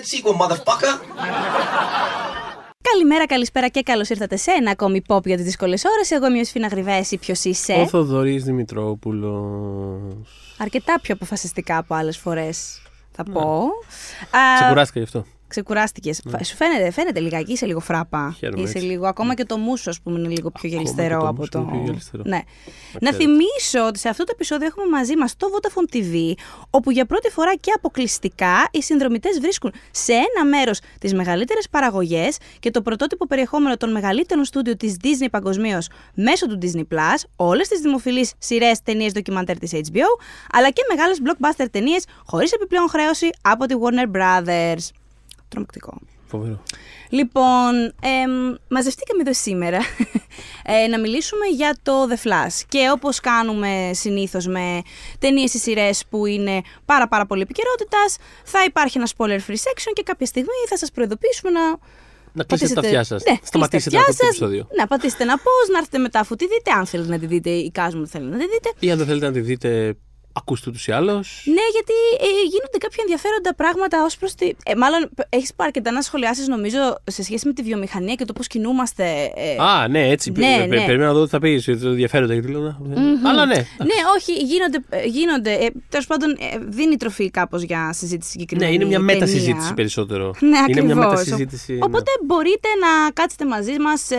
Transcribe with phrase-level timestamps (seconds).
[0.00, 0.94] that sequel, motherfucker.
[2.92, 6.16] Καλημέρα, καλησπέρα και καλώς ήρθατε σε ένα ακόμη pop για τι δύσκολε ώρε.
[6.16, 7.16] Εγώ είμαι ο Σφίνα Γρυβέση.
[7.16, 10.26] Ποιος είσαι; Ο Θοδωρής Δημητρόπουλος.
[10.58, 13.32] Αρκετά πιο αποφασιστικά από άλλες φορές, θα Ναι.
[13.32, 13.64] πω.
[14.60, 15.24] Ξεκουράστηκα γι' αυτό.
[15.50, 16.20] Ξεκουράστηκες.
[16.44, 18.34] Σου φαίνεται, φαίνεται λιγάκι, είσαι λίγο φράπα.
[18.38, 18.90] Χαίρομαι, είσαι έτσι.
[18.90, 21.36] λίγο, ακόμα και το μουσο, ας πούμε, είναι λίγο πιο Ακόμα γελιστερό και το από
[21.36, 21.58] μουσο το.
[21.58, 22.22] είναι πιο γελιστερό.
[22.26, 22.40] Ναι.
[23.00, 23.16] Να ξέρετε.
[23.16, 26.32] θυμίσω ότι σε αυτό το επεισόδιο έχουμε μαζί μας το Vodafone TV,
[26.70, 32.36] όπου για πρώτη φορά και αποκλειστικά οι συνδρομητές βρίσκουν σε ένα μέρος τις μεγαλύτερες παραγωγές
[32.58, 37.68] και το πρωτότυπο περιεχόμενο των μεγαλύτερων στούντιο της Disney παγκοσμίως μέσω του Disney Plus, όλες
[37.68, 40.08] τις δημοφιλείς σειρές, ταινίες, ντοκιμαντέρ της HBO,
[40.52, 44.99] αλλά και μεγάλες blockbuster ταινίες χωρίς επιπλέον χρέωση από τη Warner Brothers.
[45.50, 45.98] Τρομακτικό.
[46.26, 46.62] Φοβερό.
[47.08, 49.78] Λοιπόν, εμ, μαζευτήκαμε εδώ σήμερα
[50.84, 52.62] ε, να μιλήσουμε για το The Flash.
[52.68, 54.82] Και όπως κάνουμε συνήθως με
[55.18, 59.92] ταινίες ή σειρές που είναι πάρα πάρα πολύ επικαιρότητας, θα υπάρχει ένα spoiler free section
[59.92, 61.60] και κάποια στιγμή θα σας προειδοποιήσουμε να...
[62.32, 63.22] Να κλείσετε τα αυτιά σας.
[63.28, 64.66] Ναι, Σταματήσετε κλείσετε να τα ακούτε το αυτιά επεισόδιο.
[64.68, 67.26] σας, Να πατήσετε ένα pause, να έρθετε μετά αφού τη δείτε, αν θέλετε να τη
[67.26, 68.70] δείτε ή κάζουμε ότι θέλετε να τη δείτε.
[68.78, 69.96] Ή αν δεν θέλετε να τη δείτε,
[70.32, 71.42] ακούστε ούτως ή άλλως.
[71.46, 74.50] Ναι, γιατί ε, γίνονται κάποια ενδιαφέροντα πράγματα ως προς τη.
[74.64, 78.46] Ε, μάλλον έχεις αρκετά να σχολιάσεις, νομίζω, σε σχέση με τη βιομηχανία και το πώς
[78.46, 79.04] κινούμαστε.
[79.34, 80.30] ε, Α, ναι, έτσι.
[80.30, 80.84] Ναι, Πε- πε- ναι.
[80.86, 81.64] Περιμένω να δω τι θα πεις.
[81.64, 82.60] Το ενδιαφέροντα γιατί λέω.
[82.60, 83.54] να- Αλλά ναι.
[83.54, 84.78] Ναι, όχι, γίνονται.
[84.88, 88.74] ε, γίνονται ε, Τέλος πάντων, ε, δίνει τροφή κάπως για συζήτηση Ναι, συγκεκριμένη.
[88.74, 89.14] είναι μια ταινία.
[89.14, 90.34] μετασυζήτηση περισσότερο.
[90.40, 90.94] Ναι, είναι μια ακριβώς.
[90.96, 91.72] μετασυζήτηση.
[91.72, 91.78] ναι.
[91.84, 94.16] Οπότε μπορείτε να κάτσετε μαζί μας, ε,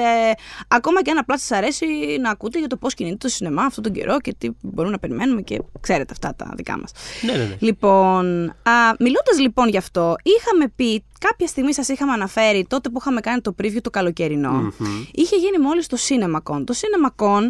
[0.68, 1.86] ακόμα και αν απλά σας αρέσει
[2.22, 5.00] να ακούτε για το πώς κινείται το σινεμά αυτόν τον καιρό και τι μπορούμε να
[5.00, 6.92] περιμένουμε και ξέρετε αυτά τα δικά μας.
[7.22, 7.56] Ναι, ναι, ναι.
[7.60, 12.98] Λοιπόν, α, μιλώντας λοιπόν γι' αυτό, είχαμε πει, κάποια στιγμή σας είχαμε αναφέρει, τότε που
[13.00, 14.74] είχαμε κάνει το preview το καλοκαιρινο
[15.12, 16.64] είχε γίνει μόλις το CinemaCon.
[16.66, 17.42] Το CinemaCon,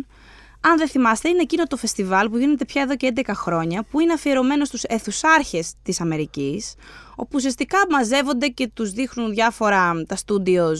[0.61, 3.99] αν δεν θυμάστε, είναι εκείνο το φεστιβάλ που γίνεται πια εδώ και 11 χρόνια, που
[3.99, 6.73] είναι αφιερωμένο στους αιθουσάρχες της Αμερικής,
[7.15, 10.77] όπου ουσιαστικά μαζεύονται και τους δείχνουν διάφορα τα studios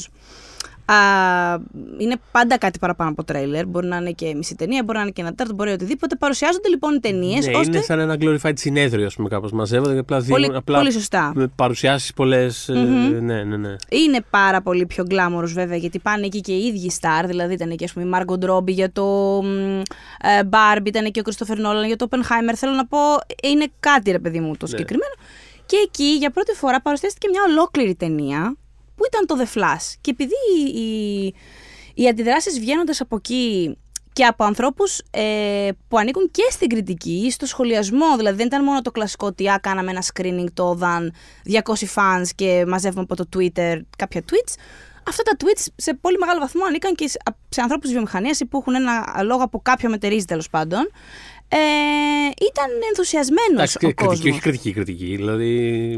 [0.94, 1.60] Α,
[1.98, 3.66] είναι πάντα κάτι παραπάνω από τρέιλερ.
[3.68, 6.16] Μπορεί να είναι και μισή ταινία, μπορεί να είναι και ένα τέταρτο, μπορεί οτιδήποτε.
[6.16, 7.72] Παρουσιάζονται λοιπόν οι ταινίες Ναι, ώστε.
[7.72, 9.52] είναι σαν ένα glorified συνέδριο, ας πούμε, κάπως.
[9.52, 10.58] Μαζεύονται και απλά Πολύ- δίνουν.
[10.58, 11.32] απλά πολύ σωστά.
[11.36, 12.70] Με παρουσιάσεις πολλές.
[13.22, 13.76] Ναι, ναι, ναι.
[13.90, 17.26] Είναι πάρα πολύ πιο γκλάμορος βέβαια γιατί πάνε εκεί και οι ίδιοι στάρ.
[17.26, 19.06] Δηλαδή ήταν εκεί ας πούμε η Μάργκο Ντρόμπι για το
[20.46, 22.54] Μπάρμπι, ήταν εκεί ο Κρίστοφερ Νόλαν για το Oppenheimer.
[22.56, 22.98] Θέλω να πω,
[23.44, 25.14] είναι κάτι ρε παιδί μου το συγκεκριμένο.
[25.66, 28.56] Και εκεί για πρώτη φορά παρουσιάστηκε μια ολόκληρη ταινία
[29.02, 29.94] που ήταν το The Flash.
[30.02, 31.34] Και επειδή οι, οι,
[31.94, 33.78] οι αντιδράσεις βγαίνοντας από εκεί
[34.14, 38.82] και από ανθρώπους ε, που ανήκουν και στην κριτική, στο σχολιασμό, δηλαδή δεν ήταν μόνο
[38.82, 41.14] το κλασικό ότι α, κάναμε ένα screening το δαν
[41.46, 41.60] 200
[41.96, 44.54] fans και μαζεύουμε από το Twitter κάποια tweets.
[45.08, 47.18] Αυτά τα tweets σε πολύ μεγάλο βαθμό ανήκαν και σε-
[47.50, 50.92] σε ανθρώπους της βιομηχανίας ή που έχουν ένα λόγο από κάποιο μετερίζει τέλος πάντων.
[51.54, 51.58] Ε,
[52.50, 54.32] ήταν ενθουσιασμένος Εντάξει, ο κριτική, κόσμος.
[54.32, 55.16] όχι κριτική, κριτική.
[55.16, 55.48] Δηλαδή,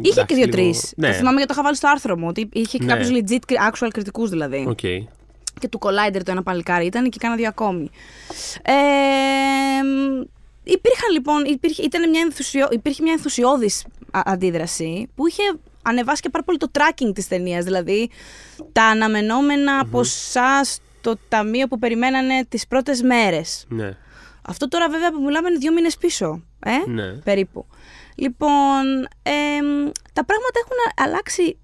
[0.04, 0.74] Είχε εντάξει, και λίγο- δύο-τρεις.
[0.96, 2.28] Ναι, Το θυμάμαι γιατί το είχα βάλει στο άρθρο μου.
[2.28, 2.94] Ότι είχε και Ναι.
[2.94, 4.66] κάποιους legit actual κριτικούς δηλαδή.
[4.70, 4.80] Οκ.
[5.60, 7.90] Και του Collider το ένα παλικάρι ήταν και κάνα δύο ακόμη.
[8.62, 8.72] Ε,
[9.84, 10.22] μ,
[10.64, 15.42] υπήρχαν λοιπόν, υπήρχε, ήταν μια ενθουσιο, υπήρχε μια ενθουσιώδης α- αντίδραση που είχε
[15.82, 18.10] ανεβάσει και πάρα πολύ το tracking της ταινίας, δηλαδή
[18.72, 23.66] τα αναμενόμενα ποσά στο ταμείο που περιμένανε τις πρώτες μέρες.
[23.70, 23.98] Ναι.
[24.48, 27.12] Αυτό τώρα βέβαια που μιλάμε είναι δύο μήνες πίσω, ε, Ναι.
[27.14, 27.66] περίπου.
[28.16, 28.84] Λοιπόν,
[29.24, 31.58] εμ, τα πράγματα έχουν αλλάξει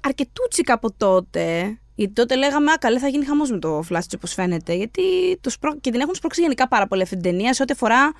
[0.00, 1.78] αρκετούτσικα από τότε.
[1.94, 4.74] Γιατί τότε λέγαμε, Α, καλέ, θα γίνει χαμός με το Flash, όπως φαίνεται.
[4.74, 5.02] Γιατί
[5.40, 5.76] τους προ...
[5.80, 8.12] και την έχουν σπρώξει γενικά πάρα πολύ αυτή την ταινία σε ό,τι αφορά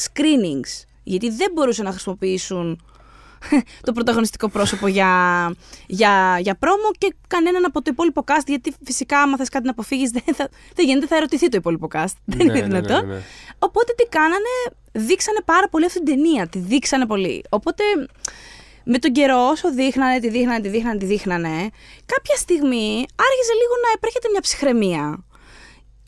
[0.00, 0.84] screenings.
[1.02, 2.82] Γιατί δεν μπορούσαν να χρησιμοποιήσουν
[3.86, 5.10] το πρωταγωνιστικό πρόσωπο για,
[5.86, 8.46] για, για πρόμο και κανέναν από το υπόλοιπο cast.
[8.46, 11.88] Γιατί φυσικά, άμα θες κάτι να αποφύγεις, δεν, θα, δεν γίνεται, θα ερωτηθεί το υπόλοιπο
[11.94, 12.04] cast.
[12.24, 13.06] δεν Ναι, είναι ναι, ναι, δυνατόν.
[13.06, 13.20] ναι, ναι.
[13.58, 14.52] Οπότε τι κάνανε,
[14.92, 16.46] δείξανε πάρα πολύ αυτή την ταινία.
[16.48, 17.44] Τη δείξανε πολύ.
[17.48, 17.82] Οπότε
[18.84, 21.56] με τον καιρό, όσο δείχνανε, τη δείχνανε, τη δείχνανε, τη δείχνανε,
[22.06, 22.88] κάποια στιγμή
[23.28, 25.24] άρχισε λίγο να επέρχεται μια ψυχραιμία.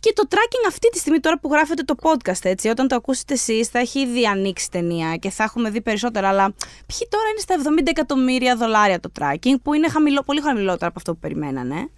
[0.05, 3.35] Και το tracking αυτή τη στιγμή τώρα που γράφετε το podcast, έτσι, όταν το ακούσετε
[3.35, 6.55] εσείς θα έχει ήδη ανοίξει η ταινία και θα έχουμε δει περισσότερα, αλλά
[6.87, 10.95] ποιοι τώρα είναι στα 70 εκατομμύρια δολάρια το tracking, που είναι χαμηλό, πολύ χαμηλότερο από
[10.97, 11.91] αυτό που περιμένανε.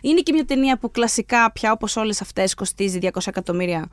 [0.00, 3.88] Είναι και μια ταινία που κλασικά πια όπως όλες αυτές κοστίζει 200 εκατομμύρια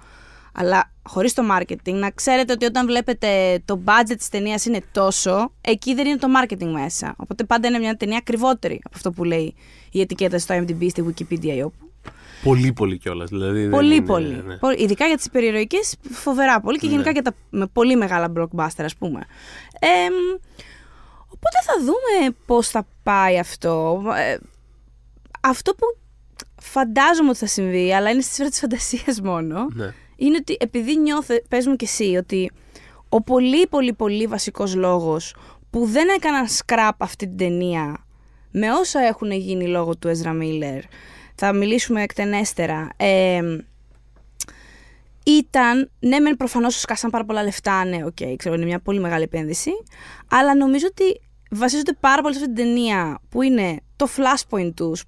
[0.54, 1.94] αλλά χωρίς το marketing.
[1.94, 6.28] Να ξέρετε ότι όταν βλέπετε το budget της ταινίας είναι τόσο, εκεί δεν είναι το
[6.42, 7.14] marketing μέσα.
[7.18, 9.56] Οπότε πάντα είναι μια ταινία ακριβότερη από αυτό που λέει
[9.92, 11.87] η ετικέτα στο IMDb, στη Wikipedia ή όπου.
[12.44, 13.30] Πολύ, πολύ κιόλας.
[13.30, 14.44] Δηλαδή, δεν Πολύ, είναι- πολύ.
[14.48, 14.58] ναι.
[14.58, 17.12] Πολύ- Ειδικά για τις υπερηρωικές, φοβερά πολύ και γενικά Ναι.
[17.12, 19.20] για τα με πολύ μεγάλα blockbuster, ας πούμε.
[19.80, 20.14] Εμ,
[21.28, 24.02] οπότε θα δούμε πώς θα πάει αυτό.
[24.18, 24.38] Ε,
[25.42, 25.86] αυτό που
[26.62, 29.94] φαντάζομαι ότι θα συμβεί, αλλά είναι στη σφαίρα της φαντασίας μόνο, Ναι.
[30.16, 32.52] είναι ότι επειδή νιώθε, πες μου κι εσύ, ότι
[33.10, 35.36] ο πολύ πολύ πολύ βασικός λόγος
[35.70, 38.06] που δεν έκαναν scrap αυτή την ταινία
[38.52, 40.82] με όσα έχουν γίνει λόγω του Ezra Miller,
[41.40, 43.42] θα μιλήσουμε εκτενέστερα, ε,
[45.24, 49.00] ήταν, ναι μεν προφανώς σκάσαν πάρα πολλά λεφτά, ναι, ok, okay, ξέρω, είναι μια πολύ
[49.00, 49.72] μεγάλη επένδυση,
[50.28, 55.04] αλλά νομίζω ότι βασίζονται πάρα πολύ σε αυτή την ταινία που είναι το flashpoint τους,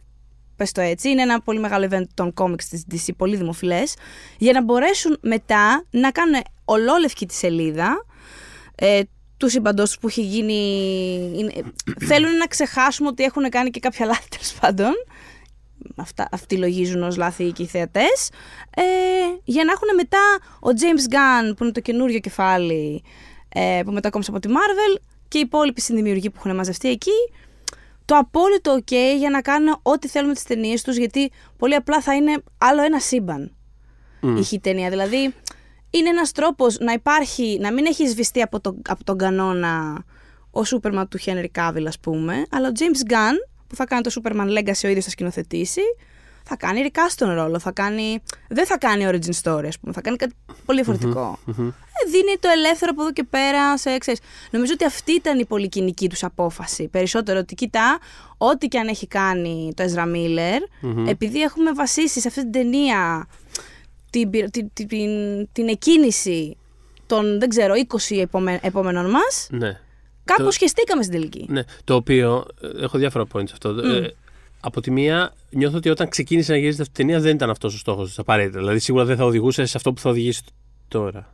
[0.55, 3.95] πες το έτσι, είναι ένα πολύ μεγάλο event των comics της DC, πολύ δημοφιλές,
[4.37, 8.05] για να μπορέσουν μετά να κάνουν ολόλευκη τη σελίδα,
[8.75, 9.01] ε,
[9.37, 10.53] του σύμπαντό που έχει γίνει.
[11.35, 11.51] Είναι,
[12.05, 14.91] θέλουν να ξεχάσουμε ότι έχουν κάνει και κάποια λάθη τέλος πάντων.
[15.95, 18.29] Αυτά, αυτοί λογίζουν ως λάθη και οι θεατές.
[18.75, 18.83] Ε,
[19.43, 20.19] για να έχουν μετά
[20.59, 23.03] ο James Gunn που είναι το καινούριο κεφάλι
[23.49, 27.11] ε, που μετακόμισε από τη Marvel και οι υπόλοιποι συνδημιουργοί που έχουν μαζευτεί εκεί
[28.05, 32.01] το απόλυτο ok για να κάνουν ό,τι θέλουν με τις ταινίες τους γιατί πολύ απλά
[32.01, 33.55] θα είναι άλλο ένα σύμπαν
[34.23, 34.43] mm.
[34.51, 34.89] η ταινία.
[34.89, 35.33] Δηλαδή
[35.89, 40.03] είναι ένας τρόπος να υπάρχει, να μην έχει σβηστεί από, το, από τον κανόνα
[40.51, 44.11] ο Σούπερμαν του Henry Cavill ας πούμε, αλλά ο James Gunn που θα κάνει το
[44.15, 45.81] Superman Legacy ο ίδιος θα σκηνοθετήσει,
[46.43, 50.01] θα κάνει recast τον ρόλο, θα κάνει, δεν θα κάνει origin story ας πούμε, θα
[50.01, 50.33] κάνει κάτι
[50.65, 51.39] πολύ διαφορετικό.
[51.47, 54.19] Ε, δίνει το ελεύθερο από εδώ και πέρα σε ξέρεις.
[54.51, 56.87] Νομίζω ότι αυτή ήταν η πολυκοινική τους απόφαση.
[56.87, 57.99] Περισσότερο ότι κοίτα,
[58.37, 63.27] ό,τι και αν έχει κάνει το Ezra Miller, επειδή έχουμε βασίσει σε αυτή την ταινία
[64.09, 65.09] την, την, την,
[65.51, 66.57] την εκκίνηση
[67.05, 67.73] των, δεν ξέρω,
[68.09, 68.25] 20
[68.61, 69.79] επόμενων μας, Ναι.
[70.29, 71.45] Κάπως Το- σχεστήκαμε στην τελική.
[71.49, 73.69] Ναι, το οποίο ε, έχω διάφορα points σε αυτό.
[73.69, 74.13] Ε,
[74.59, 77.73] από τη μία, νιώθω ότι όταν ξεκίνησε να γυρίζεται αυτή η ταινία δεν ήταν αυτός
[77.73, 78.59] ο στόχος της απαραίτητα.
[78.59, 80.41] Δηλαδή, σίγουρα δεν θα οδηγούσε σε αυτό που θα οδηγήσει
[80.87, 81.33] τώρα.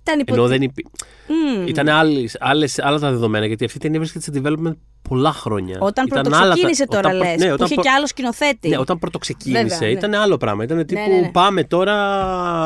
[0.00, 0.34] Ήταν υπο...
[0.34, 0.86] Ενώ δεν υπή...
[1.28, 1.66] Μμμ.
[1.66, 4.76] Ήταν άλλες, άλλες, άλλα τα δεδομένα, γιατί αυτή η ταινία βρίσκεται σε development
[5.08, 5.76] πολλά χρόνια.
[5.80, 7.84] Όταν Ήταν πρώτο άλλα τα- ξεκίνησε τώρα όταν προ- λες, ναι, που όταν είχε προ-
[7.86, 8.68] και άλλος σκηνοθέτη.
[8.68, 9.86] Ναι, όταν πρώτο ξεκίνησε Βέβαια, ναι.
[9.86, 10.64] ήταν άλλο πράγμα.
[10.64, 11.30] Ήταν τύπου ναι, ναι.
[11.30, 11.94] πάμε τώρα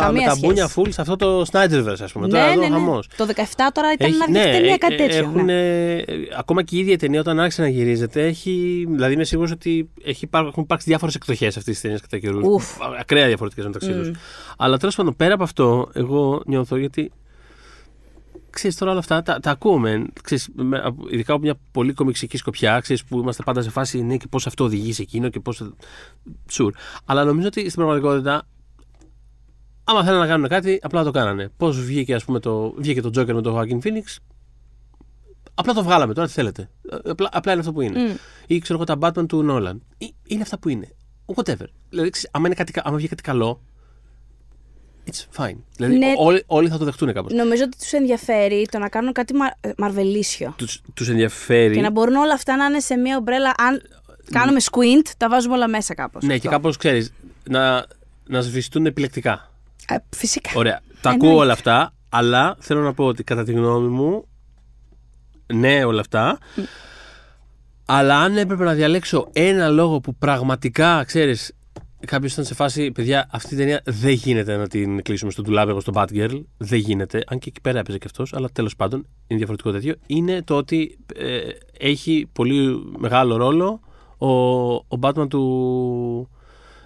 [0.00, 0.46] Καμία με τα σχέση.
[0.46, 2.28] μπούνια full σε αυτό το Snyderverse, ας πούμε.
[2.28, 2.74] τώρα ναι, εδώ ναι, ναι.
[2.74, 3.08] χαμός.
[3.16, 5.18] Το 17 τώρα ήταν Έχει- να βγει ναι, ταινία ε, κάτι ε, τέτοιο.
[5.18, 5.96] έχουν, ναι.
[5.96, 6.04] ε,
[6.38, 9.90] ακόμα και η ίδια η ταινία όταν άρχισε να γυρίζεται, έχει, δηλαδή είμαι σίγουρος ότι
[10.04, 12.42] έχει, υπά- έχουν υπάρξει διάφορες εκδοχές αυτής της ταινίας κατά καιρούς.
[12.46, 12.64] Ουφ.
[13.00, 14.10] Ακραία διαφορετικές μεταξύ τους.
[14.58, 17.12] Αλλά τέλος πάντων, πέρα από αυτό, εγώ νιώθω γιατί.
[18.52, 21.92] Ξέρεις τώρα όλα αυτά, τα, τα ακούω μεν, ξέρεις, με- από- ειδικά από μια πολύ
[21.92, 25.28] κομιξική σκοπιά, ξέρεις, που είμαστε πάντα σε φάση ναι, και πώς αυτό οδηγεί σε εκείνο
[25.28, 25.72] και πώς...
[26.50, 26.74] Σουρ.
[27.04, 28.42] Αλλά νομίζω ότι στην πραγματικότητα,
[29.84, 31.50] άμα θέλουν να κάνουν κάτι, απλά το κάνανε.
[31.56, 34.16] Πώς βγήκε, ας πούμε, το, βγήκε το Joker με τον Joaquin Phoenix,
[35.54, 36.70] απλά το βγάλαμε τώρα, τι θέλετε.
[37.04, 38.02] Ε, Απλά, απλά είναι αυτό που είναι.
[38.02, 38.14] Μμ.
[38.46, 39.76] Ή ξέρω εγώ τα Batman του Nolan.
[39.98, 40.88] Ε, Είναι αυτά που είναι.
[41.34, 41.66] Whatever.
[41.88, 43.62] Δηλαδή, ξέρεις, άμα, είναι κάτι, κα- άμα βγει κάτι καλό,
[45.10, 45.56] it's fine.
[45.76, 46.12] Δηλαδή, Ναι.
[46.18, 47.32] όλοι, όλοι θα το δεχτούν κάπως.
[47.32, 49.46] Νομίζω ότι τους ενδιαφέρει το να κάνουν κάτι μα...
[49.60, 50.54] ε, μαρβελίσιο.
[50.56, 51.74] Τους, τους ενδιαφέρει.
[51.74, 53.52] Και να μπορούν όλα αυτά να είναι σε μία ομπρέλα.
[53.58, 53.82] Αν
[54.30, 56.22] κάνουμε squint, τα βάζουμε όλα μέσα κάπως.
[56.24, 57.12] Ναι, και κάπως, ξέρεις,
[57.48, 57.84] να,
[58.26, 59.50] να σβηστούν επιλεκτικά.
[60.16, 60.50] φυσικά.
[60.54, 60.80] Ωραία.
[61.00, 61.26] Τα Εννοείται.
[61.26, 64.26] ακούω όλα αυτά, αλλά θέλω να πω ότι κατά τη γνώμη μου,
[65.54, 66.38] ναι όλα αυτά,
[67.86, 71.52] αλλά αν έπρεπε να διαλέξω ένα λόγο που πραγματικά, ξέρεις,
[72.06, 75.70] κάποιος ήταν σε φάση, παιδιά, αυτή η ταινία δεν γίνεται να την κλείσουμε στο ντουλάπι
[75.70, 76.40] εγώ στο Batgirl.
[76.56, 77.24] Δεν γίνεται.
[77.26, 79.94] Αν και εκεί πέρα έπαιζε και αυτός, αλλά τέλος πάντων είναι διαφορετικό τέτοιο.
[80.06, 81.38] Είναι το ότι ε,
[81.78, 83.80] έχει πολύ μεγάλο ρόλο
[84.18, 84.28] ο,
[84.74, 86.28] ο Batman του,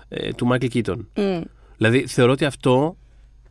[0.09, 0.97] ε, του Michael Keaton.
[1.17, 1.40] Μμ.
[1.76, 2.97] Δηλαδή, θεωρώ ότι αυτό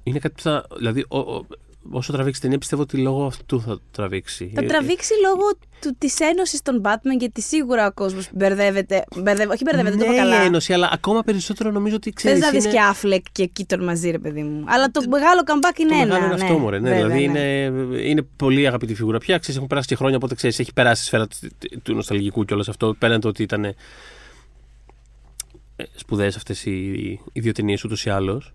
[0.03, 0.65] είναι κάτι που θα.
[0.77, 1.45] Δηλαδή, ο, ο-
[1.91, 4.51] όσο τραβήξει την ταινία, πιστεύω ότι λόγω αυτού θα τραβήξει.
[4.55, 5.43] Θα Ε, τραβήξει λόγω
[5.81, 9.03] του, της ένωσης των Batman γιατί σίγουρα ο κόσμος μπερδεύεται.
[9.21, 10.41] Μπερδεύει, όχι μπερδεύεται, δεν το ναι, είπα η καλά.
[10.43, 12.39] ένωση, αλλά ακόμα περισσότερο νομίζω ότι Θες ξέρει.
[12.39, 14.63] να δεις και Affleck και Keaton μαζί ρε παιδί μου.
[14.67, 16.05] Αλλά το μεγάλο comeback είναι Το ένα.
[16.05, 16.43] μεγάλο είναι ναι.
[16.43, 16.79] αυτό, μωρέ.
[16.79, 17.39] Ναι, Βέβαια, δηλαδή ναι.
[17.39, 19.37] Είναι, είναι πολύ αγαπητή φιγούρα πια.
[19.37, 21.37] Ξέρεις, έχουν περάσει και χρόνια, οπότε ξέρεις, έχει περάσει η σφαίρα του,
[21.83, 22.95] του νοσταλγικού και όλο αυτό.
[22.99, 23.75] Πέραν το ότι ήταν
[25.95, 26.91] σπουδαίες αυτές οι,
[27.33, 28.53] οι δύο ταινίες ούτως ή άλλως.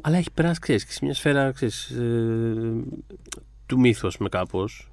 [0.00, 2.84] Αλλά έχει περάσει, ξέρεις, και σε μια σφαίρα ξέρεις, ε,
[3.66, 4.90] του μύθους, α πούμε, κάπως.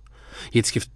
[0.51, 0.87] Γιατί σκεφτ...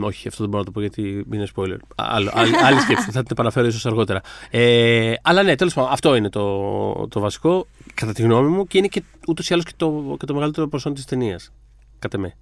[0.00, 1.76] Όχι, αυτό δεν μπορώ να το πω γιατί είναι spoiler.
[1.94, 4.20] Άλλο, άλλη, άλλη σκέψη, θα την επαναφέρω ίσως αργότερα.
[4.50, 8.78] Ε, αλλά ναι, τέλος πάντων, αυτό είναι το, το βασικό, κατά τη γνώμη μου, και
[8.78, 11.52] είναι και ούτως ή άλλως και το, και το μεγαλύτερο προσόν της ταινίας.
[11.98, 12.36] Κατά με.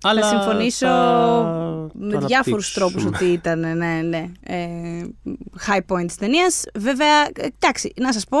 [0.00, 3.30] Θα συμφωνήσω θα με το διάφορους τρόπους αναπτύξουμε.
[3.30, 5.06] ότι ήταν ναι, ναι, ε,
[5.66, 6.64] high point της ταινίας.
[6.74, 8.38] Βέβαια, ε, εντάξει, να σας πω,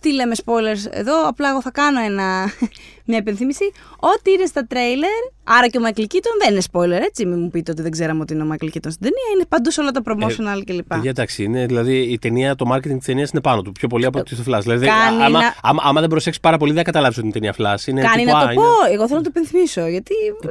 [0.00, 2.52] τι λέμε spoilers εδώ, απλά εγώ θα κάνω ένα,
[3.08, 3.64] μια υπενθύμηση.
[3.96, 5.08] Ό,τι είναι στα τρέιλερ,
[5.44, 8.20] άρα και ο Michael Keaton δεν είναι spoiler, έτσι, μην μου πείτε ότι δεν ξέραμε
[8.20, 10.86] ότι είναι ο Michael Keaton στην ταινία, είναι παντού σε όλα τα promotional κλπ.
[10.86, 13.72] Παιδιά, εντάξει, είναι, δηλαδή η ταινία, το marketing της ταινίας είναι πάνω του.
[13.72, 14.60] Πιο πολύ από ότι στο Flash.
[14.62, 17.34] Δηλαδή, Κάνει άμα, να- άμα, άμα δεν προσέξεις πάρα πολύ, δεν θα καταλάβεις ότι είναι
[17.34, 17.86] ταινία Flash.
[17.88, 20.14] Είναι Κάνει τύπου, να α, το είναι- πω, εγώ θέλω να το υπενθυμίσω, γιατί
[20.44, 20.48] ε,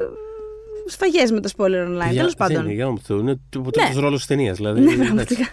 [0.87, 2.63] σφαγές με τα spoiler online, Παιδιά, τέλος δεν πάντων.
[2.65, 3.31] Είναι, για όνομα του Θεού, είναι
[3.65, 4.01] ο τρίτος Ναι.
[4.01, 4.57] ρόλος της ταινίας.
[4.57, 5.05] Δηλαδή, Ναι, εντάξει.
[5.05, 5.47] πραγματικά.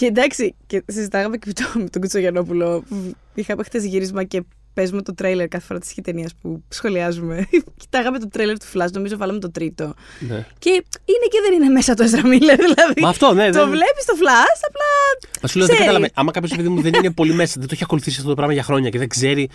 [0.00, 2.82] Και εντάξει, και συζητάγαμε και με τον, με τον Κουτσογιανόπουλο.
[2.88, 4.42] που Είχαμε χθες γύρισμα και
[4.74, 7.46] παίζουμε το τρέιλερ κάθε φορά της ταινία που σχολιάζουμε.
[7.80, 9.94] Κοιτάγαμε το τρέιλερ του Flash, νομίζω βάλαμε το τρίτο.
[10.28, 10.46] Ναι.
[10.58, 10.70] Και
[11.04, 13.00] είναι και δεν είναι μέσα το Ezra Miller, δηλαδή.
[13.00, 13.50] Μα αυτό, ναι.
[13.50, 15.30] το δεν- βλέπεις το Flash, απλά.
[15.42, 15.90] Μα σου λέω δεν ξέρει.
[15.90, 16.12] καταλαβαίνω.
[16.14, 18.52] Άμα κάποιος παιδί μου δεν είναι πολύ μέσα, δεν το έχει ακολουθήσει αυτό το πράγμα
[18.54, 19.48] για χρόνια και δεν ξέρει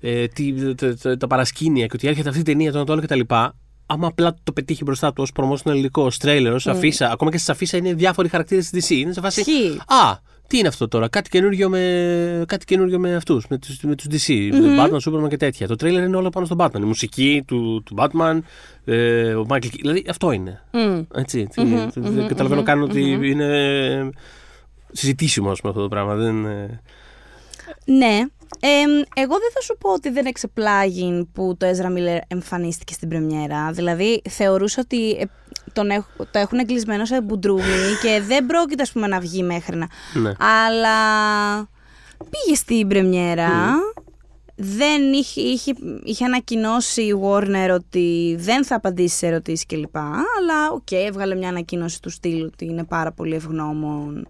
[0.00, 2.92] ε, τι, το, το- τα παρασκήνια και ότι έρχεται αυτή η ταινία, το ένα το
[2.92, 3.20] άλλο κτλ.
[3.86, 7.38] Άμα απλά το πετύχει μπροστά του ως promotional υλικό, ως τρέιλερ, ως αφίσα, ακόμα και
[7.38, 8.90] στι αφίσα είναι διάφοροι χαρακτήρες της DC.
[8.94, 9.40] Είναι σε φάση.
[9.40, 9.76] Ισχύει.
[9.86, 13.94] Α, τι είναι αυτό τώρα, κάτι καινούριο με, κάτι καινούριο με αυτούς, με τους με
[13.94, 15.66] τους DC, με Batman, Superman και τέτοια.
[15.66, 16.78] Το τρέιλερ είναι όλο πάνω στον Batman.
[16.80, 18.38] Η μουσική του, του Batman,
[18.84, 20.62] ε, ο Michael Keaton, Δηλαδή αυτό είναι.
[20.72, 21.00] Μμ.
[21.14, 21.62] Έτσι, τι-
[21.94, 24.10] δεν καταλαβαίνω καν ότι είναι
[24.92, 26.14] συζητήσιμο ας πούμε, αυτό το πράγμα.
[26.14, 26.80] Δεν, ε,
[27.84, 28.20] Ναι.
[28.60, 33.08] Εμ, εγώ δεν θα σου πω ότι δεν εξεπλάγει που το Ezra Miller εμφανίστηκε στην
[33.08, 33.70] πρεμιέρα.
[33.72, 35.24] Δηλαδή, θεωρούσα ότι ε,
[35.72, 37.62] τον έχ- το έχουν εγκλεισμένο σε μπουντρούμι
[38.02, 39.88] και δεν πρόκειται ας πούμε, να βγει μέχρι να.
[40.14, 40.32] ναι.
[40.38, 40.98] Αλλά
[42.30, 43.50] πήγε στην πρεμιέρα.
[44.56, 45.72] Δεν είχε, είχε,
[46.04, 49.96] είχε ανακοινώσει η Warner ότι δεν θα απαντήσει σε ερωτήσεις κλπ.
[49.96, 54.28] Αλλά οκ, έβγαλε μια ανακοίνωση του στυλ ότι είναι πάρα πολύ ευγνώμων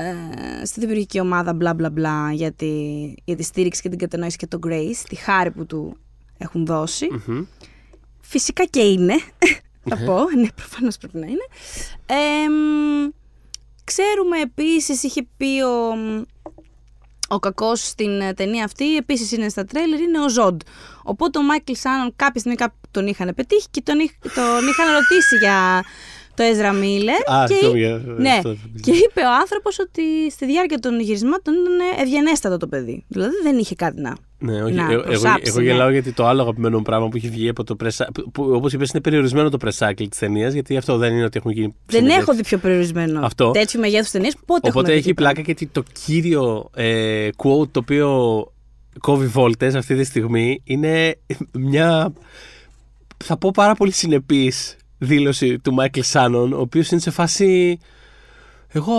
[0.00, 2.72] ε, στη δημιουργική ομάδα μπλα μπλα μπλα για τη,
[3.24, 5.96] για τη στήριξη και την κατανόηση και το grace, τη χάρη που του
[6.38, 7.08] έχουν δώσει.
[7.26, 7.44] Μμμ.
[8.20, 9.14] Φυσικά και είναι,
[9.88, 11.46] θα πω, ναι προφανώς πρέπει να είναι.
[12.06, 13.10] Ε, μ,
[13.84, 15.92] ξέρουμε επίσης, είχε πει ο,
[17.28, 20.60] ο κακός στην ε, ταινία αυτή, επίσης είναι στα τρέλερ, είναι ο Ζοντ.
[21.02, 24.92] Οπότε ο Μάικλ Σάνον κάποια στιγμή κάπου τον είχαν πετύχει και τον, είχ- τον είχαν
[24.92, 25.84] ρωτήσει για
[26.36, 27.34] το Ezra Miller.
[27.34, 28.56] Α, και, συγγνώμη για ναι, αυτό.
[28.82, 33.04] και είπε ο άνθρωπος ότι στη διάρκεια των γυρισμάτων ήταν ευγενέστατο το παιδί.
[33.08, 34.16] Δηλαδή δεν είχε κάτι να...
[34.38, 35.64] Ναι, όχι, να εγώ, εγώ, προσάψει, εγώ ναι.
[35.64, 38.72] γελάω γιατί το άλλο αγαπημένο πράγμα που έχει βγει από το press που, που, όπως
[38.72, 41.66] είπες είναι περιορισμένο το press cycle της ταινίας γιατί αυτό δεν είναι ότι έχουν γίνει
[41.66, 42.22] Δεν συνεντεύξεις.
[42.22, 43.50] έχω δει πιο περιορισμένο Αυτό.
[43.50, 44.34] τέτοιου μεγέθους ταινίες.
[44.46, 45.22] Πότε Οπότε έχουμε δει έχει τίποτα.
[45.32, 48.08] πλάκα γιατί το κύριο ε, quote το οποίο
[48.98, 51.16] κόβει βόλτες αυτή τη στιγμή είναι
[51.52, 52.12] μια
[53.24, 57.78] θα πω πάρα πολύ συνεπής δήλωση του Μάικλ Σάνον ο οποίος είναι σε φάση
[58.68, 58.94] εγώ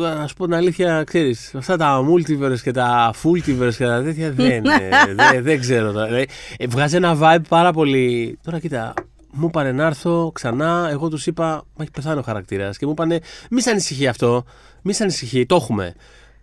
[0.00, 4.30] να σου πω την αλήθεια ξέρεις αυτά τα multiverse και τα fultiverse και τα τέτοια
[4.30, 4.62] δεν,
[5.32, 6.06] δεν, δεν ξέρω τώρα.
[6.06, 8.94] Δηλαδή, ε, βγάζει ένα vibe πάρα πολύ τώρα κοίτα
[9.32, 10.88] μου είπανε να έρθω ξανά.
[10.90, 12.78] Εγώ τους είπα, Μα έχει πεθάνει ο χαρακτήρας.
[12.78, 14.44] Και μου είπανε, Μη σε ανησυχεί αυτό.
[14.82, 15.94] Μη σε ανησυχεί, το έχουμε.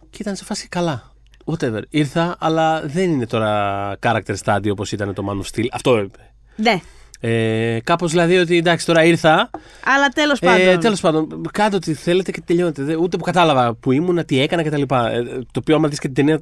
[0.10, 1.12] Και ήταν σε φάση καλά.
[1.46, 1.82] Whatever.
[1.90, 5.68] Ήρθα, αλλά δεν είναι τώρα character study όπως ήταν το Man of Steel.
[5.72, 6.34] Αυτό είπε.
[6.56, 6.82] Ναι.
[7.20, 9.50] Ε, Κάπως δηλαδή ότι εντάξει, τώρα ήρθα.
[9.84, 10.68] Αλλά τέλος πάντων.
[10.68, 12.84] Ε, Τέλος πάντων, κάντε ό,τι θέλετε και τελειώνετε.
[12.84, 14.82] Δεν- Ούτε που κατάλαβα που ήμουνα, τι έκανα κτλ.
[14.82, 14.86] Ε,
[15.26, 16.42] το οποίο, άμα δεις και την ταινία,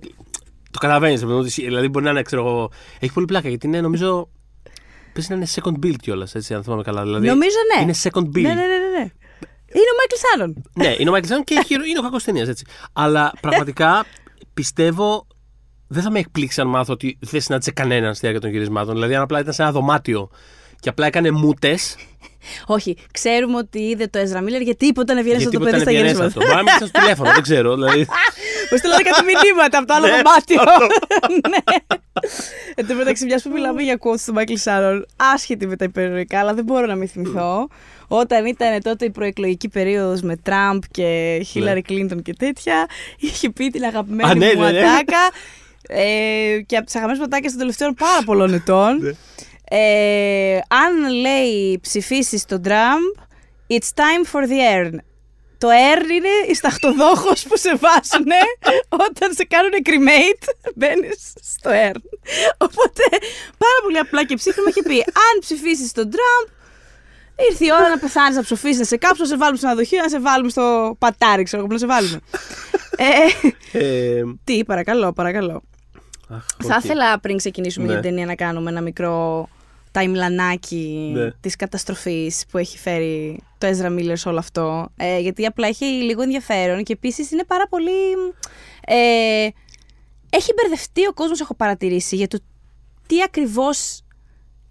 [0.71, 1.23] το καταλαβαίνεις.
[1.55, 2.71] Δηλαδή, μπορεί να είναι, ξέρω εγώ.
[2.99, 4.29] Έχει πολύ πλάκα γιατί είναι, νομίζω.
[5.13, 7.03] Πες να είναι second billed κιόλας, έτσι, αν θυμάμαι καλά.
[7.03, 7.83] Δηλαδή, Νομίζω ναι.
[7.83, 8.31] Είναι second billed.
[8.41, 9.11] Ναι, ναι, ναι, ναι, ναι.
[9.73, 10.63] Είναι ο Μάικλ Σάνον.
[10.75, 12.65] ναι, είναι ο Μάικλ Σάνον και έχει- είναι ο κακός ταινίας, έτσι.
[12.93, 14.05] Αλλά πραγματικά
[14.53, 15.27] πιστεύω.
[15.89, 18.93] Δεν θα με εκπλήξει αν μάθω ότι δεν συνάντησε κανέναν στη διάρκεια των γυρισμάτων.
[18.93, 20.29] Δηλαδή, αν απλά ήταν σε ένα δωμάτιο
[20.79, 21.95] και απλά έκανε μούτες.
[22.65, 25.81] Όχι, ξέρουμε ότι είδε το Ezra Miller γιατί είπε όταν έβγαινε γιατί στο παιδί ήταν
[25.81, 26.23] στα ευγενέστατο.
[26.23, 26.45] γυρίσματα.
[26.45, 27.73] Μπορεί να μην ήταν στο τηλέφωνο, δεν ξέρω.
[27.73, 27.99] Δηλαδή,
[28.71, 30.61] Μου στείλανε κάτι μηνύματα από το άλλο Ναι, δωμάτιο.
[31.51, 31.75] ναι.
[32.75, 36.39] Εν τω μεταξύ, μιας που μιλάμε για quotes του Μάικλ Σάρον, άσχετη με τα υπερηρωικά,
[36.39, 37.67] αλλά δεν μπορώ να μην θυμηθώ.
[38.07, 42.85] Όταν ήταν τότε η προεκλογική περίοδος με Τραμπ και Χίλαρη Κλίντον και τέτοια,
[43.19, 44.79] είχε πει την αγαπημένη Α, ναι, μου ναι, ναι.
[44.79, 45.31] ατάκα
[45.87, 49.17] ε, και από τις αγαπημένες μου ατάκες των τελευταίων πάρα πολλών ετών.
[49.71, 49.77] Ναι.
[49.79, 53.01] ε, αν λέει ψηφίσεις τον Τραμπ,
[53.67, 54.91] it's time for the urn.
[55.59, 58.27] Το urn είναι η σταχτοδόχος που σε βάζουν
[59.07, 61.99] όταν σε κάνουν cremate, μπαίνεις στο urn.
[62.57, 63.03] Οπότε
[63.57, 66.55] πάρα πολύ απλά και ψύχραιμα είχε πει, αν ψηφίσεις τον Τραμπ,
[67.49, 69.76] ήρθε η ώρα να πεθάνεις, να ψοφήσεις, να σε κάψω, να σε βάλουμε σ' ένα
[69.76, 72.19] δοχείο, να σε βάλουμε στο πατάρι, ξέρω εγώ που να σε βάλουμε.
[73.71, 73.77] ε,
[74.17, 75.61] ε, τι, παρακαλώ, παρακαλώ.
[76.29, 76.83] αχ, Θα οκ.
[76.83, 77.91] ήθελα πριν ξεκινήσουμε Ναι.
[77.91, 79.49] για την ταινία να κάνουμε ένα μικρό
[79.91, 81.31] ταϊμλανάκι Ναι.
[81.31, 84.87] της καταστροφής που έχει φέρει το Ezra Miller σε όλο αυτό.
[84.97, 87.91] Ε, γιατί απλά έχει λίγο ενδιαφέρον και επίσης είναι πάρα πολύ...
[88.87, 89.47] Ε,
[90.29, 92.39] έχει μπερδευτεί ο κόσμος, έχω παρατηρήσει, για το
[93.07, 94.01] τι ακριβώς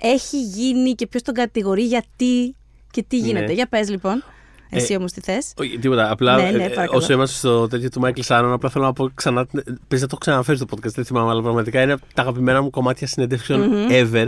[0.00, 2.54] έχει γίνει και ποιος τον κατηγορεί, γιατί
[2.90, 3.46] και τι γίνεται.
[3.46, 3.52] Ναι.
[3.52, 4.24] Για πες λοιπόν,
[4.70, 5.52] εσύ Ε, όμως τι θες.
[5.58, 6.10] Όχι, τίποτα.
[6.10, 6.98] Απλά Ναι, ναι, ε, παρακαλώ.
[6.98, 9.46] όσο είμαστε στο τέτοιο του Μάικλ Σάνον, απλά θέλω να πω ξανά.
[9.88, 12.70] Πες να το ξαναφέρεις στο podcast, δεν θυμάμαι, αλλά πραγματικά είναι από τα αγαπημένα μου
[12.70, 14.26] κομμάτια συνεντεύξεων ever.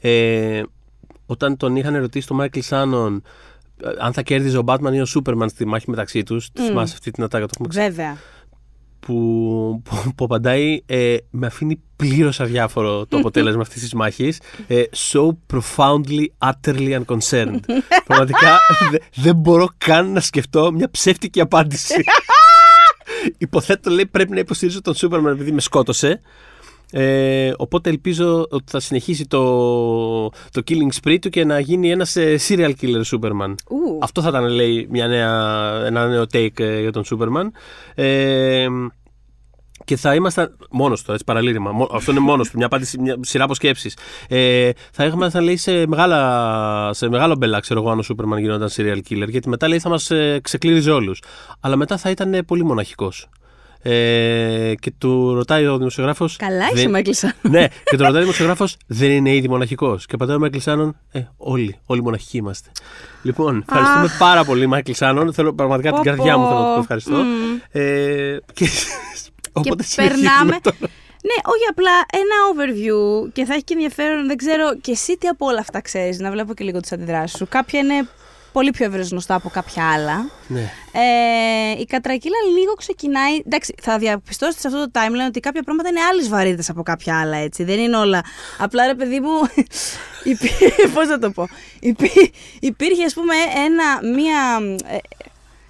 [0.00, 0.62] Ε,
[1.26, 3.22] όταν τον είχαν ρωτήσει τον Μάικλ Σάνον
[3.82, 6.50] ε, αν θα κέρδιζε ο Batman ή ο Superman στη μάχη μεταξύ τους.
[6.52, 8.16] Τη θυμάσαι αυτή την ατάκα, το έχουμε ξε- Βέβαια.
[9.00, 14.40] που, που, που απαντάει ε, με αφήνει πλήρως αδιάφορο το αποτέλεσμα αυτής της μάχης.
[14.66, 17.60] Ε, so profoundly, utterly unconcerned.
[18.06, 18.58] Πραγματικά
[18.90, 21.94] δε- δεν μπορώ καν να σκεφτώ μια ψεύτικη απάντηση.
[23.38, 26.20] Υποθέτω λέει πρέπει να υποστηρίζω τον Σούπερμαν επειδή με σκότωσε.
[26.92, 29.42] Ε, οπότε ελπίζω ότι θα συνεχίσει το,
[30.28, 33.54] το killing spree του και να γίνει ένας ε, serial killer Superman.
[33.70, 33.98] Ου.
[34.02, 35.32] Αυτό θα ήταν, λέει, μια νέα,
[35.86, 37.44] ένα νέο take ε, για τον Superman.
[37.94, 38.66] Ε,
[39.84, 40.56] και θα ήμασταν.
[40.70, 41.72] Μόνος του, έτσι παραλήρημα.
[41.72, 42.56] Μο- Αυτό είναι μόνος του.
[42.56, 43.92] Μια, απάντηση, μια σειρά από σκέψει.
[44.28, 48.68] Ε, θα ήμασταν, λέει, σε, μεγάλα, σε μεγάλο μπελά, ξέρω εγώ, αν ο Σούπερμαν γινόταν
[48.76, 49.28] serial killer.
[49.28, 51.22] Γιατί μετά, λέει, θα μας ε, ξεκλήριζε όλους.
[51.60, 53.28] Αλλά μετά θα ήταν ε, πολύ μοναχικός.
[53.82, 56.36] Ε, και του ρωτάει ο δημοσιογράφος.
[56.36, 57.34] Καλά είσαι, μ' έκλεισες.
[57.42, 60.06] ναι, και του ρωτάει ο δημοσιογράφος, δεν είναι ήδη μοναχικός.
[60.06, 62.70] Και απαντάει ο Μάικλ Σάνον, ε, όλοι, όλοι μοναχικοί είμαστε.
[63.22, 65.32] Λοιπόν, ευχαριστούμε πάρα πολύ, Μάικλ Σάνον.
[65.32, 66.48] Θέλω πραγματικά την Πω, καρδιά μου πω.
[66.48, 67.16] θέλω να το ευχαριστώ.
[67.16, 67.58] Μμμ.
[67.70, 68.68] Ε, και
[69.52, 70.58] οπότε και συνεχίζουμε περνάμε.
[70.62, 70.76] τώρα.
[71.22, 74.26] Ναι, όχι απλά ένα overview και θα έχει και ενδιαφέρον.
[74.26, 77.38] Δεν ξέρω και εσύ τι από όλα αυτά ξέρεις, να βλέπω και λίγο τις αντιδράσεις
[77.38, 77.46] σου.
[77.48, 78.08] Κάποια είναι
[78.52, 80.30] πολύ πιο ευρέως γνωστά από κάποια άλλα.
[80.46, 80.70] Ναι.
[80.92, 83.36] Ε, η κατρακύλα λίγο ξεκινάει.
[83.46, 87.20] Εντάξει, θα διαπιστώσετε σε αυτό το timeline ότι κάποια πράγματα είναι άλλης βαρύτητας από κάποια
[87.20, 87.64] άλλα, έτσι.
[87.64, 88.22] Δεν είναι όλα.
[88.58, 89.30] Απλά ρε παιδί μου.
[90.94, 91.48] Πώς να το πω.
[91.80, 93.34] Υπή- υπήρχε, ας πούμε,
[93.66, 94.58] ένα, μία,
[94.94, 94.96] ε,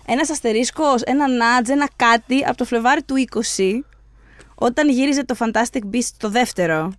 [0.06, 3.14] ένας αστερίσκος, ένα νάτζ, ένα κάτι από το Φλεβάρι του
[3.56, 3.62] 20,
[4.54, 6.92] όταν γύριζε το Fantastic Beasts το δεύτερο.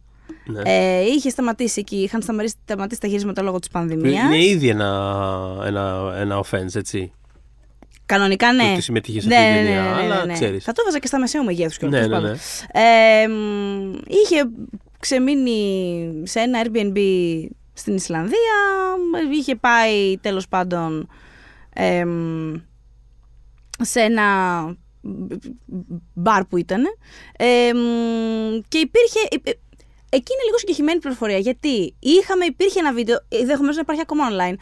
[0.45, 0.61] Ναι.
[0.65, 4.23] Ε, είχε σταματήσει εκεί, είχαν σταματήσει, σταματήσει τα γυρίσματα λόγω της πανδημίας.
[4.23, 7.11] Είναι ήδη ένα, ένα, ένα offense, έτσι.
[8.05, 8.63] Κανονικά ναι.
[8.63, 10.33] Το ότι συμμετείχε σε ναι, αυτή την ναι, ταινία, ναι, ναι, αλλά ναι.
[10.33, 10.63] ξέρεις.
[10.63, 12.07] Θα το έβαζα και στα μεσαίου μεγέθου κιόλα.
[12.07, 12.35] Ναι, ναι, ναι.
[12.71, 14.49] Ε, μ, είχε
[14.99, 16.97] ξεμείνει σε ένα Airbnb
[17.73, 18.57] στην Ισλανδία.
[19.33, 21.09] Είχε πάει τέλος πάντων
[21.73, 22.53] ε, μ,
[23.81, 24.25] σε ένα
[26.13, 26.83] μπαρ που ήταν.
[27.37, 29.19] Ε, μ, και υπήρχε.
[30.09, 31.37] Ε, ε, Εκεί είναι λίγο συγκεκριμένη πληροφορία.
[31.37, 34.55] Γιατί είχαμε, υπήρχε ένα βίντεο, ενδεχομένως να υπάρχει ακόμα online,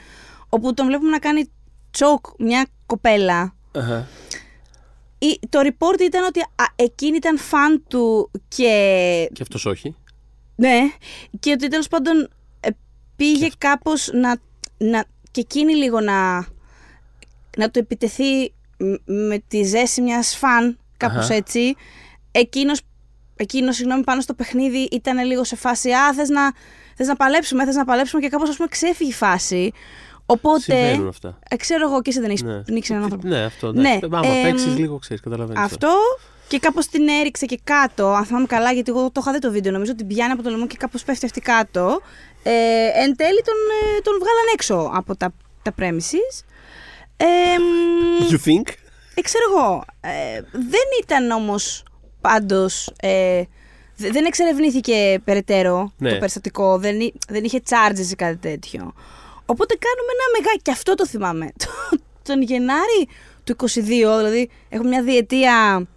[0.50, 1.52] όπου τον βλέπουμε να κάνει
[1.92, 4.08] τσοκ μια κοπέλα Αχα.
[5.20, 9.30] η- το report ήταν ότι α, εκείνη ήταν φαν του και.
[9.34, 9.96] Και αυτός όχι.
[10.56, 10.80] Ναι,
[11.40, 12.30] και ότι τέλος πάντων
[12.60, 12.70] ε,
[13.16, 14.36] πήγε κάπως να,
[14.78, 15.06] να.
[15.32, 16.38] και εκείνη λίγο να.
[17.58, 21.34] να του επιτεθεί μ- με τη ζέση μιας φαν, κάπως Αχα.
[21.34, 21.76] έτσι.
[22.32, 22.82] Εκείνος,
[23.38, 25.92] εκείνος, συγγνώμη, πάνω στο παιχνίδι ήταν λίγο σε φάση.
[25.92, 26.52] Α, θες να,
[26.96, 29.72] θες να παλέψουμε, θες να παλέψουμε και κάπως ας πούμε ξέφυγε η φάση.
[30.26, 30.60] Οπότε.
[30.62, 31.40] Συμβαίνουν αυτά.
[31.50, 32.62] ε, ξέρω εγώ και εσύ δεν έχεις Ναι.
[32.62, 33.28] πνίξει έναν άνθρωπο.
[33.28, 33.72] Ναι, αυτό.
[33.72, 34.00] Ναι, Ναι.
[34.18, 35.62] Άμα εμ, παίξεις λίγο, ξέρεις, καταλαβαίνεις.
[35.64, 35.90] Αυτό
[36.48, 38.08] και κάπως την έριξε και κάτω.
[38.08, 39.72] Αν θυμάμαι καλά, γιατί εγώ το είχα δει το βίντεο.
[39.72, 42.02] Νομίζω ότι πιάνει από το λαιμό και κάπως πέφτει αυτή κάτω.
[42.44, 42.52] Ε,
[43.04, 43.56] εν τέλει τον,
[43.98, 46.44] ε, τον βγάλαν έξω από τα, τα premises.
[47.18, 47.26] Ε,
[47.60, 48.74] μ, You think?
[49.14, 49.84] ε, ξέρω εγώ.
[50.02, 51.84] Ε, δεν ήταν όμως
[52.30, 52.92] πάντως.
[53.02, 53.42] Ε,
[53.96, 56.10] δε- δεν εξερευνήθηκε περαιτέρω Ναι.
[56.12, 56.78] το περιστατικό.
[56.78, 58.94] Δεν, εί- δεν είχε charges ή κάτι τέτοιο.
[59.46, 60.60] Οπότε κάνουμε ένα μεγάλο.
[60.62, 61.52] Και αυτό το θυμάμαι.
[62.28, 63.08] τον Γενάρη
[63.44, 65.88] του 22, δηλαδή έχουμε μια διετία.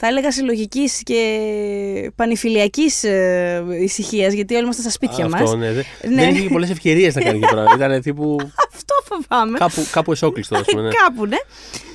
[0.00, 5.40] Θα έλεγα συλλογικής και πανηφιλιακής ε, ησυχίας, γιατί όλοι είμαστε στα σπίτια μας.
[5.40, 5.72] Αυτό, ναι.
[5.72, 5.84] Δεν,
[6.14, 6.14] Ναι.
[6.22, 7.84] δεν είχε και πολλές ευκαιρίες να κάνει και πράγματα.
[7.86, 8.36] Ήταν τύπου.
[8.74, 9.58] Αυτό φοβάμαι.
[9.58, 10.82] κάπου, κάπου εσόκλειστο, ας πούμε.
[10.82, 10.88] Ναι.
[10.88, 11.36] Κάπου, ναι.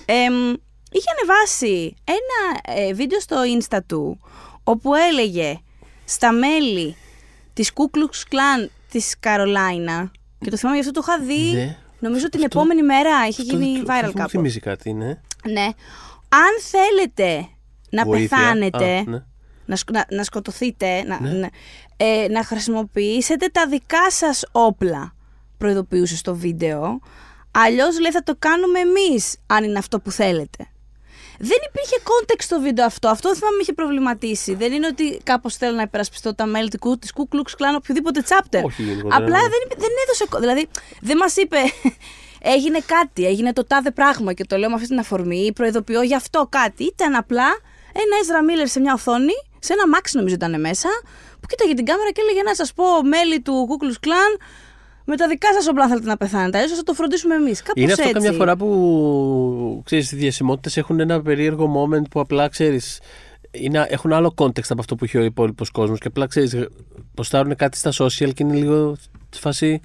[0.05, 0.53] Εμ,
[0.93, 4.19] είχε ανεβάσει ένα ε, βίντεο στο insta του
[4.63, 5.59] όπου έλεγε
[6.05, 6.95] στα μέλη
[7.53, 11.77] της Ku Klux Klan της Καρολάινα και το θυμάμαι γι' αυτό το είχα δει Ναι.
[11.99, 14.29] νομίζω την Αυτό- επόμενη μέρα είχε Αυτό- γίνει αυτό viral Μου κάπου.
[14.29, 15.07] θυμίζει κάτι, ναι.
[15.51, 15.67] Ναι.
[16.29, 17.47] Αν θέλετε
[17.89, 18.37] να Βοήθεια.
[18.37, 19.23] πεθάνετε, Α, ναι.
[19.65, 21.29] να, σκ- να, να σκοτωθείτε, να, Ναι.
[21.31, 21.49] να,
[21.97, 25.15] ε, να χρησιμοποιήσετε τα δικά σας όπλα,
[25.57, 26.99] προειδοποιούσες στο βίντεο.
[27.51, 30.67] Αλλιώς λέει θα το κάνουμε εμείς, αν είναι αυτό που θέλετε.
[31.39, 33.07] Δεν υπήρχε context στο βίντεο αυτό.
[33.07, 34.55] Αυτό θυμάμαι με είχε προβληματίσει.
[34.55, 38.61] Δεν είναι ότι κάπως θέλω να υπερασπιστώ τα μέλη της Ku Klux Klan οποιοδήποτε chapter.
[38.63, 39.47] Όχι, γενικότερα, Απλά ναι.
[39.47, 40.25] δεν, είπε- δεν έδωσε.
[40.29, 40.67] κο- Δηλαδή,
[41.01, 41.57] δεν μας είπε.
[42.55, 45.37] Έγινε κάτι, έγινε το τάδε πράγμα και το λέω με αυτή την αφορμή.
[45.45, 46.83] ή Προειδοποιώ γι' αυτό κάτι.
[46.83, 47.45] Ήταν απλά
[47.93, 50.89] ένα Ezra Miller σε μια οθόνη, σε ένα Max νομίζω ήταν μέσα,
[51.39, 54.41] που κοίταγε την κάμερα και έλεγε να σας πω μέλη του Ku Klux Klan,
[55.05, 56.57] με τα δικά σας όπλα αν θέλετε να πεθάνετε.
[56.57, 57.61] Αλλιώ θα το φροντίσουμε εμείς.
[57.61, 58.13] Κάπως Είναι αυτό έτσι.
[58.13, 62.99] καμιά φορά που ξέρεις, οι διασημότητες έχουν ένα περίεργο moment που απλά ξέρεις.
[63.87, 66.67] Έχουν άλλο context από αυτό που έχει ο υπόλοιπος κόσμος και απλά ξέρεις,
[67.13, 68.95] ποστάρουν κάτι στα social και είναι λίγο
[69.29, 69.81] στη φάση.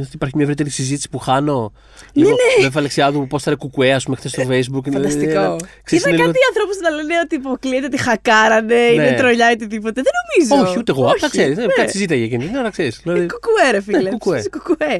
[0.00, 1.72] Νιώθω ότι υπάρχει μια ευρύτερη συζήτηση που χάνω.
[2.12, 4.86] Ναι, Λίγο με Αλεξιάδου που πόσταρε κουκουέ, ας πούμε, χθες στο Facebook.
[4.86, 5.30] Είναι- Φανταστικό.
[5.30, 9.50] είναι- ξέρεις, Είδα είναι λίγο- κάτι ανθρώπου να λένε ότι υποκλείεται, τη χακάρανε, είναι τρολιά
[9.50, 10.02] ή οτιδήποτε.
[10.02, 10.12] Δεν
[10.48, 10.68] νομίζω.
[10.68, 11.02] Όχι, ούτε εγώ.
[11.02, 11.56] Απλά Όχι, ξέρεις.
[11.56, 11.66] ναι.
[11.66, 12.44] Κάτι συζήταγε εκείνη.
[12.44, 13.00] Ναι, αλλά ξέρεις.
[13.02, 13.98] Δηλαδή, Κουκουέ, ρε φίλε.
[14.00, 14.38] Ναι, κουκουέ.
[14.38, 14.94] Είσαι κουκουέ.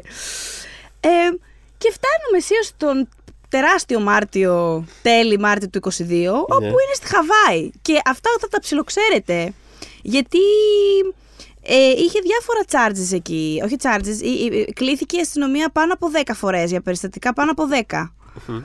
[1.01, 1.09] Ε,
[1.79, 3.09] και φτάνουμε αισίως τον
[3.49, 7.71] τεράστιο Μάρτιο, τέλη Μάρτιο του 22, όπου είναι στη Χαβάη.
[7.83, 9.53] Και αυτά θα τα ψιλοξέρετε.
[10.03, 10.39] Γιατί
[11.63, 13.63] ε, είχε διάφορα charges εκεί.
[13.65, 17.65] Όχι charges, ε, ε, κλήθηκε η αστυνομία πάνω από 10 φορές για περιστατικά πάνω από
[17.89, 18.13] 10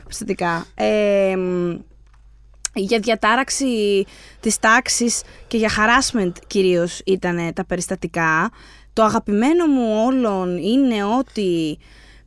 [0.03, 0.65] περιστατικά.
[0.75, 1.77] Ε, μ,
[2.73, 4.05] για διατάραξη
[4.39, 8.51] της τάξης και για harassment κυρίως ήταν τα περιστατικά.
[8.93, 11.77] Το αγαπημένο μου όλων είναι ότι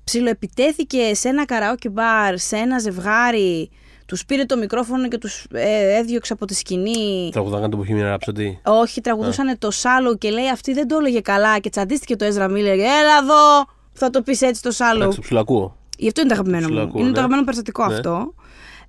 [0.04, 3.70] ψιλοεπιτέθηκε σε ένα καραόκι μπαρ, σε ένα ζευγάρι,
[4.08, 7.28] τους πήρε το μικρόφωνο και τους ε, έδιωξε από τη σκηνή.
[7.32, 8.60] Τραγουδάγαν το που έχει ράψοντι.
[8.64, 12.44] Όχι, τραγουδούσαν το σάλο και λέει αυτή δεν το έλεγε καλά και τσαντίστηκε το Ezra
[12.50, 12.78] Miller.
[12.78, 15.02] Έλα εδώ, θα το πεις έτσι το σάλο.
[15.02, 15.76] Εντάξει, ψιλακούω.
[15.98, 16.68] Γι' αυτό είναι το αγαπημένο μου.
[16.68, 17.14] Ψιλοακούω, είναι ναι.
[17.14, 17.94] το αγαπημένο περιστατικό Ναι.
[17.94, 18.34] αυτό.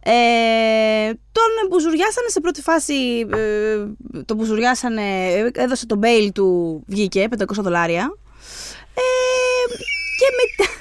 [0.03, 2.93] Ε, τον μπουζουριάσανε σε πρώτη φάση.
[3.33, 3.77] Ε,
[4.25, 8.17] τον μπουζουριάσανε, ε, έδωσε το bail του, βγήκε 500 δολάρια.
[8.93, 9.73] Ε,
[10.19, 10.71] και μετά.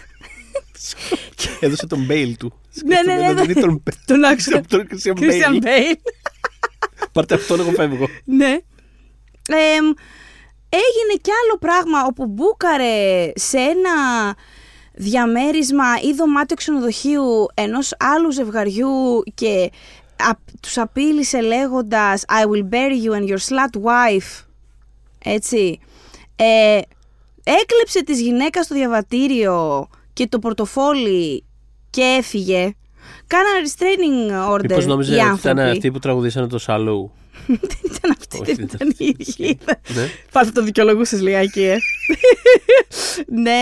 [1.60, 2.52] Έδωσε τον μπέιλ του.
[2.84, 3.18] ναι, ναι, ναι.
[3.18, 4.60] Σκέφτομαι να δίνει τον τον άξονα.
[4.62, 5.64] τον Christian Christian Bale.
[5.64, 5.94] Bale.
[7.12, 8.08] Πάρτε αυτόν, εγώ φεύγω.
[8.24, 8.58] ναι.
[9.50, 9.76] Ε,
[10.70, 13.90] έγινε κι άλλο πράγμα όπου μπούκαρε σε ένα
[14.94, 19.70] διαμέρισμα ή δωμάτιο ξενοδοχείου ενός άλλου ζευγαριού και
[20.16, 24.44] α, τους απείλησε λέγοντας I will bury you and your slut wife.
[25.24, 25.80] Έτσι.
[26.36, 26.80] Ε,
[27.44, 31.44] έκλεψε της γυναίκας στο διαβατήριο και το πορτοφόλι
[31.90, 32.72] και έφυγε.
[33.26, 35.70] Κάνανε restraining order Μήπως νόμιζε οι ότι ήταν άνθρωποι.
[35.70, 37.10] αυτοί που τραγουδήσανε το Σαλού;
[37.46, 37.58] δεν
[37.94, 39.56] ήταν αυτή, Όχι, δεν δεν ήταν η ίδια.
[39.94, 40.08] Ναι.
[40.32, 41.76] Πάλι το δικαιολογούσες λιγάκι, ε.
[43.42, 43.60] ναι.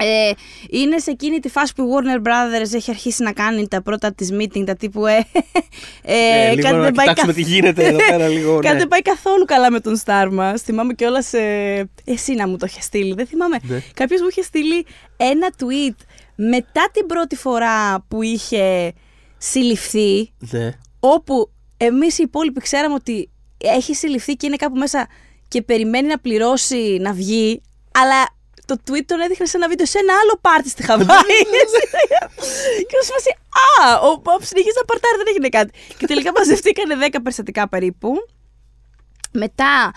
[0.00, 0.30] Ε,
[0.70, 4.12] είναι σε εκείνη τη φάση που η Warner Brothers έχει αρχίσει να κάνει τα πρώτα
[4.14, 5.16] της meeting, τα τύπου ε,
[6.02, 8.54] ε, Ε, λίγο κάτι να δεν πάει κοιτάξουμε καθ- τι γίνεται εδώ πέρα λίγο.
[8.58, 8.78] Κάτι ναι.
[8.78, 10.62] δεν πάει καθόλου καλά με τον Star μας.
[10.62, 11.32] Θυμάμαι κιόλας.
[11.32, 13.14] Ε, εσύ να μου το είχες στείλει.
[13.14, 13.56] Δεν θυμάμαι.
[13.62, 13.82] Ναι.
[13.94, 14.86] Κάποιος μου είχε στείλει
[15.16, 15.96] ένα tweet
[16.34, 18.92] μετά την πρώτη φορά που είχε
[19.38, 20.70] συλληφθεί Ναι.
[21.00, 25.08] όπου εμείς οι υπόλοιποι ξέραμε ότι έχει συλληφθεί και είναι κάπου μέσα
[25.48, 27.60] και περιμένει να πληρώσει να βγει,
[27.92, 28.38] αλλά
[28.70, 31.38] το tweet τον έδειχνε σε ένα βίντεο σε ένα άλλο πάρτι στη Χαβάη.
[32.88, 33.30] και ως φάση,
[33.82, 35.70] α, ο Ποπ συνεχίζει να παρτάρει, δεν έγινε κάτι.
[35.98, 38.12] και τελικά μαζευτήκανε 10 περιστατικά περίπου.
[39.32, 39.92] Μετά,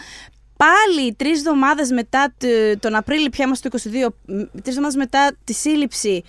[0.57, 4.09] πάλι τρεις εβδομάδες μετά το- τον Απρίλιο, πια είμαστε το 22,
[4.51, 6.23] τρεις εβδομάδες μετά τη σύλληψη,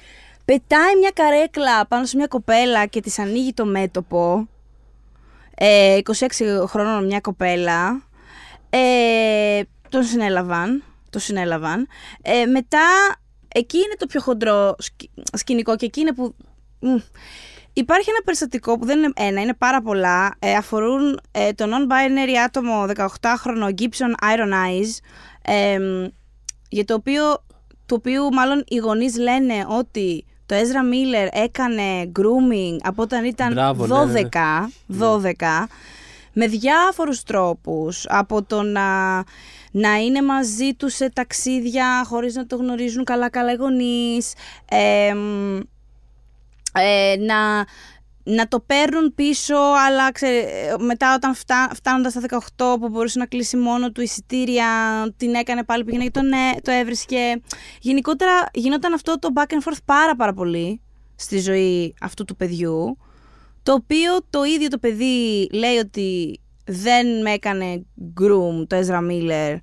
[0.44, 4.48] πετάει μια καρέκλα πάνω σε μια κοπέλα και της ανοίγει το μέτωπο.
[5.56, 8.02] Ε, 26 χρόνων μια κοπέλα.
[8.70, 10.82] Ε, τον συνέλαβαν.
[11.14, 11.86] Το συνέλαβαν.
[12.22, 12.86] Ε, μετά,
[13.48, 16.34] εκεί είναι το πιο χοντρό σκη- σκηνικό και εκεί είναι που...
[16.78, 16.96] μ,
[17.72, 20.34] Υπάρχει ένα περιστατικό που δεν είναι ένα, είναι πάρα πολλά.
[20.38, 24.98] Ε, αφορούν ε, το non-binary άτομο 18χρονο Gibson Iron Eyes,
[25.42, 25.78] ε,
[26.68, 27.44] για το οποίο,
[27.86, 33.52] του οποίου μάλλον οι γονείς λένε ότι το Ezra Miller έκανε grooming από όταν ήταν
[33.52, 34.20] Μπράβο, 12, ναι,
[34.86, 35.66] ναι, 12
[36.32, 39.16] με διάφορους τρόπους, από το να,
[39.76, 44.32] να είναι μαζί τους σε ταξίδια χωρίς να το γνωρίζουν καλά-καλά οι γονείς,
[44.68, 45.60] ε, μ,
[46.72, 47.66] ε, να,
[48.24, 53.18] να το παίρνουν πίσω, αλλά ξέρε, ε, μετά όταν φτά, φτάνοντας στα 18 που μπορούσε
[53.18, 54.66] να κλείσει μόνο του εισιτήρια,
[55.16, 57.40] την έκανε πάλι πήγαινε και τον, ε, το έβρισκε.
[57.80, 60.80] Γενικότερα γινόταν αυτό το back and forth πάρα πάρα πολύ
[61.16, 62.98] στη ζωή αυτού του παιδιού,
[63.62, 67.86] το οποίο το ίδιο το παιδί λέει ότι δεν με έκανε
[68.20, 69.56] groom το Ezra Miller.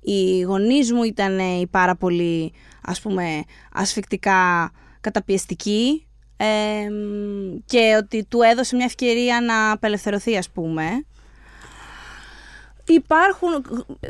[0.00, 3.42] Οι γονείς μου ήταν οι πάρα πολύ, ας πούμε,
[3.72, 6.46] ασφικτικά καταπιεστικοί ε,
[7.64, 11.04] και ότι του έδωσε μια ευκαιρία να απελευθερωθεί, ας πούμε.
[12.88, 13.48] Υπάρχουν,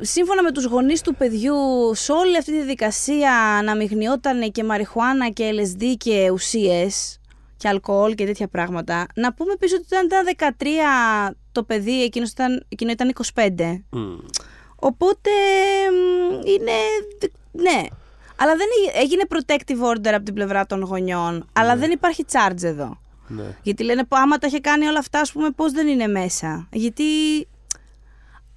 [0.00, 1.54] σύμφωνα με τους γονείς του παιδιού,
[1.94, 7.20] σε όλη αυτή τη δικασία αναμειγνιόταν και μαριχουάνα και LSD και ουσίες
[7.56, 9.06] και αλκοόλ και τέτοια πράγματα.
[9.14, 10.54] Να πούμε επίσης ότι όταν ήταν
[11.30, 13.50] 13 το παιδί, εκείνος ήταν, εκείνο ήταν 25.
[13.90, 14.16] Μμ.
[14.76, 15.30] Οπότε
[15.90, 16.72] μ, είναι.
[17.52, 17.82] Ναι.
[18.36, 21.46] Αλλά δεν έ- έγινε protective order από την πλευρά των γονιών.
[21.52, 22.98] Αλλά δεν υπάρχει charge εδώ.
[23.28, 23.56] Ναι.
[23.62, 26.68] Γιατί λένε πω άμα τα είχε κάνει όλα αυτά, ας πούμε, πώς δεν είναι μέσα.
[26.72, 27.04] Γιατί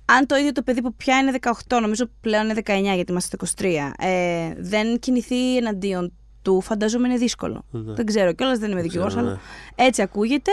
[0.05, 3.37] αν το ίδιο το παιδί που πια είναι 18, νομίζω πλέον είναι 19 γιατί είμαστε
[3.57, 7.65] 23, ε, δεν κινηθεί εναντίον του, φαντάζομαι είναι δύσκολο.
[7.71, 7.93] Ναι.
[7.93, 9.85] Δεν ξέρω κιόλας, δεν είμαι δικηγόρο, ξέρω, αλλά ναι.
[9.85, 10.51] έτσι ακούγεται.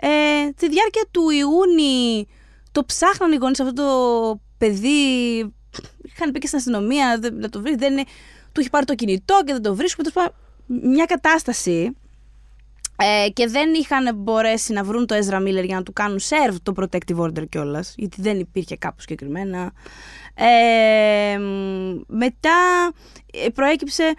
[0.00, 0.08] Ε,
[0.56, 2.26] τη διάρκεια του Ιούνι
[2.72, 5.38] το ψάχναν οι γονείς αυτό το παιδί.
[6.02, 7.74] Είχαν πει και στην αστυνομία δεν- να το βρει.
[7.74, 8.04] Δεν είναι,
[8.52, 10.08] του έχει πάρει το κινητό και δεν το βρίσκουμε.
[10.10, 11.96] Τέλος πάντων, Μια κατάσταση.
[13.00, 16.56] Ε, και δεν είχαν μπορέσει να βρουν το Ezra Miller για να του κάνουν serve
[16.62, 19.72] το protective order κιόλας, γιατί δεν υπήρχε κάπου συγκεκριμένα.
[20.34, 22.90] Ε, μ, μετά
[23.32, 24.14] ε, προέκυψε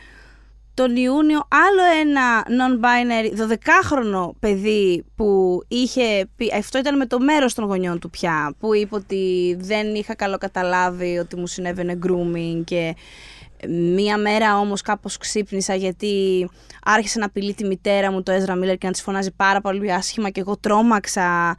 [0.80, 7.54] τον Ιούνιο άλλο ένα non-binary 12χρονο παιδί που είχε πει, αυτό ήταν με το μέρος
[7.54, 12.62] των γονιών του πια, που είπε ότι δεν είχα καλό καταλάβει ότι μου συνέβαινε grooming
[12.64, 12.96] και
[13.68, 16.50] Μία μέρα όμως κάπως ξύπνησα γιατί
[16.84, 19.94] άρχισε να απειλεί τη μητέρα μου το Ezra Miller και να της φωνάζει πάρα πολύ
[19.94, 21.58] άσχημα και εγώ τρόμαξα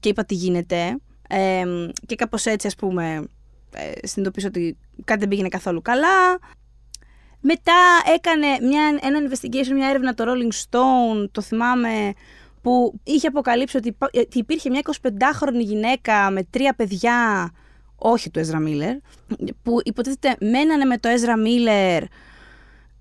[0.00, 0.96] και είπα τι γίνεται.
[1.28, 1.64] Ε,
[2.06, 3.28] και κάπως έτσι ας πούμε
[3.72, 6.38] ε, συνειδητοποίησα ότι κάτι δεν πήγαινε καθόλου καλά.
[7.52, 7.72] Μετά
[8.14, 12.12] έκανε μια, ένα investigation, μια έρευνα το Rolling Stone, το θυμάμαι,
[12.62, 17.50] που είχε αποκαλύψει ότι, υπά- ότι υπήρχε μια 25χρονη γυναίκα με τρία παιδιά,
[17.96, 18.96] όχι του Ezra Miller,
[19.62, 22.02] που υποτίθεται μένανε με το Ezra Miller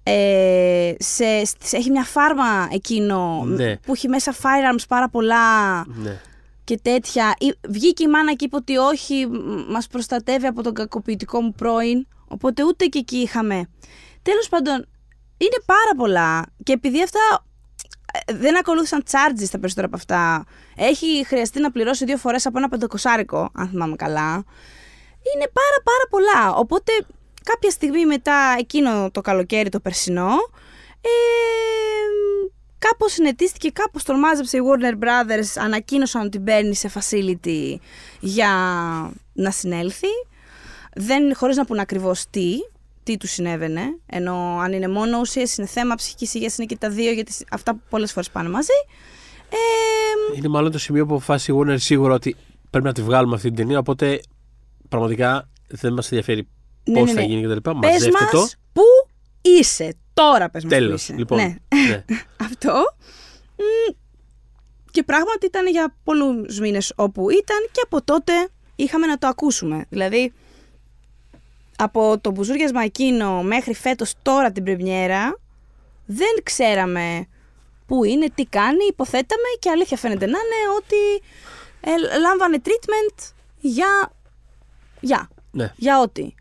[0.04, 3.78] ε, σε, σε- έχει μια φάρμα εκείνο Ναι.
[3.78, 6.20] που έχει μέσα firearms πάρα πολλά Ναι.
[6.64, 7.36] και τέτοια.
[7.40, 11.52] Ή- Βγήκε η μάνα και είπε ότι όχι, μ- μας προστατεύει από τον κακοποιητικό μου
[11.52, 13.70] πρώην, οπότε ούτε και εκεί είχαμε.
[14.30, 14.88] Τέλος πάντων,
[15.38, 17.46] είναι πάρα πολλά και επειδή αυτά
[18.26, 22.58] ε, δεν ακολούθησαν charges τα περισσότερα από αυτά, έχει χρειαστεί να πληρώσει δύο φορές από
[22.58, 24.34] ένα πεντακοσάρικο, αν θυμάμαι καλά,
[25.34, 26.56] είναι πάρα πάρα πολλά.
[26.56, 26.92] Οπότε
[27.44, 30.30] κάποια στιγμή μετά εκείνο το καλοκαίρι το περσινό,
[31.02, 31.10] ε,
[32.78, 37.76] κάπως συνετίστηκε, κάπως τον μάζεψε η Warner Brothers, ανακοίνωσαν ότι μπαίνει σε facility
[38.20, 38.52] για
[39.34, 40.12] να συνέλθει.
[40.96, 42.60] Δεν, χωρίς να πούν ακριβώς τι,
[43.08, 46.90] τι του συνέβαινε, ενώ αν είναι μόνο ουσίες, είναι θέμα ψυχικής υγείας, είναι και τα
[46.90, 48.72] δύο, γιατί αυτά πολλές φορές πάνε μαζί.
[49.50, 52.36] Ε, Είναι μάλλον το σημείο που αποφάσισε η Warner σίγουρα ότι
[52.70, 53.80] πρέπει να τη βγάλουμε αυτή την ταινία.
[53.80, 54.20] Οπότε
[54.90, 56.48] πραγματικά δεν μας ενδιαφέρει
[56.84, 57.34] Ναι, πώς ναι, θα ναι.
[57.34, 57.70] γίνει κτλ.
[57.70, 58.38] πες Μαζεύτε το.
[58.40, 58.82] μας πού
[59.42, 60.94] είσαι, τώρα πες μας πού Τέλο.
[60.94, 61.14] είσαι.
[61.14, 61.38] Λοιπόν.
[61.38, 61.56] Ναι.
[61.90, 62.04] ναι.
[62.48, 62.74] Αυτό.
[63.58, 63.94] Μ,
[64.92, 68.32] Και πράγματι ήταν για πολλούς μήνες όπου ήταν και από τότε
[68.76, 69.86] είχαμε να το ακούσουμε.
[69.90, 70.34] Δηλαδή,
[71.80, 75.40] από το μπουζούριασμα εκείνο μέχρι φέτος τώρα την πρεμιέρα,
[76.06, 77.28] δεν ξέραμε
[77.86, 81.26] πού είναι, τι κάνει, υποθέταμε και αλήθεια φαίνεται να είναι ότι
[81.82, 84.12] ε, λάμβανε treatment για...
[85.00, 85.74] για ναι.
[85.76, 86.34] για ό,τι.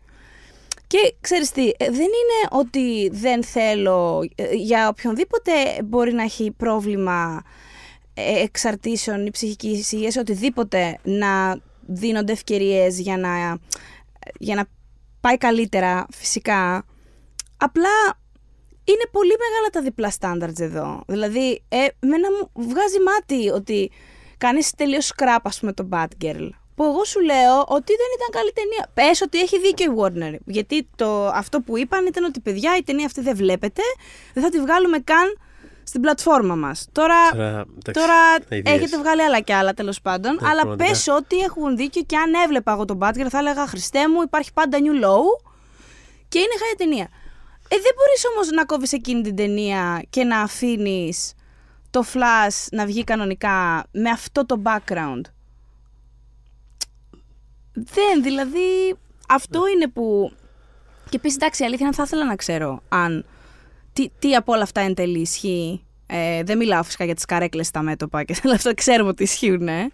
[0.87, 5.51] Και ξέρεις τι, ε, δεν είναι ότι δεν θέλω, ε, για οποιονδήποτε
[5.83, 7.43] μπορεί να έχει πρόβλημα
[8.13, 13.57] ε, εξαρτήσεων ή ψυχικής υγείας ή οτιδήποτε να δίνονται ευκαιρίες για να,
[14.39, 14.65] για να
[15.27, 16.85] πάει καλύτερα φυσικά.
[17.57, 17.95] Απλά
[18.83, 21.03] είναι πολύ μεγάλα τα διπλά standards εδώ.
[21.07, 23.91] Δηλαδή, ε, μένα μου βγάζει μάτι ότι
[24.37, 26.49] κάνεις τελείως scrap, ας πούμε, το Bad Girl.
[26.75, 28.91] Που εγώ σου λέω ότι δεν ήταν καλή ταινία.
[28.93, 30.35] Πες ότι έχει δίκιο η Warner.
[30.45, 33.81] Γιατί το, αυτό που είπαν ήταν ότι παιδιά η ταινία αυτή δεν βλέπετε,
[34.33, 35.37] δεν θα τη βγάλουμε καν
[35.87, 36.87] στην πλατφόρμα μας.
[36.91, 38.15] Τώρα, Τώρα, εντάξει, τώρα
[38.49, 38.75] ιδέες.
[38.75, 40.37] έχετε βγάλει άλλα και άλλα τέλος πάντων.
[40.41, 40.89] Ναι, αλλά πραγματικά.
[40.91, 44.21] πες ότι έχουν δίκιο και αν έβλεπα εγώ τον Bad Girl θα έλεγα Χριστέ μου
[44.21, 45.47] υπάρχει πάντα new low
[46.27, 47.07] και είναι χάρη ταινία.
[47.69, 51.33] Ε, δεν μπορείς όμως να κόβεις εκείνη την ταινία και να αφήνεις
[51.89, 55.21] το Flash να βγει κανονικά με αυτό το background.
[57.73, 58.97] Δεν, δηλαδή
[59.29, 60.31] αυτό είναι που...
[61.09, 63.25] Και επίσης εντάξει, η αλήθεια είναι θα ήθελα να ξέρω αν
[63.97, 67.67] τι, τι από όλα αυτά εν τέλει ισχύει; Ε, δεν μιλάω φυσικά για τις καρέκλες
[67.67, 69.67] στα μέτωπα και όλα αυτά ξέρουμε ότι ισχύουν.
[69.67, 69.89] Ε.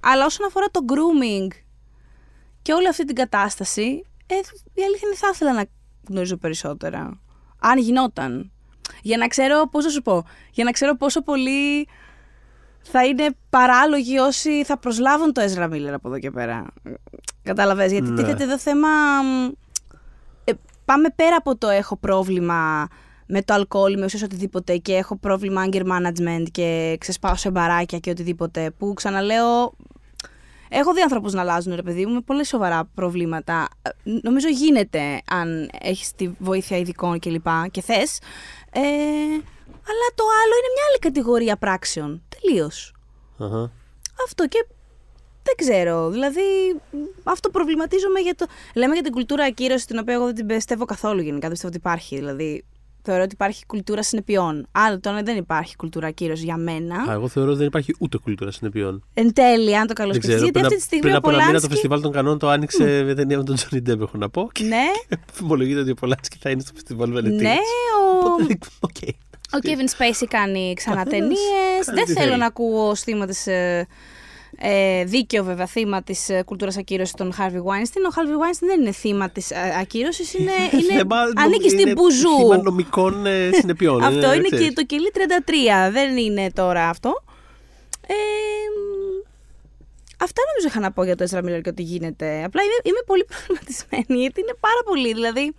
[0.00, 1.48] αλλά όσον αφορά το grooming
[2.62, 4.34] και όλη αυτή την κατάσταση, ε,
[4.74, 5.64] η αλήθεια είναι θα ήθελα να
[6.08, 7.20] γνωρίζω περισσότερα.
[7.60, 8.52] Αν γινόταν.
[9.02, 11.88] Για να ξέρω, πώς να σου πω, για να ξέρω πόσο πολύ
[12.82, 16.66] θα είναι παράλογοι όσοι θα προσλάβουν το Ezra Miller από εδώ και πέρα.
[17.42, 18.22] Κατάλαβες, γιατί Ναι.
[18.22, 18.88] τίθεται εδώ θέμα...
[20.86, 22.88] μ, ε, πάμε πέρα από το έχω πρόβλημα
[23.26, 27.98] με το αλκοόλ, με ουσίες οτιδήποτε και έχω πρόβλημα anger management και ξεσπάω σε μπαράκια
[27.98, 29.74] και οτιδήποτε που ξαναλέω
[30.74, 33.68] Έχω δει ανθρώπου να αλλάζουν, ρε παιδί μου, με πολύ σοβαρά προβλήματα.
[33.82, 33.90] Ε,
[34.22, 37.44] Νομίζω γίνεται αν έχεις τη βοήθεια ειδικών κλπ.
[37.44, 38.18] Και, και θες.
[38.72, 38.80] Ε,
[39.88, 42.22] αλλά το άλλο είναι μια άλλη κατηγορία πράξεων.
[42.28, 42.94] Τελείως.
[43.38, 43.70] Αχα.
[44.24, 44.66] Αυτό και
[45.42, 46.10] δεν ξέρω.
[46.10, 46.40] Δηλαδή,
[46.90, 48.46] μ, αυτό προβληματίζομαι για το.
[48.74, 51.40] Λέμε για την κουλτούρα ακύρωση, την οποία εγώ δεν την πιστεύω καθόλου γενικά.
[51.40, 52.16] Δεν πιστεύω ότι υπάρχει.
[52.16, 52.64] Δηλαδή,
[53.02, 54.66] θεωρώ ότι υπάρχει κουλτούρα συνεπειών.
[54.72, 56.94] Άλλο τώρα δεν υπάρχει κουλτούρα ακύρωση για μένα.
[57.08, 59.04] Α, εγώ θεωρώ ότι δεν υπάρχει ούτε κουλτούρα συνεπειών.
[59.14, 60.26] Εν τέλει, αν το καλώς Δεν σκεφτείς.
[60.28, 60.42] ξέρω.
[60.42, 61.72] Γιατί Πριν, αυτή τη στιγμή πριν ο από ένα μήνα το Πολάνσκι.
[61.72, 64.48] φεστιβάλ των κανόνων το άνοιξε με ταινία με τον Τζόνι Ντέμπ, έχω να πω.
[64.52, 64.84] Και Ναι,
[65.36, 67.40] φημολογείται ότι ο Πολάνσκι θα είναι στο φεστιβάλ Βενετίας.
[67.42, 67.56] ναι,
[68.00, 68.96] ο, Οπότε δεν- οκ.
[69.54, 71.86] ο Kevin Spacey κάνει ξανά Καθένας ταινίες.
[71.86, 72.38] κάνει Δεν τι θέλω θέλει.
[72.38, 73.46] να ακούω ως θύμα της,
[74.64, 78.02] ε, ε, δίκαιο βέβαια θύμα της ε, κουλτούρας ακύρωσης των Harvey Weinstein.
[78.10, 81.78] Ο Harvey Weinstein δεν είναι θύμα της ε, ακύρωσης, είναι, είναι, Θέμα ανήκει νομ- στην
[81.78, 82.36] είναι μπουζού.
[82.38, 84.02] Θύμα νομικών ε, συνεπειών.
[84.10, 84.66] Αυτό είναι ξέρεις.
[84.68, 85.10] και το κελί
[85.88, 87.22] 33, δεν είναι τώρα αυτό.
[88.06, 89.26] Ε, μ,
[90.18, 92.42] αυτά νομίζω είχα να πω για το Ezra Miller και ότι γίνεται.
[92.44, 95.12] Απλά είμαι, είμαι πολύ προβληματισμένη γιατί είναι πάρα πολύ.
[95.12, 95.54] Δηλαδή,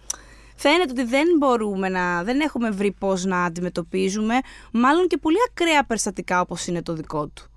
[0.55, 2.23] φαίνεται ότι δεν μπορούμε να.
[2.23, 4.35] δεν έχουμε βρει πώς να αντιμετωπίζουμε,
[4.71, 7.47] μάλλον και πολύ ακραία περιστατικά όπως είναι το δικό του.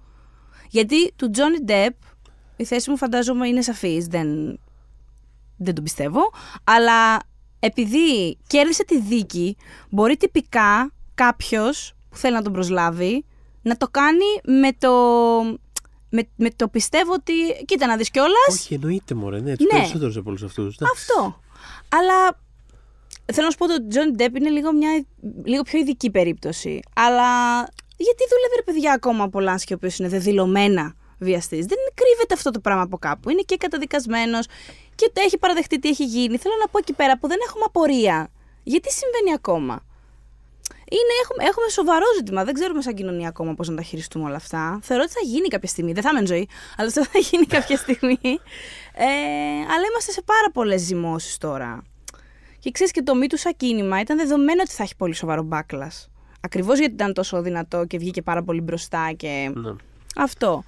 [0.71, 1.95] Γιατί του Johnny Depp
[2.57, 4.07] η θέση μου φαντάζομαι είναι σαφής.
[4.07, 4.59] Δεν,
[5.57, 6.21] δεν το πιστεύω.
[6.65, 7.19] Αλλά
[7.59, 9.57] επειδή κέρδισε τη δίκη,
[9.91, 13.25] μπορεί τυπικά κάποιος που θέλει να τον προσλάβει
[13.63, 14.91] να το κάνει με το.
[16.09, 17.33] Με, με το πιστεύω ότι.
[17.65, 18.49] Κοίτα να δεις κιόλας.
[18.49, 19.79] Όχι, εννοείται μωρέ, ναι, τους Ναι.
[19.79, 20.77] περισσότερους από όλους αυτούς.
[20.81, 21.41] Αυτό.
[21.89, 22.39] Αλλά
[23.33, 25.05] θέλω να σου πω ότι ο Τζόνι Ντεπ είναι λίγο, μια,
[25.45, 26.81] λίγο πιο ειδική περίπτωση.
[26.95, 27.29] Αλλά
[27.97, 31.67] γιατί δουλεύει ρε παιδιά ακόμα ο Πολάνσκι, ο οποίος είναι δεδηλωμένα βιαστής.
[31.67, 33.31] Δεν κρύβεται αυτό το πράγμα από κάπου.
[33.31, 34.47] Είναι και καταδικασμένος
[34.95, 36.37] και το έχει παραδεχτεί τι έχει γίνει.
[36.37, 38.31] Θέλω να πω εκεί πέρα που δεν έχουμε απορία.
[38.63, 39.85] Γιατί συμβαίνει ακόμα;
[40.91, 42.45] Είναι, έχουμε, έχουμε σοβαρό ζήτημα.
[42.45, 44.79] Δεν ξέρουμε σαν κοινωνία ακόμα πώς να τα χειριστούμε όλα αυτά.
[44.83, 45.93] Θεωρώ ότι θα γίνει κάποια στιγμή.
[45.93, 48.19] Δεν θα είμαι εν ζωή, αλλά αυτό θα γίνει κάποια στιγμή.
[48.95, 49.07] Ε,
[49.73, 51.83] αλλά είμαστε σε πάρα πολλές ζυμώσεις τώρα.
[52.59, 55.49] Και ξέρεις και το μη του σαν κίνημα ήταν δεδομένο ότι θα έχει πολύ σοβαρό
[55.53, 56.16] backlash.
[56.47, 59.51] Ακριβώς γιατί ήταν τόσο δυνατό και βγήκε πάρα πολύ μπροστά και.
[59.55, 59.71] Ναι.
[60.17, 60.65] Αυτό.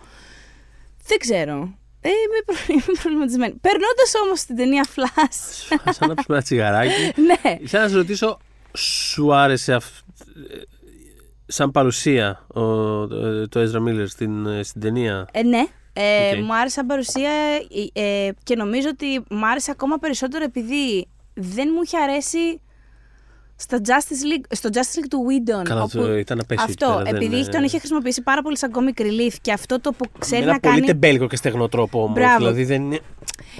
[1.06, 1.78] Δεν ξέρω.
[2.00, 2.54] Ε, είμαι, προ...
[2.74, 3.54] είμαι προβληματισμένη.
[3.60, 5.76] Περνώντας όμως την ταινία Flash.
[5.84, 7.12] Α ανάψουμε ένα τσιγαράκι.
[7.28, 7.56] ναι.
[7.60, 8.38] Ήθελα να σε ρωτήσω,
[8.76, 9.86] σου άρεσε αυ...
[9.86, 10.62] ε,
[11.46, 12.60] σαν παρουσία ο,
[13.06, 15.66] το, το Ezra Miller στην, ε, στην ταινία; Ε, ναι.
[15.92, 16.44] Ε, Οκ.
[16.44, 17.30] Μου άρεσε σαν παρουσία
[17.92, 22.60] ε, ε, και νομίζω ότι μου άρεσε ακόμα περισσότερο επειδή δεν μου είχε αρέσει
[23.60, 25.62] στα Justice League, στο Justice League του Whedon.
[25.64, 28.58] Καλά, το ήταν απαίσιο εκεί Αυτό, πέρα, δεν επειδή είναι- τον είχε χρησιμοποιήσει πάρα πολύ
[28.58, 30.86] σαν comic relief και αυτό το που ξέρει με ένα να πολύ κάνει.
[30.86, 32.12] τεμπέλικο και στεγνό τρόπο όμως.
[32.18, 32.38] Μπράβο.
[32.38, 32.98] Δηλαδή δεν είναι.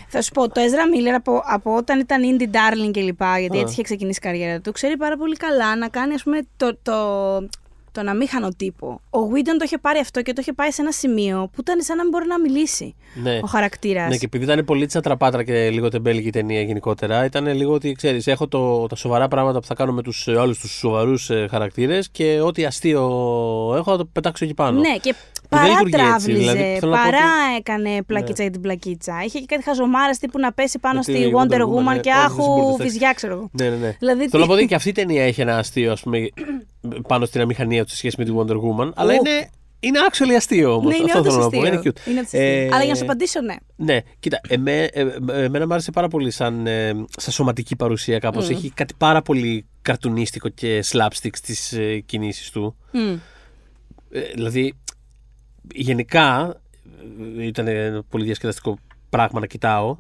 [0.09, 3.57] Θα σου πω, το Ezra Miller από, από όταν ήταν indie darling και λοιπά, γιατί
[3.57, 3.61] Α.
[3.61, 6.77] έτσι είχε ξεκινήσει η καριέρα του, ξέρει πάρα πολύ καλά να κάνει, ας πούμε, το,
[6.83, 6.95] το,
[7.99, 9.01] τον αμήχανο τύπο.
[9.11, 11.83] Ο Whedon το είχε πάρει αυτό και το είχε πάει σε ένα σημείο που ήταν
[11.83, 13.39] σαν να μην μπορεί να μιλήσει Ναι.
[13.43, 14.09] ο χαρακτήρας.
[14.09, 17.93] Ναι, και επειδή ήταν πολύ τσατραπάτρα και λίγο τεμπέλικη η ταινία γενικότερα, ήταν λίγο ότι
[17.93, 22.09] ξέρεις, έχω το, τα σοβαρά πράγματα που θα κάνω με τους άλλου τους σοβαρούς χαρακτήρες
[22.11, 23.03] και ό,τι αστείο
[23.77, 24.81] έχω θα το πετάξω εκεί πάνω.
[24.81, 27.57] Ναι, και δεν παρά λειτουργεί έτσι, τράβλιζε, δηλαδή, θέλω να πω παρά ότι- Ναι.
[27.59, 29.23] έκανε πλακίτσα για την πλακίτσα.
[29.25, 31.95] Είχε και κάτι χαζομάρε τύπου να πέσει πάνω Με στη τη Wonder Wonder Woman, Woman,
[31.95, 31.99] ναι.
[31.99, 33.51] και Όχι, δεν άχου μπορείς, βυζιά, ξέρω εγώ.
[33.53, 33.97] Ναι, ναι, ναι.
[33.99, 36.29] Δηλαδή, Θέλω να τι- πω ότι και αυτή η ταινία έχει ένα αστείο ας πούμε,
[37.09, 38.91] πάνω στην αμηχανία του σε σχέση με τη Wonder Woman.
[38.95, 39.17] Αλλά Ου.
[39.17, 39.49] είναι,
[39.81, 40.91] είναι actually αστείο όμως.
[40.91, 41.59] Ναι, είναι Αυτό όντως θέλω να πω.
[41.59, 41.73] αστείο.
[41.73, 42.09] Είναι cute.
[42.09, 42.41] Είναι όντως αστείο.
[42.41, 43.55] Ε, Αλλά για να σου απαντήσω, ναι.
[43.77, 45.01] Ναι, κοίτα, εμέ, ε,
[45.33, 48.49] ε, εμένα μου άρεσε πάρα πολύ σαν, ε, σαν σωματική παρουσία κάπως.
[48.49, 52.77] Έχει κάτι πάρα πολύ καρτουνίστικο και slapstick στις ε, κινήσεις του.
[52.93, 53.15] Μμ.
[54.11, 54.75] Ε, δηλαδή,
[55.75, 56.57] γενικά
[57.39, 57.67] ε, ήταν
[58.09, 58.79] πολύ διασκεδαστικό
[59.11, 59.97] πράγμα να κοιτάω.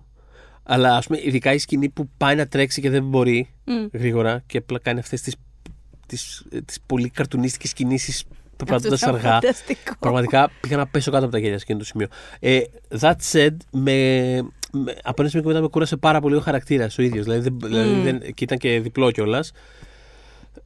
[0.63, 3.87] Αλλά ας πούμε, ειδικά η σκηνή που πάει να τρέξει και δεν μπορεί Μμ.
[3.99, 5.35] γρήγορα και απλά κάνει αυτές τις,
[6.07, 9.33] τις, ε, τις πολύ καρτουνίστικες κινήσεις Αυτό περπατώντας ήταν αργά.
[9.33, 9.95] φανταστικό.
[10.01, 12.07] Πραγματικά πήγα να πέσω κάτω από τα γέλια σε εκείνο το σημείο.
[12.41, 12.61] Ε,
[13.01, 13.93] that said, με,
[14.73, 17.25] με, από ένα σημείο και μετά με κούρασε πάρα πολύ ο χαρακτήρας ο ίδιος.
[17.25, 19.53] Δηλαδή, δεν- δηλαδή δεν, και ήταν και διπλό κιόλας.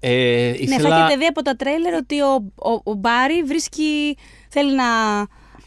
[0.01, 0.97] Ε, Ναι, θα ήθελα...
[0.97, 4.17] έχετε δει από τα τρέιλερ ότι ο, ο, ο Μπάρι βρίσκει,
[4.49, 4.85] θέλει να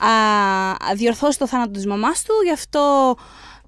[0.07, 3.15] α, διορθώσει το θάνατο της μαμάς του, γι' αυτό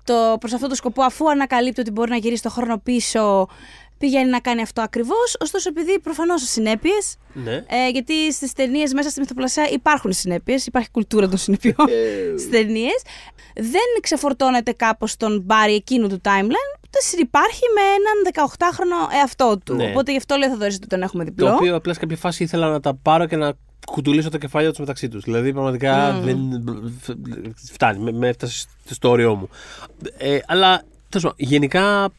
[0.04, 3.48] το, προς αυτό το σκοπό αφού ανακαλύπτει ότι μπορεί να γυρίσει το χρόνο πίσω,
[3.98, 7.54] πηγαίνει να κάνει αυτό ακριβώς, ωστόσο επειδή προφανώς συνέπειες, Ναι.
[7.68, 12.50] ε, γιατί στις ταινίες μέσα στη μυθοπλασία υπάρχουν συνέπειες, υπάρχει κουλτούρα των συνεπειών Ε, στις
[12.50, 13.02] ταινίες.
[13.56, 19.74] δεν ξεφορτώνεται κάπως τον Μπάρι εκείνου του timeline, ούτε συνυπάρχει με έναν 18χρονο εαυτό του.
[19.76, 19.90] Ναι.
[19.90, 21.48] Οπότε γι' αυτό λέω θα ότι τον έχουμε διπλό.
[21.48, 23.54] Το οποίο απλά σε κάποια φάση ήθελα να τα πάρω και να
[23.92, 25.24] κουτουλήσω τα κεφάλια τους μεταξύ τους.
[25.24, 26.40] Δηλαδή, πραγματικά δεν.
[27.74, 29.50] Φτάνει, με, με έφτασε στο όριό μου.
[30.18, 32.10] Ε, αλλά τέλος πάντων, γενικά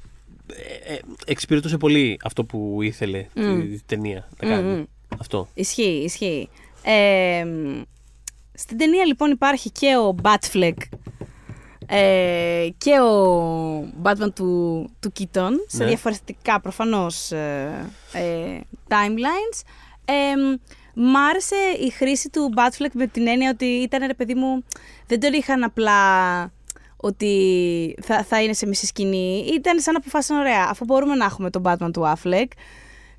[0.87, 3.27] ε, ε, εξυπηρετούσε πολύ αυτό που ήθελε
[3.73, 4.87] η ταινία να κάνει.
[5.19, 5.49] Αυτό.
[5.55, 6.49] Ισχύει, ισχύει.
[6.83, 7.45] Ε,
[8.55, 10.77] στην ταινία λοιπόν υπάρχει και ο Batfleck
[11.87, 15.89] ε, και ο Batman του, του Keaton σε Ναι.
[15.89, 19.63] διαφορετικά προφανώς ε, ε, timelines.
[20.05, 20.13] Ε,
[20.95, 24.65] μ' άρεσε η χρήση του Batfleck με την έννοια ότι ήταν ρε παιδί μου,
[25.07, 25.93] δεν τον είχαν απλά
[27.01, 29.45] ότι θα, θα είναι σε μισή σκηνή.
[29.55, 32.47] Ήταν σαν να αποφάσισαν ωραία, αφού μπορούμε να έχουμε τον Batman του Affleck,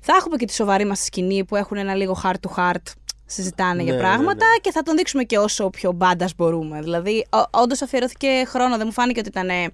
[0.00, 2.92] θα έχουμε και τη σοβαρή μας σκηνή που έχουν ένα λίγο heart to heart
[3.26, 4.56] συζητάνε για Ναι, πράγματα ναι, ναι.
[4.60, 6.80] και θα τον δείξουμε και όσο πιο μπάντας μπορούμε.
[6.80, 8.76] Δηλαδή, όντως αφιερώθηκε χρόνο.
[8.76, 9.48] Δεν μου φάνηκε ότι ήταν.
[9.48, 9.66] ε,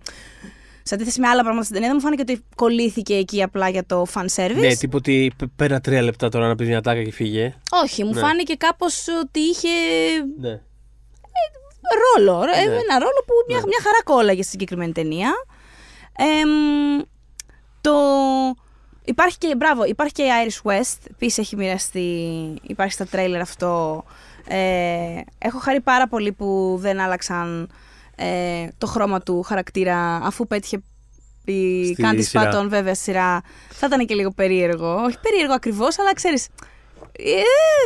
[0.83, 3.87] Σε αντίθεση με άλλα πράγματα στην ταινία, δεν μου φάνηκε ότι κολλήθηκε εκεί απλά για
[3.87, 4.55] το fan service.
[4.59, 7.55] Ναι, τύπου ότι π- πέρα τρία λεπτά τώρα να πει μια τάκα και φύγε.
[7.83, 8.21] Όχι, μου Ναι.
[8.21, 9.69] φάνηκε κάπως ότι είχε
[10.41, 10.61] Ναι.
[12.05, 12.43] Ρόλο.
[12.43, 12.75] ε, Ναι.
[12.75, 15.33] Ένα ρόλο που μια, μια χαρά κόλλαγε στη συγκεκριμένη ταινία.
[16.19, 17.01] Εμ,
[17.81, 17.93] το...
[19.05, 20.99] Υπάρχει και, μπράβο, υπάρχει και η Iris West.
[21.11, 22.09] Επίση έχει μοιραστεί,
[22.63, 24.05] υπάρχει στα τρέιλερ αυτό.
[24.49, 27.71] Ε, έχω χαρεί πάρα πολύ που δεν άλλαξαν
[28.17, 30.83] ε, το χρώμα του χαρακτήρα αφού πέτυχε
[31.45, 32.43] η Στη Κάντι σειρά.
[32.43, 33.41] Σπάτον βέβαια στη σειρά.
[33.69, 34.95] Θα ήταν και λίγο περίεργο.
[35.05, 36.47] Όχι περίεργο ακριβώς, αλλά ξέρεις,
[37.13, 37.41] ε,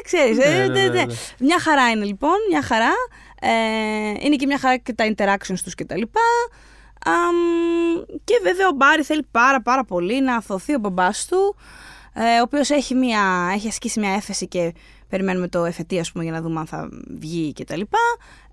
[0.05, 1.05] ξέρεις, ε, Ναι, ναι, ναι, ναι, ναι.
[1.05, 1.15] ναι.
[1.39, 2.91] Μια χαρά είναι λοιπόν, μια χαρά.
[3.41, 3.49] Ε,
[4.21, 6.21] είναι και μια χαρά και τα interactions τους και τα λοιπά.
[7.05, 7.37] Αμ,
[8.25, 11.57] και βέβαια ο Μπάρι θέλει πάρα πάρα πολύ να αθωθεί ο μπαμπάς του,
[12.13, 14.75] ε, ο οποίος έχει, μια, έχει ασκήσει μια έφεση και
[15.09, 16.89] περιμένουμε το εφετή ας πούμε για να δούμε αν θα
[17.19, 17.99] βγει και τα λοιπά.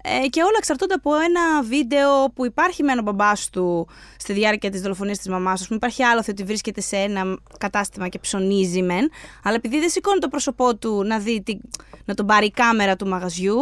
[0.04, 4.70] Ε, και όλα εξαρτώνται από ένα βίντεο που υπάρχει με έναν μπαμπάς του στη διάρκεια
[4.70, 5.74] της δολοφονίας της μαμάς του.
[5.74, 9.12] Υπάρχει άλοθη ότι βρίσκεται σε ένα κατάστημα και ψωνίζει μεν,
[9.44, 11.58] αλλά επειδή δεν σηκώνει το πρόσωπό του να δει, τι,
[12.06, 13.56] να τον πάρει η κάμερα του μαγαζιού,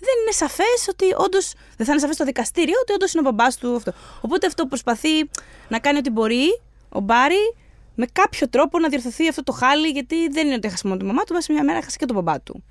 [0.00, 1.52] δεν είναι σαφές ότι όντως.
[1.76, 3.92] Δεν θα είναι σαφές στο δικαστήριο ότι όντως είναι ο μπαμπάς του αυτό.
[4.20, 5.30] Οπότε αυτό προσπαθεί
[5.68, 7.54] να κάνει ό,τι μπορεί ο Μπάρι
[7.94, 11.04] με κάποιο τρόπο να διορθωθεί αυτό το χάλι, γιατί δεν είναι ότι έχασε μόνο τη
[11.04, 12.64] μαμά του, μέσα μια μέρα έχασε και τον μπαμπά του.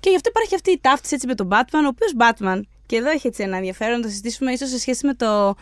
[0.00, 2.96] Και γι' αυτό υπάρχει αυτή η ταύτιση έτσι με τον Batman, ο οποίος Batman, και
[2.96, 5.54] εδώ έχει έτσι ένα ενδιαφέρον να το συζητήσουμε ίσως σε σχέση με το,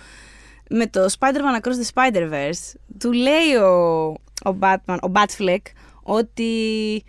[0.70, 2.74] με το Spider-Man Across the Spider-Verse.
[2.99, 4.07] Του λέει ο,
[4.44, 5.62] ο Batman, ο Batfleck,
[6.03, 7.05] ότι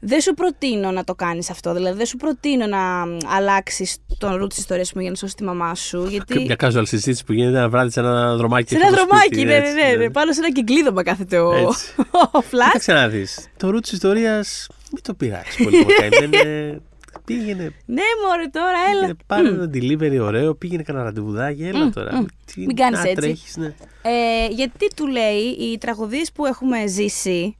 [0.00, 1.74] δεν σου προτείνω να το κάνεις αυτό.
[1.74, 3.02] Δηλαδή, δεν σου προτείνω να
[3.36, 6.06] αλλάξεις τον ρου της ιστορίας μου για να σώσει τη μαμά σου.
[6.06, 6.40] Γιατί...
[6.40, 8.74] Μια casual συζήτηση που γίνεται ένα βράδυ σε ένα δρομάκι.
[8.74, 10.10] Σε ένα δρομάκι, ναι, ναι, ναι, ναι.
[10.10, 11.50] Πάνω σε ένα κυκλίδωμα κάθεται ο,
[12.36, 12.64] ο Flash.
[12.64, 13.48] Κοίταξε να δεις.
[13.56, 15.86] Το ρου της ιστορίας μην το πειράξεις πολύ.
[16.18, 16.82] δεν
[17.24, 17.74] Πήγαινε.
[17.86, 19.16] Ναι, μωρέ, τώρα έλα.
[19.26, 22.26] Πάρε ένα delivery ωραίο, πήγαινε κανένα ραντεβουδάκι, έλα τώρα.
[22.56, 23.14] Μην κάνεις έτσι.
[23.14, 23.74] Τρέχεις, ναι.
[24.02, 27.56] ε, γιατί του λέει οι τραγωδίες που έχουμε ζήσει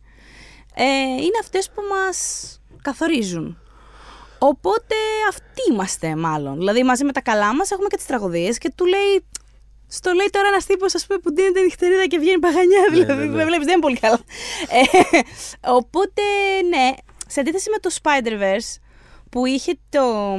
[0.79, 0.85] ε,
[1.22, 2.16] είναι αυτές που μας
[2.83, 3.59] καθορίζουν.
[4.39, 4.95] Οπότε
[5.29, 6.57] αυτοί είμαστε μάλλον.
[6.57, 9.24] Δηλαδή μαζί με τα καλά μας έχουμε και τις τραγωδίες και του λέει
[9.89, 12.81] στο λέει τώρα ένας τύπος που δίνεται νυχτερίδα και βγαίνει παγανιά.
[12.91, 13.37] Ναι, δηλαδή, ναι, ναι.
[13.37, 14.20] με βλέπεις, δεν είναι πολύ καλά.
[14.68, 15.18] Ε,
[15.61, 16.22] οπότε,
[16.68, 16.93] ναι,
[17.27, 18.81] σε αντίθεση με το Spider-Verse
[19.31, 20.37] που είχε το.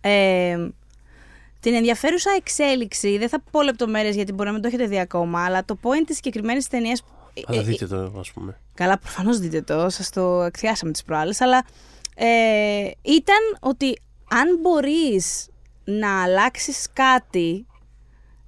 [0.00, 0.68] Ε,
[1.60, 5.44] την ενδιαφέρουσα εξέλιξη, δεν θα πω λεπτομέρειες γιατί μπορεί να μην το έχετε δει ακόμα,
[5.44, 7.02] αλλά το point της συγκεκριμένης ταινίας.
[7.46, 8.60] Αλλά δείτε το, ας πούμε.
[8.74, 11.64] Καλά, προφανώς δείτε το, σας το εκθιάσαμε τις προάλλες, αλλά
[12.14, 15.48] ε, ήταν ότι αν μπορείς
[15.84, 17.66] να αλλάξεις κάτι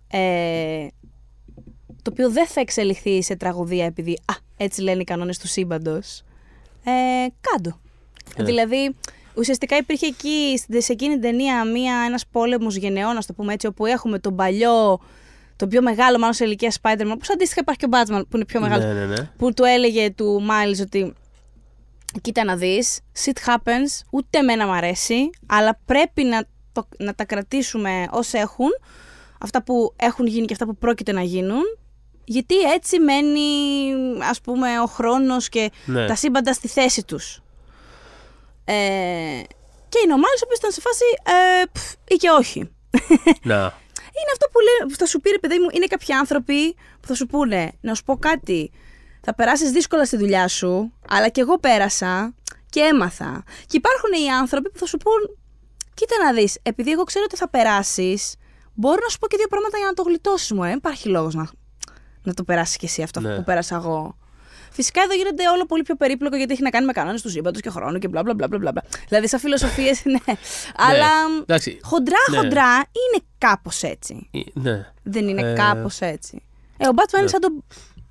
[0.09, 0.87] ε,
[2.03, 6.23] το οποίο δεν θα εξελιχθεί σε τραγωδία επειδή α, έτσι λένε οι κανόνες του σύμπαντος.
[6.85, 7.81] Ε, κάντο.
[8.37, 8.45] Ναι.
[8.45, 8.95] Δηλαδή,
[9.35, 13.67] ουσιαστικά υπήρχε εκεί, σε εκείνη την ταινία, μία, ένας πόλεμος γενεών, να το πούμε έτσι,
[13.67, 15.01] όπου έχουμε τον παλιό,
[15.61, 18.45] το πιο μεγάλο μάλλον σε ηλικία Spider-Man, που αντίστοιχα υπάρχει και ο Batman που είναι
[18.45, 19.31] πιο μεγάλο, ναι, ναι, ναι.
[19.37, 21.15] που του έλεγε του Miles ότι
[22.21, 27.25] κοίτα να δεις, shit happens, ούτε εμένα μου αρέσει, αλλά πρέπει να, το, να τα
[27.25, 28.69] κρατήσουμε ως έχουν,
[29.41, 31.63] αυτά που έχουν γίνει και αυτά που πρόκειται να γίνουν,
[32.25, 33.41] γιατί έτσι μένει
[34.31, 36.07] ας πούμε ο χρόνος και ναι.
[36.07, 37.43] τα σύμπαντα στη θέση τους.
[38.65, 38.73] Ε,
[39.89, 42.71] και είναι ο Μάλης ο οποίος ήταν σε φάση ε, ή και όχι.
[43.43, 43.73] Να.
[44.21, 47.07] είναι αυτό που, λέει, που θα σου πει ρε παιδί μου, είναι κάποιοι άνθρωποι που
[47.07, 48.71] θα σου πούνε να σου πω κάτι,
[49.21, 52.35] θα περάσεις δύσκολα στη δουλειά σου, αλλά και εγώ πέρασα
[52.71, 53.43] και έμαθα.
[53.67, 55.37] Και υπάρχουν οι άνθρωποι που θα σου πούν,
[55.95, 58.35] κοίτα να δεις, επειδή εγώ ξέρω ότι θα περάσεις,
[58.75, 60.65] μπορώ να σου πω και δύο πράγματα για να το γλιτώσεις μου.
[60.65, 60.69] Ε.
[60.69, 61.51] Δεν υπάρχει λόγος να,
[62.23, 63.37] να το περάσεις κι εσύ αυτό ναι.
[63.37, 64.17] που πέρασα εγώ.
[64.81, 67.61] Φυσικά εδώ γίνεται όλο πολύ πιο περίπλοκο γιατί έχει να κάνει με κανόνες του σύμπαντος
[67.61, 68.73] και χρόνο και μπλα μπλα μπλα μπλα.
[69.09, 70.35] Δηλαδή, σαν φιλοσοφίες, ναι.
[70.77, 71.11] Αλλά
[71.83, 72.37] χοντρά, ναι.
[72.37, 74.29] χοντρά είναι κάπως έτσι.
[74.31, 74.93] Ε, ναι.
[75.03, 75.55] Δεν είναι ε...
[75.55, 76.43] κάπως έτσι.
[76.77, 77.65] Ε, ο Batman είναι σαν τον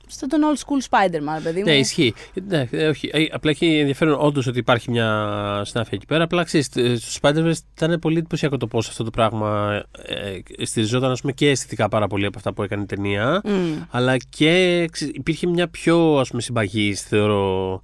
[0.10, 1.66] στον old school Spider-Man, παιδί μου.
[1.66, 2.14] Ναι, ισχύει.
[2.48, 3.10] Ναι, ε, όχι.
[3.14, 6.24] Ε, απλά έχει ενδιαφέρον όντως ότι υπάρχει μια συνάφεια εκεί πέρα.
[6.24, 11.12] Απλά ξέρεις, ε, στο Spider-Man ήταν πολύ εντυπωσιακό το πώς αυτό το πράγμα ε, στηριζόταν
[11.12, 13.42] ας πούμε, και αισθητικά πάρα πολύ από αυτά που έκανε η ταινία.
[13.46, 13.50] Mm.
[13.90, 17.82] Αλλά και ξέρεις, υπήρχε μια πιο ας πούμε, συμπαγή, θεωρώ,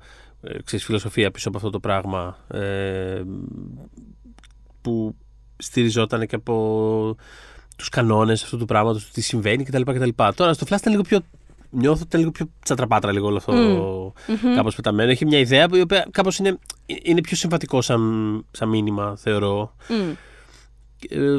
[0.64, 2.38] ξέρεις, φιλοσοφία πίσω από αυτό το πράγμα.
[2.52, 3.22] Ε,
[4.82, 5.16] που
[5.58, 7.16] στηριζόταν και από
[7.76, 9.82] τους κανόνες αυτού του πράγματος, τι συμβαίνει κτλ.
[9.82, 10.10] κτλ.
[10.36, 11.20] Τώρα στο Flash ήταν λίγο πιο
[11.76, 14.32] νιώθω ότι ήταν λίγο πιο τσατραπάτρα λίγο όλο αυτό mm.
[14.32, 14.56] mm-hmm.
[14.56, 15.12] κάπως πεταμένο.
[15.12, 16.58] Έχει μια ιδέα που η οποία κάπως είναι,
[17.04, 19.76] είναι πιο συμβατικό σαν, σαν μήνυμα, θεωρώ.
[19.90, 20.16] Mm.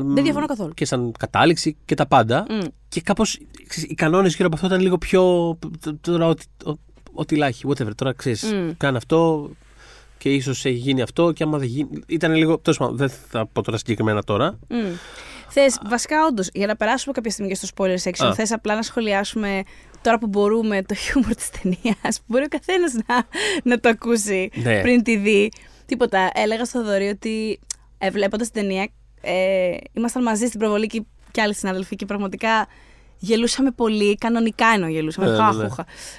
[0.02, 0.74] Δεν διαφωνώ καθόλου.
[0.74, 2.46] Και σαν κατάληξη και τα πάντα.
[2.48, 2.66] Mm.
[2.88, 3.38] Και κάπως
[3.88, 5.58] οι κανόνες γύρω από αυτό ήταν λίγο πιο.
[6.00, 6.44] Τώρα, ό,τι,
[7.12, 7.94] ό,τι λάχει, whatever.
[7.94, 8.72] Τώρα ξέρεις, mm.
[8.76, 9.50] κάνει αυτό
[10.18, 11.32] και ίσως έχει γίνει αυτό.
[11.32, 11.88] Και άμα δεν γίνει.
[12.06, 12.58] Ήταν λίγο.
[12.58, 14.58] Τέλος πάντων, δεν θα πω τώρα συγκεκριμένα τώρα.
[14.68, 14.74] Mm.
[15.48, 18.82] Θες, βασικά, όντως, για να περάσουμε κάποια στιγμή και στο spoiler section, θες απλά να
[18.82, 19.62] σχολιάσουμε
[20.06, 23.26] τώρα που μπορούμε το χιούμορ της ταινίας, που μπορεί ο καθένας να,
[23.62, 24.80] να το ακούσει ναι.
[24.80, 25.50] πριν τη δει.
[25.86, 26.30] Τίποτα.
[26.34, 27.60] Έλεγα στο Δωρή ότι
[27.98, 28.88] ε, βλέποντας την ταινία,
[29.20, 32.66] ε, ήμασταν μαζί στην προβολή και, και άλλοι συνάδελφοι και πραγματικά
[33.18, 34.14] γελούσαμε πολύ.
[34.14, 35.26] Κανονικά εννοώ γελούσαμε.
[35.26, 35.68] Ναι, ναι, ναι.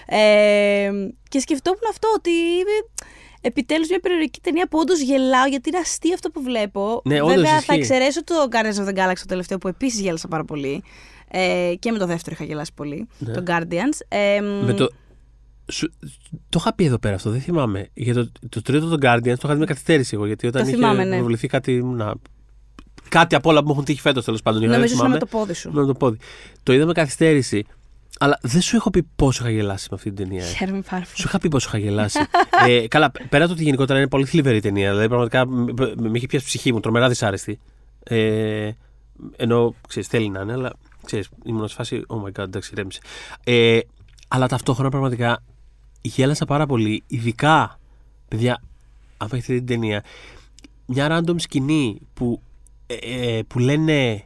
[0.05, 0.91] Ε,
[1.29, 2.31] και σκεφτόμουν αυτό ότι
[3.41, 7.01] επιτέλους μια περιοδική ταινία που όντως γελάω γιατί είναι αστείο αυτό που βλέπω.
[7.05, 10.43] Ναι, Βέβαια, θα εξαιρέσω το Guardians of the Galaxy το τελευταίο που επίσης γέλασα πάρα
[10.45, 10.83] πολύ.
[11.31, 13.07] Ε, και με το δεύτερο είχα γελάσει πολύ.
[13.17, 13.33] Ναι.
[13.33, 14.05] Το Guardians.
[14.07, 14.89] Ε, με το...
[15.71, 15.93] Σου,
[16.49, 17.87] το είχα πει εδώ πέρα αυτό, δεν θυμάμαι.
[17.93, 20.25] Για το, το τρίτο το Guardians το είχα δει με καθυστέρηση εγώ.
[20.25, 21.47] Γιατί όταν το είχε θυμάμαι, ναι.
[21.47, 21.83] κάτι.
[21.83, 22.13] Να,
[23.09, 24.61] κάτι από όλα που μου έχουν τύχει φέτος τέλος πάντων.
[24.61, 25.13] Νομίζω δεν είναι θυμάμαι.
[25.13, 25.71] με το πόδι σου.
[25.71, 26.17] Με το πόδι.
[26.63, 27.65] Το είδα με καθυστέρηση.
[28.19, 30.43] Αλλά δεν σου έχω πει πόσο είχα γελάσει με αυτή την ταινία.
[30.43, 30.47] ε.
[30.47, 31.27] Χαίρομαι πάρα Σου πολύ.
[31.27, 32.19] είχα πει πόσο είχα γελάσει.
[32.67, 34.89] ε, καλά, πέρα το ότι γενικότερα είναι πολύ θλιβερή η ταινία.
[34.89, 37.59] Δηλαδή, πραγματικά με, με, με είχε πιάσει ψυχή μου, τρομερά δυσάρεστη.
[38.03, 38.71] Ε,
[39.35, 40.73] ενώ ξέρεις, θέλει να είναι, αλλά
[41.07, 42.03] ξέρεις, ήμουν σε φάση.
[42.07, 42.99] Oh my god, εντάξει, ρέμισε.
[43.43, 43.79] Ε,
[44.27, 45.43] αλλά ταυτόχρονα πραγματικά
[46.01, 47.79] γέλασα πάρα πολύ, ειδικά
[48.27, 48.61] παιδιά,
[49.17, 50.03] αν έχετε δει την ταινία,
[50.85, 52.41] μια random σκηνή που,
[52.87, 54.25] ε, ε, που λένε.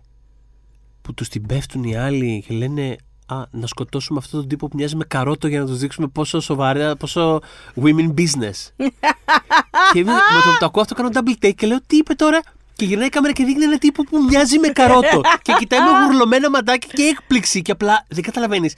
[1.02, 2.98] που τους την πέφτουν οι άλλοι και λένε
[3.32, 6.40] Α, να σκοτώσουμε αυτόν τον τύπο που μοιάζει με καρότο για να τους δείξουμε πόσο
[6.40, 7.42] σοβαρά, πόσο
[7.76, 8.70] women business.
[9.94, 12.14] και με, με το που το ακούω αυτό κάνω double take και λέω τι είπε
[12.14, 12.42] τώρα;
[12.82, 15.22] Και γυρνάει η κάμερα και δείχνει ένα τύπο που μοιάζει με καρότο.
[15.46, 17.62] και κοιτάει με γουρλωμένα ματάκια και έκπληξη.
[17.62, 18.74] Και απλά δεν καταλαβαίνεις.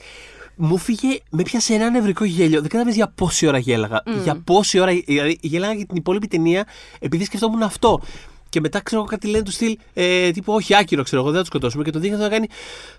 [0.56, 2.60] Μου φύγε, με πιάσε ένα νευρικό γέλιο.
[2.60, 4.04] Δεν καταλαβαίνεις για πόση ώρα γέλαγα.
[4.24, 4.92] Για πόση ώρα.
[5.06, 6.68] Δηλαδή, γέλαγα για την υπόλοιπη ταινία
[7.00, 8.02] επειδή σκεφτόμουν αυτό.
[8.50, 9.78] Και μετά ξέρω εγώ κάτι λένε του στυλ.
[9.94, 11.84] Ε, τύπου, Όχι, άκυρο ξέρω εγώ, δεν θα το σκοτώσουμε.
[11.84, 12.48] Και το δείχνει να κάνει.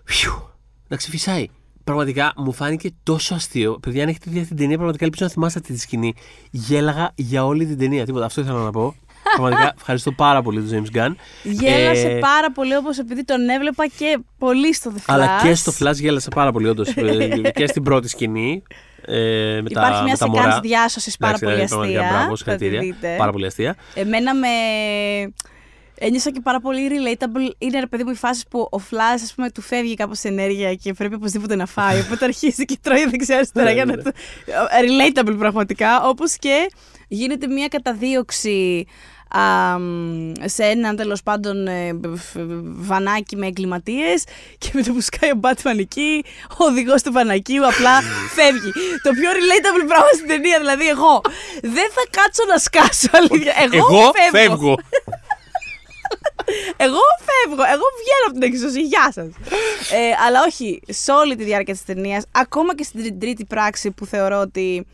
[0.05, 0.51] Φιου,
[0.89, 1.47] να ξεφυσάει.
[1.85, 3.79] Πραγματικά μου φάνηκε τόσο αστείο.
[3.83, 6.15] Παιδιά, αν έχετε δει αυτή την ταινία, πραγματικά ελπίζω να θυμάστε αυτή τη σκηνή.
[6.51, 8.05] Γέλαγα για όλη την ταινία.
[8.05, 8.95] Τίποτα, αυτό ήθελα να πω.
[9.37, 11.15] Πραγματικά ευχαριστώ πάρα πολύ τον James Gunn.
[11.43, 15.03] Γέλασε Ε, πάρα πολύ όπως επειδή τον έβλεπα και πολύ στο The Flash.
[15.07, 16.89] Αλλά και στο Flash γέλασα πάρα πολύ, όντως.
[17.55, 18.63] και στην πρώτη σκηνή.
[19.07, 20.61] Ε, με Υπάρχει τα, μια με τα σεκάνς μωρά.
[20.61, 22.17] διάσωσης πάρα Εντάξει, πολύ δηλαδή, πραγματικά, αστεία.
[22.19, 22.81] Μπράβο, Θα τη συγχαρητήρια.
[22.81, 23.15] δείτε.
[23.19, 23.77] Πάρα πολύ αστεία.
[23.95, 24.49] Εμένα με.
[25.99, 27.53] Ένιωσα και πάρα πολύ relatable.
[27.59, 30.75] Είναι ρε παιδί μου η φάση που ο Flash, ας πούμε, του φεύγει κάπως ενέργεια
[30.75, 32.01] και πρέπει οπωσδήποτε να φάει.
[32.07, 34.11] Οπότε αρχίζει και τρώει δεξιά-αριστερά για να Ναι, το.
[34.81, 36.03] Relatable πραγματικά.
[36.09, 36.71] Όπως και
[37.09, 39.14] γίνεται μια καταδίωξη α, μ,
[40.45, 44.25] σε έναν τέλος πάντων ε, φ- βανάκι με εγκληματίες
[44.59, 46.25] και με το που σκάει ο Batman εκεί,
[46.59, 48.01] ο οδηγός του βανακίου απλά
[48.35, 48.73] φεύγει.
[49.03, 51.21] το πιο relatable πράγμα στην ταινία, δηλαδή εγώ
[51.63, 53.53] δεν θα κάτσω να σκάσω αλήθεια.
[53.73, 54.39] Εγώ, Εγώ φεύγω.
[54.39, 54.75] φεύγω.
[56.77, 57.63] Εγώ φεύγω.
[57.63, 58.81] Εγώ βγαίνω από την εξωσή.
[58.83, 59.27] Γεια σας.
[59.93, 64.07] Ε, αλλά όχι, σε όλη τη διάρκεια της ταινίας, ακόμα και στην τρίτη πράξη που
[64.07, 64.87] θεωρώ ότι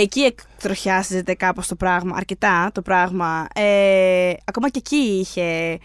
[0.00, 3.46] εκεί εκτροχιάζεται κάπως το πράγμα, αρκετά το πράγμα.
[3.54, 5.78] Ε, ακόμα και εκεί είχε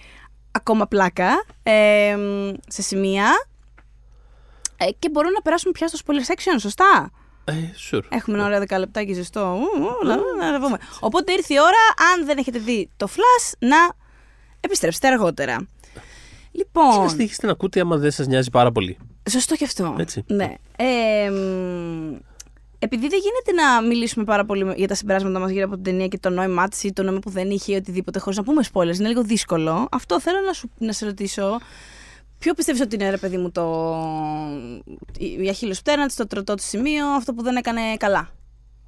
[0.51, 2.16] ακόμα πλάκα ε,
[2.68, 3.32] σε σημεία.
[4.78, 7.11] Ε, και μπορούμε να περάσουμε πια στο spoiler section, σωστά;
[7.45, 7.53] Ε,
[7.91, 8.01] sure.
[8.09, 9.57] Έχουμε ένα ωραίο δεκαλεπτάκι ζεστό.
[9.59, 10.78] Ου, ου, να, να τα πούμε.
[10.99, 13.78] Οπότε ήρθε η ώρα, αν δεν έχετε δει το Flash, να
[14.59, 15.68] επιστρέψετε αργότερα.
[16.51, 18.97] Λοιπόν, Να συνεχίσετε να ακούτε άμα δεν σας νοιάζει πάρα πολύ.
[19.30, 19.95] σωστό και αυτό.
[19.99, 20.24] Έτσι.
[20.28, 20.53] Ναι.
[20.76, 22.16] Ε, μ,
[22.84, 26.07] επειδή δεν γίνεται να μιλήσουμε πάρα πολύ για τα συμπεράσματα μας γύρω από την ταινία
[26.07, 28.61] και το νόημά της ή το νόημα που δεν είχε ή οτιδήποτε, χωρίς να πούμε
[28.73, 29.88] spoilers, είναι λίγο δύσκολο.
[29.91, 31.59] Αυτό θέλω να, σου, να σε ρωτήσω.
[32.39, 33.95] Ποιο πιστεύεις ότι είναι, ρε παιδί μου, το.
[35.17, 38.29] η αχύλος πτέρνα της, το τροτό του σημείο, αυτό που δεν έκανε καλά.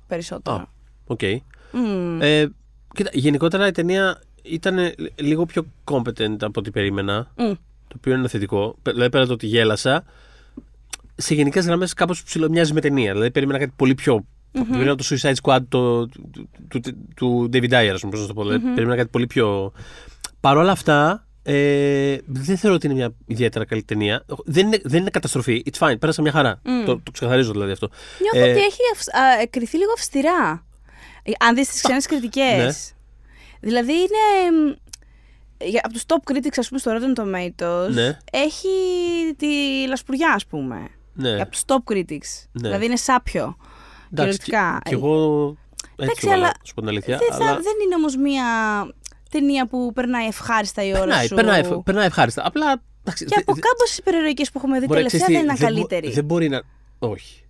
[0.07, 0.65] Περισσότερο; Α,
[1.05, 1.19] οκ.
[1.71, 2.21] Μμμ.
[2.21, 2.51] Ε,
[2.95, 7.31] κοίτα, γενικότερα η ταινία ήταν λίγο πιο competent από ό,τι περίμενα.
[7.37, 7.51] Μμ.
[7.87, 8.75] Το οποίο είναι θετικό.
[8.81, 10.03] Πε- Δηλαδή, πέρα από το ότι γέλασα,
[11.15, 13.11] σε γενικές γραμμές κάπως ψιλομοιάζει με ταινία.
[13.11, 14.25] Δηλαδή, περίμενα κάτι πολύ πιο.
[14.51, 16.81] Περίμενα το Suicide Squad το, του, του,
[17.15, 18.41] του David Ayer, ας πούμε, πώς να το πω.
[18.43, 19.73] Δηλαδή, περίμενα κάτι πολύ πιο.
[20.39, 24.25] Παρ' όλα αυτά, ε, δεν θεωρώ ότι είναι μια ιδιαίτερα καλή ταινία.
[24.45, 25.63] Δεν είναι, δεν είναι καταστροφή.
[25.71, 25.99] It's fine.
[25.99, 26.61] Πέρασα μια χαρά.
[26.85, 27.89] Το, το ξεκαθαρίζω δηλαδή αυτό.
[28.21, 30.65] Νιώθω Ε, ότι έχει αυς- α, ε, κριθεί λίγο αυστηρά.
[31.23, 32.57] Ε, Αν δεις τις ξένες κριτικές.
[32.57, 33.69] ναι.
[33.69, 34.57] Δηλαδή είναι...
[34.65, 34.73] μ,
[35.65, 38.17] για- Από τους top critics, ας πούμε, στο Rotten Tomatoes, Ναι.
[38.31, 38.67] έχει
[39.37, 39.47] τη
[39.87, 40.87] λασπουριά, ας πούμε.
[41.15, 41.41] Ναι.
[41.41, 42.29] Από τους top critics.
[42.51, 42.61] Ναι.
[42.61, 43.57] Δηλαδή είναι σάπιο.
[44.11, 44.79] Εντάξει, κυριολεκτικά.
[44.85, 45.47] Κι εγώ.
[45.79, 47.17] Έτσι Εντάξει, το έβαλα, αλλά να σου πω την αλήθεια.
[47.17, 47.53] Δεν, θα- αλλά...
[47.55, 48.43] δεν είναι όμως μία
[49.31, 51.35] ταινία που περνάει ευχάριστα η ώρα Περνάει, σου.
[51.35, 52.45] περνάει, ευχ- περνάει ευχάριστα.
[52.47, 52.81] Απλά.
[53.03, 55.55] εντάξει, Και δε- από δε- κάμποσες υπερηρωικές που έχουμε δει μπορεί, τελευταία ξέρεις δεν τι,
[55.63, 56.13] ήταν μπο- καλύτερη.
[56.13, 56.61] Δεν μπορεί να.
[56.99, 57.44] Όχι.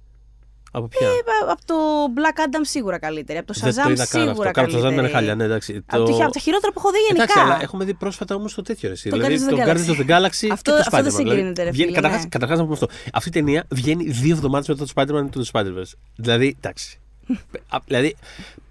[0.78, 1.12] Από ποια; Ε,
[1.52, 1.76] από το
[2.16, 3.38] Black Adam σίγουρα καλύτερη.
[3.40, 4.30] Από το δεν το Shazam είδα καν αυτό.
[4.32, 5.06] σίγουρα Κάπου το Shazam καλύτερη.
[5.08, 5.84] ήταν χάλια, ναι, εντάξει.
[5.86, 6.24] Από, το...
[6.24, 7.24] από τα χειρότερα που έχω δει γενικά.
[7.24, 9.10] Εντάξει, αλλά έχουμε δει πρόσφατα όμως το τέτοιο ρε, εσύ.
[9.10, 11.06] Το Δηλαδή Guardians of το the Guardians of the Galaxy Αυτό- και το αυτό δεν
[11.12, 11.16] Spider-Man.
[11.16, 12.30] συγκρίνεται, ρε βγαίνει- φίλε, καταρχάς, ναι.
[12.30, 12.88] καταρχάς να πούμε αυτό.
[13.14, 15.94] Αυτή η ταινία βγαίνει δύο εβδομάδες μετά το Spider-Man και το Spider-Verse.
[16.16, 17.00] Δηλαδή, εντάξει.
[17.76, 18.16] Α, δηλαδή,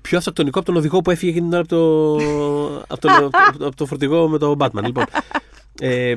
[0.00, 2.14] πιο αυτοκτονικό από τον οδηγό που έφυγε εκείνη την ώρα από το,
[2.94, 3.08] από το,
[3.46, 4.82] από το, από το φορτηγό με το Batman.
[4.84, 5.04] Λοιπόν,
[5.80, 6.14] ε,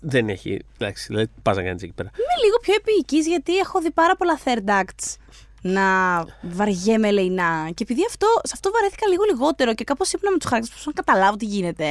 [0.00, 0.58] δεν έχει.
[0.78, 2.10] Εντάξει, δηλαδή, πας να κάνεις εκεί πέρα.
[2.14, 5.16] Είμαι λίγο πιο επίοικης γιατί έχω δει πάρα πολλά third acts
[5.62, 5.82] να
[6.42, 7.70] βαριέμαι λεϊνά.
[7.74, 10.92] Και επειδή αυτό, σε αυτό βαρέθηκα λίγο λιγότερο και κάπως ύπνα με τους χαρακτήρες που
[10.94, 11.84] να καταλάβω τι γίνεται.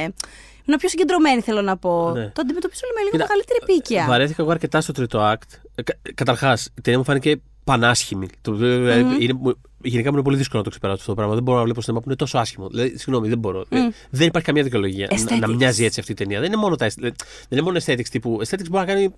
[0.64, 2.10] Ήμουν πιο συγκεντρωμένη, θέλω να πω.
[2.10, 2.26] Ναι.
[2.28, 4.06] Το αντιμετωπίζω με λίγο Κοίτα, μεγαλύτερη επίοικια.
[4.06, 5.58] Βαρέθηκα εγώ αρκετά στο τρίτο act.
[5.74, 8.28] Ε, κα- Καταρχάς, η ταινία μου φάνηκε πανάσχημη.
[8.40, 11.34] Το, δηλαδή, είναι, μου- γενικά μου είναι πολύ δύσκολο να το ξεπεράσω αυτό το πράγμα.
[11.34, 12.68] Δεν μπορώ να βλέπω σινεμά που είναι τόσο άσχημο.
[12.68, 13.60] Δηλαδή, συγγνώμη, δεν μπορώ.
[13.68, 13.78] Ε,
[14.10, 15.54] Δεν υπάρχει καμία δικαιολογία να, να Aesthetics.
[15.56, 16.38] μοιάζει έτσι αυτή η ταινία.
[16.40, 17.12] Δεν είναι μόνο, τα, αισθ- δεν
[17.48, 18.38] είναι μόνο aesthetics τύπου.
[18.44, 19.14] Aesthetics μπορεί να κάνει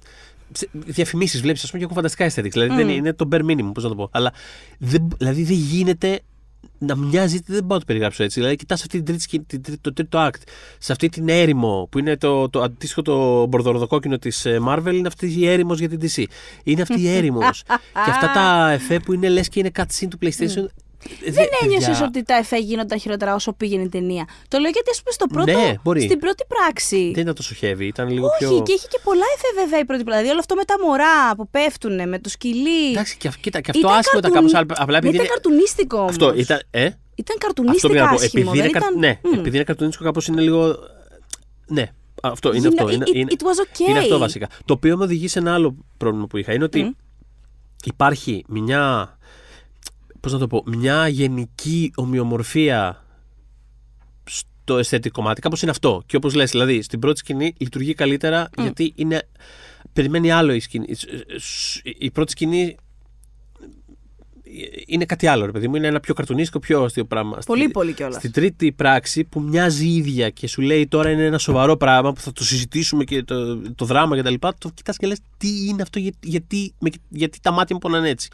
[0.73, 2.51] διαφημίσεις, βλέπεις, ας πούμε, και έχουν φανταστικά aesthetics.
[2.53, 4.09] Δηλαδή, δεν είναι, είναι το bare minimum, πώς να το πω.
[4.13, 4.33] Αλλά
[4.79, 6.21] δεν, δηλαδή, δεν γίνεται
[6.87, 8.39] να μοιάζει, δεν μπορώ να το περιγράψω έτσι.
[8.41, 10.41] Δηλαδή, κοιτάς αυτή την τρίτη, σκηνή- την τρίτη- το τρίτο act,
[10.78, 15.35] σε αυτή την έρημο που είναι το, το αντίστοιχο το μπορδοροδοκόκκινο της Marvel, είναι αυτή
[15.39, 16.24] η έρημος για την DC.
[16.64, 17.62] Είναι αυτή η έρημος.
[18.05, 20.64] και αυτά τα εφέ που είναι λες και είναι cutscene του PlayStation.
[21.31, 24.25] Δεν ένιωσες ότι τα εφέ γίνονταν χειρότερα όσο πήγαινε η ταινία.
[24.49, 26.01] Το λέω γιατί, ας πούμε, στο πρώτο, Ναι, μπορεί.
[26.01, 27.11] στην πρώτη πράξη.
[27.15, 28.63] Δεν ήταν τόσο heavy, ήταν λίγο Όχι, πιο.
[28.63, 30.21] και είχε και πολλά εφέ βέβαια η πρώτη πράξη.
[30.23, 32.91] Δηλαδή όλο αυτό με τα μωρά που πέφτουν, με το σκυλί.
[32.91, 34.75] Εντάξει, και, αυ- κοίτα, και αυτό Ήταν άσχημο ήταν καρτούν- κάπω.
[34.83, 35.17] Απλά επειδή.
[35.17, 36.11] Δεν ήταν είναι- καρτουνίστικο όμως.
[36.11, 36.61] Αυτό ήταν.
[36.71, 38.15] Ε, Ήταν αυτό καρτουνίστικα πήγα να πω.
[38.15, 38.43] άσχημο.
[38.47, 38.99] Επειδή είναι, δεν καρ- ήταν...
[38.99, 39.39] ναι, Μμ.
[39.39, 40.77] επειδή είναι καρτουνίστικο, κάπως είναι λίγο.
[41.67, 41.87] Ναι,
[42.23, 42.85] αυτό είναι You αυτό.
[42.87, 43.89] know, Είναι, it- είναι, it was okay.
[43.89, 44.49] είναι αυτό βασικά.
[44.65, 46.53] Το οποίο με οδηγεί σε ένα άλλο πρόβλημα που είχα.
[46.53, 46.91] Είναι ότι Μμ.
[47.85, 49.17] υπάρχει μια.
[50.23, 53.05] Πώς να το πω, μια γενική ομοιομορφία
[54.25, 55.41] στο αισθητικό κομμάτι.
[55.41, 56.03] Κάπως είναι αυτό.
[56.07, 59.29] Και όπως λες, δηλαδή, στην πρώτη σκηνή λειτουργεί καλύτερα γιατί είναι.
[59.93, 60.87] Περιμένει άλλο η σκηνή.
[61.99, 62.77] Η πρώτη σκηνή
[64.87, 65.77] είναι κάτι άλλο, ρε παιδί μου.
[65.77, 67.39] Είναι ένα πιο καρτουνίστικο, πιο αστείο πράγμα.
[67.47, 68.16] Πολύ, Στη- πολύ κιόλας.
[68.16, 72.20] Στην τρίτη πράξη που μοιάζει ίδια και σου λέει τώρα είναι ένα σοβαρό πράγμα που
[72.20, 74.35] θα το συζητήσουμε και το, το δράμα κτλ.
[74.59, 78.09] Το κοιτάς και λες τι είναι αυτό, γιατί, γιατί, με- γιατί τα μάτια μου πονάνε
[78.09, 78.29] έτσι.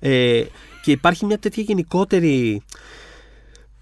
[0.00, 0.44] Ε,
[0.88, 2.62] και υπάρχει μια τέτοια γενικότερη.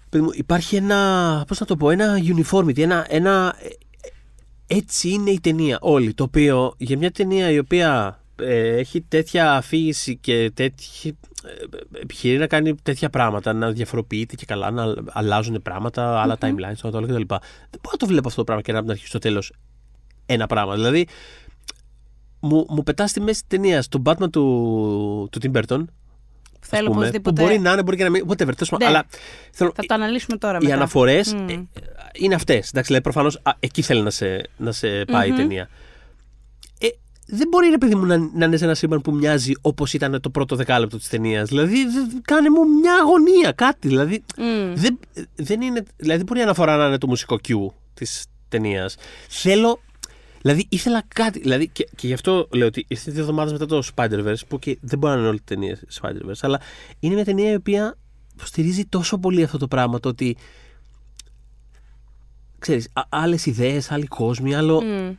[0.09, 1.43] παιδί μου, Υπάρχει ένα.
[1.47, 3.55] Πώς να το πω, ένα uniformity, ένα, ένα.
[3.59, 6.13] ε, Έτσι είναι η ταινία όλη.
[6.13, 11.11] Το οποίο για μια ταινία η οποία ε, έχει τέτοια αφήγηση και τέτοια,
[11.43, 16.77] ε, επιχειρεί να κάνει τέτοια πράγματα, να διαφοροποιείται και καλά, να αλλάζουν πράγματα, άλλα timelines,
[16.81, 17.13] το άλλο κτλ.
[17.13, 19.53] Δεν μπορώ να το βλέπω αυτό το πράγμα και να από την αρχή στο τέλος
[20.25, 20.73] ένα πράγμα.
[20.75, 21.07] Δηλαδή,
[22.39, 25.83] μου, μου πετάς στη μέση της ταινίας τον Batman του, του Tim Burton.
[26.61, 27.41] Ας Θέλω πούμε, οπωσδήποτε.
[27.41, 28.23] Που μπορεί να είναι, μπορεί και να μην.
[28.27, 28.77] Whatever, τέλος πάντων.
[28.79, 28.85] Ναι.
[28.85, 29.05] Αλλά
[29.51, 30.75] θέλω, Θα το αναλύσουμε τώρα οι μετά.
[30.75, 31.47] αναφορές Μμ.
[32.13, 32.55] είναι αυτές.
[32.57, 35.69] Εντάξει, δηλαδή προφανώς εκεί θέλει να σε, να σε παει η ταινία.
[36.79, 36.87] Ε,
[37.27, 40.21] δεν μπορεί ρε παιδί μου να, να είναι σε ένα σύμπαν που μοιάζει όπως ήταν
[40.21, 41.47] το πρώτο δεκάλεπτο της ταινίας.
[41.49, 43.87] Δηλαδή, δε- κάνε μου μια αγωνία, κάτι.
[43.87, 44.73] Δηλαδή, Μμ.
[44.75, 44.99] δεν,
[45.35, 48.95] δεν είναι, δηλαδή, δεν μπορεί η αναφορά να είναι το μουσικό cue της ταινίας.
[49.27, 49.79] Θέλω.
[50.41, 51.39] Δηλαδή, ήθελα κάτι.
[51.39, 54.77] Δηλαδή, και, και γι' αυτό λέω ότι ήρθε δύο εβδομάδες μετά το Spider-Verse, που και
[54.81, 56.61] δεν μπορεί να είναι όλη η ταινία Spider-Verse, αλλά
[56.99, 57.97] είναι μια ταινία η οποία
[58.33, 60.37] υποστηρίζει τόσο πολύ αυτό το πράγμα, το ότι.
[62.59, 64.81] Ξέρεις, α- άλλες ιδέες, άλλοι κόσμοι, άλλο...
[64.83, 65.11] Μμ.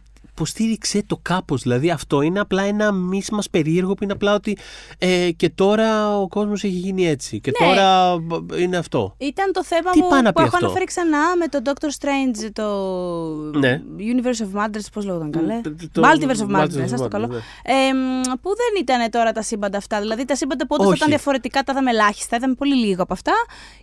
[0.42, 4.58] Υποστήριξε το κάπως, δηλαδή αυτό είναι απλά ένα μίσμα περίεργο που είναι απλά ότι
[4.98, 7.66] ε, και τώρα ο κόσμος έχει γίνει έτσι και Ναι.
[7.66, 9.14] τώρα μπ- είναι αυτό.
[9.18, 11.58] Ήταν το θέμα Τι μου πάει να που πει έχω αυτό; αναφέρει ξανά με το
[11.64, 13.82] Doctor Strange, το Ναι.
[13.98, 17.04] Universe of Madness, πώς λέγονταν καλέ; Το- το- Multiverse of Multiverse Madness, of ας το
[17.04, 17.26] Madness, καλό.
[17.26, 17.36] ναι.
[17.36, 20.90] Ε, μ, που δεν ήταν τώρα τα σύμπαντα αυτά; Δηλαδή τα σύμπαντα που όντως θα
[20.92, 20.98] Όχι.
[20.98, 23.32] ήταν διαφορετικά, τα είδαμε ελάχιστα, είδαμε πολύ λίγο από αυτά.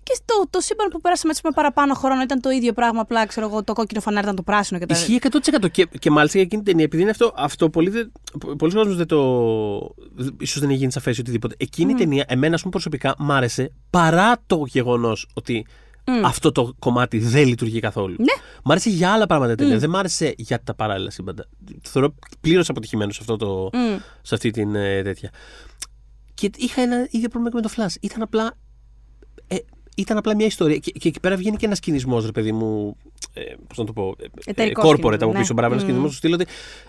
[0.03, 3.25] Και στο, το σύμπαν που πέρασαμε έτσι με παραπάνω χρόνο ήταν το ίδιο πράγμα, απλά
[3.25, 4.93] ξέρω εγώ, το κόκκινο φανάρι ήταν το πράσινο και τα.
[4.95, 5.19] Ισχύει
[5.63, 8.11] 100% και, και μάλιστα για εκείνη την ταινία, επειδή είναι αυτό, αυτό πολύ δεν,
[8.57, 9.95] πολλοί κόσμοι δεν το.
[10.39, 11.55] ίσως δεν έχει γίνει σαφές ή οτιδήποτε.
[11.57, 15.65] Εκείνη η ταινία, εμένα, ας πούμε, προσωπικά μ' άρεσε παρά το γεγονός ότι
[16.23, 18.15] αυτό το κομμάτι δεν λειτουργεί καθόλου.
[18.17, 18.43] Ναι.
[18.63, 19.77] Μ' άρεσε για άλλα πράγματα η ταινία.
[19.77, 21.47] Δεν μ' άρεσε για τα παράλληλα σύμπαντα.
[21.65, 23.97] Το θεωρώ πλήρως αποτυχημένο σε, αυτό το, Μμ.
[24.21, 25.29] σε αυτή την ε, τέτοια.
[26.33, 27.95] Και είχα ένα ίδιο πρόβλημα και με το Flash.
[28.01, 28.57] Ήταν απλά.
[29.95, 30.77] Ε, ήταν απλά μια ιστορία.
[30.77, 32.97] Και, και εκεί πέρα βγαίνει και ένας κινησμός, ρε παιδί μου.
[33.33, 34.15] Ε, Πώς να το πω.
[34.19, 35.39] Ε, Εταιρικός corporate κίνητρο, από ναι.
[35.39, 35.53] πίσω.
[35.53, 35.85] Μπράβο, ένα Μμ.
[35.85, 36.45] κινησμός στο στυλ ότι.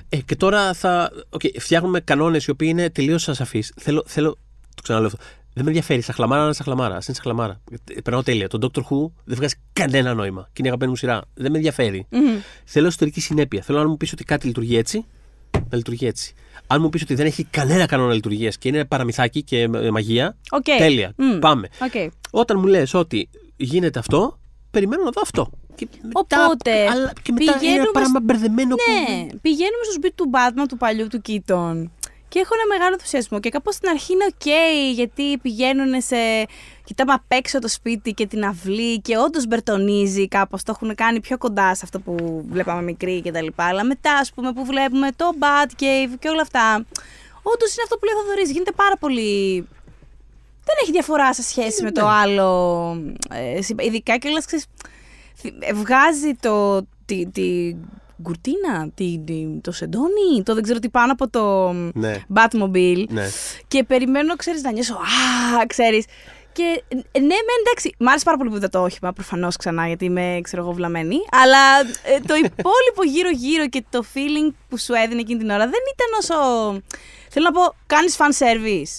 [0.09, 1.13] Ε, και τώρα θα.
[1.31, 3.73] Okay, φτιάχνουμε κανόνες οι οποίοι είναι τελείως ασαφείς.
[3.77, 4.37] Θέλω, θέλω.
[4.75, 5.19] Το ξαναλέω αυτό.
[5.53, 6.01] Δεν με ενδιαφέρει.
[6.01, 6.97] Σαχλαμάρα να είναι σαχλαμάρα.
[6.97, 7.61] Ας είναι σαχλαμάρα.
[7.95, 8.49] Ε, Περνάω τέλεια.
[8.49, 10.43] Το Doctor Who δεν βγάζει κανένα νόημα.
[10.43, 11.23] Και είναι η αγαπημένη μου σειρά.
[11.35, 12.07] Δεν με ενδιαφέρει.
[12.11, 12.19] Μμ.
[12.65, 13.63] Θέλω ιστορική συνέπεια.
[13.63, 15.05] Θέλω να μου πεις ότι κάτι λειτουργεί έτσι,
[15.53, 16.35] να λειτουργεί έτσι.
[16.67, 20.37] Αν μου πεις ότι δεν έχει κανένα κανόνα λειτουργίας και είναι παραμυθάκι και ε, μαγεία,
[20.51, 20.65] Οκ.
[20.79, 21.13] τέλεια.
[21.17, 21.39] Μμ.
[21.39, 21.69] Πάμε.
[21.83, 22.13] Οκ.
[22.31, 24.39] Όταν μου λες ότι γίνεται αυτό,
[24.71, 25.51] περιμένω να δω αυτό.
[25.75, 29.93] Και μετά, Οπότε, αλλά και μετά είναι ένα πηγαίνουμε πράγμα σ- μπερδεμένο Ναι, πηγαίνουμε στο
[29.93, 31.85] σπίτι του Batman του παλιού του Keaton.
[32.37, 33.41] Και έχω ένα μεγάλο ενθουσιασμό.
[33.41, 34.47] Και κάπως στην αρχή είναι οκ,
[34.95, 36.17] γιατί πηγαίνουν σε.
[36.85, 40.63] Κοιτάμε απ' έξω το σπίτι και την αυλή και όντως μπαρτονίζει κάπως.
[40.63, 43.65] Το έχουν κάνει πιο κοντά σε αυτό που βλέπαμε μικροί και τα λοιπά.
[43.65, 46.85] Αλλά μετά, ας πούμε, που βλέπουμε το Batcave και όλα αυτά.
[47.43, 48.51] Όντως είναι αυτό που λέει ο Θοδωρής.
[48.51, 49.67] Γίνεται πάρα πολύ
[50.65, 52.49] δεν έχει διαφορά σε σχέση με το άλλο.
[53.31, 54.29] Ε, συμπα- ειδικά και
[55.75, 56.87] βγάζει το.
[57.05, 57.75] Τη, τη
[58.23, 62.15] γκουρτίνα, τη, τη- το σεντόνι, το δεν ξέρω τι πάνω από το Ναι.
[62.35, 63.05] Batmobile.
[63.09, 63.25] Ναι.
[63.69, 64.95] Και περιμένω, ξέρεις, να νιώσω.
[64.95, 66.05] Α, ξέρεις.
[66.53, 67.95] Και ε, ναι, μεν εντάξει.
[67.99, 71.17] Μ' άρεσε πάρα πολύ που είδα το όχημα, προφανώς ξανά, γιατί είμαι, ξέρω εγώ, βλαμμένη.
[71.43, 75.81] Αλλά ε, το υπόλοιπο γύρω-γύρω και το feeling που σου έδινε εκείνη την ώρα δεν
[75.95, 76.37] ήταν όσο.
[77.31, 78.95] Θέλω να πω, κάνεις fan service.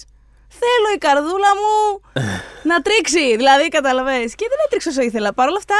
[0.60, 2.00] Θέλω η καρδούλα μου
[2.70, 3.36] να τρίξει.
[3.36, 4.34] Δηλαδή, καταλαβαίνεις.
[4.34, 5.32] Και δεν έτριξε όσο ήθελα.
[5.34, 5.76] Παρ' όλα αυτά,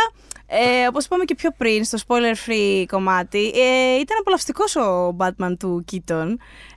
[0.50, 5.52] Ε, Όπως είπαμε και πιο πριν, στο spoiler free κομμάτι, ε, ήταν απολαυστικός ο Batman
[5.58, 6.26] του Keaton.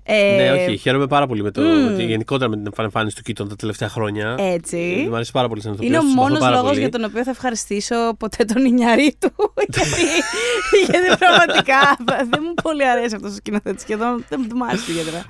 [0.03, 0.77] Ε, ναι, όχι.
[0.77, 1.61] Χαίρομαι πάρα πολύ με το.
[1.61, 1.93] μμ.
[1.93, 4.35] ότι γενικότερα με την εμφάνιση του Κίτων τα τελευταία χρόνια.
[4.39, 5.03] Έτσι.
[5.05, 6.79] Ε, Μου αρέσει πάρα πολύ σαν Είναι ηθοποιός, ο τον συμπαθώ μόνος πάρα λόγος πολύ.
[6.79, 9.31] για τον οποίο θα ευχαριστήσω ποτέ τον Ινιαρή του.
[9.73, 10.01] γιατί,
[10.85, 11.79] γιατί πραγματικά
[12.29, 13.81] δεν μου πολύ αρέσει αυτός ο σκηνοθέτης.
[13.81, 15.23] Σχεδόν δεν μου άρεσε ιδιαίτερα.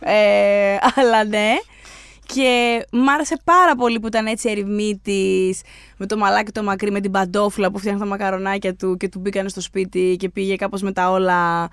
[0.00, 1.54] Ε, αλλά ναι.
[2.34, 5.60] Και μ' άρεσε πάρα πολύ που ήταν έτσι ερημίτης,
[5.96, 9.18] με το μαλάκι το μακρύ, με την παντόφλα που φτιάχνει τα μακαρονάκια του και του
[9.18, 11.68] μπήκανε στο σπίτι και πήγε κάπως με τα όλα.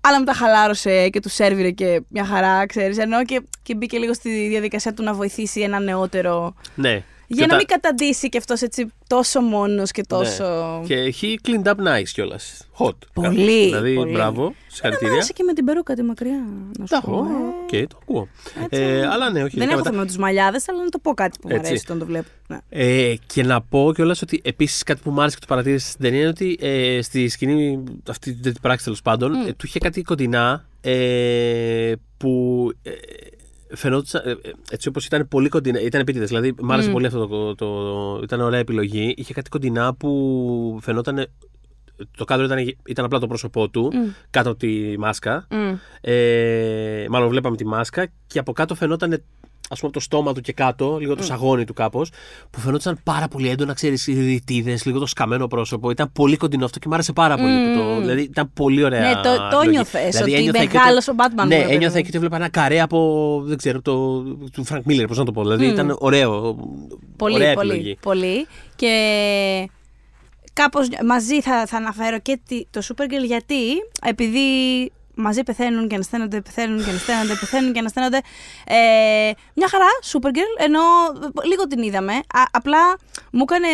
[0.00, 2.98] Αλλά μετά χαλάρωσε και τους σέρβιρε και μια χαρά, ξέρεις.
[2.98, 6.54] Ενώ και, και μπήκε λίγο στη διαδικασία του να βοηθήσει ένα νεότερο.
[6.74, 7.04] Ναι.
[7.30, 10.44] Για Και να τα- μην καταντήσει και αυτός έτσι τόσο μόνος και τόσο.
[10.80, 10.86] Ναι.
[10.86, 12.66] Και he cleaned up nice κιόλας.
[12.78, 12.92] Hot.
[13.12, 14.12] Πολύ, Δηλαδή, πολύ.
[14.12, 14.42] μπράβο.
[14.42, 15.12] Δεν μ' Συγχαρητήρια.
[15.14, 16.44] άρεσε και με την περούκα τη μακριά.
[16.78, 17.12] Να σου Τα πω.
[17.12, 17.24] έχω.
[17.24, 17.80] ε.
[17.82, 18.28] Οκ, το ακούω.
[18.64, 18.80] Έτσι.
[18.82, 19.56] Ε, αλλά ναι, όχι.
[19.56, 21.54] Δεν ειδικά έχω μετά- θέμα με τους μαλλιάδες, αλλά να το πω κάτι που μου
[21.54, 21.68] Έτσι.
[21.68, 22.28] αρέσει όταν το βλέπω.
[22.48, 22.58] Ναι.
[22.68, 26.00] Ε, και να πω κιόλας ότι επίσης κάτι που μου άρεσε και το παρατήρησα στην
[26.02, 29.48] ταινία είναι ότι ε, στη σκηνή αυτή την τρίτη πράξη τέλος πάντων Mm.
[29.48, 32.90] ε, του είχε κάτι κοντινά ε, που ε,
[33.74, 34.36] φαινόταν ε, ε,
[34.70, 35.80] έτσι όπως ήταν πολύ κοντινά.
[35.80, 36.28] Ήταν επίτηδες.
[36.28, 36.92] Δηλαδή, μου άρεσε Mm.
[36.92, 39.14] πολύ αυτό το, το, Ήταν ωραία επιλογή.
[39.16, 41.26] Είχε κάτι κοντινά που φαινόταν.
[42.16, 44.08] Το κάδρο ήταν, ήταν απλά το πρόσωπό του Μμ.
[44.30, 45.46] κάτω από τη μάσκα.
[45.50, 45.74] Μμ.
[46.00, 49.22] Ε, μάλλον βλέπαμε τη μάσκα και από κάτω φαινόταν
[49.70, 52.10] ας πούμε από το στόμα του και κάτω, λίγο το σαγόνι του κάπως,
[52.50, 55.90] που φαινόταν πάρα πολύ έντονα, ξέρεις, οι ρητίδες, λίγο το σκαμμένο πρόσωπο.
[55.90, 57.72] Ήταν πολύ κοντινό αυτό και μου άρεσε πάρα πολύ.
[57.74, 59.00] που το, δηλαδή ήταν πολύ ωραία.
[59.08, 59.68] Ναι, το- το επιλογή.
[59.68, 61.98] ένιωθες, ότι ένιωθα εκεί μεγάλος ο Batman, Ναι, ρε παιδί ένιωθα μου.
[61.98, 63.42] εκεί ότι έβλεπα ένα καρέ από.
[63.44, 64.20] Δεν ξέρω, το,
[64.52, 65.42] του Φρανκ Μίλλερ, πώς να το πω.
[65.42, 66.56] Δηλαδή ήταν ωραίο.
[67.16, 67.96] Πολύ, ωραία πολύ, επιλογή.
[68.02, 68.46] πολύ.
[68.76, 68.90] Και
[70.52, 73.56] κάπως μαζί θα, θα αναφέρω και τη- το Supergirl γιατί
[74.02, 74.38] επειδή
[75.18, 78.16] μαζί πεθαίνουν και ανασταίνονται, πεθαίνουν και ανασταίνονται, πεθαίνουν και ανασταίνονται.
[78.66, 80.80] Ε, μια χαρά, Supergirl, ενώ
[81.48, 82.12] λίγο την είδαμε.
[82.12, 82.78] Α, απλά
[83.32, 83.68] μου έκανε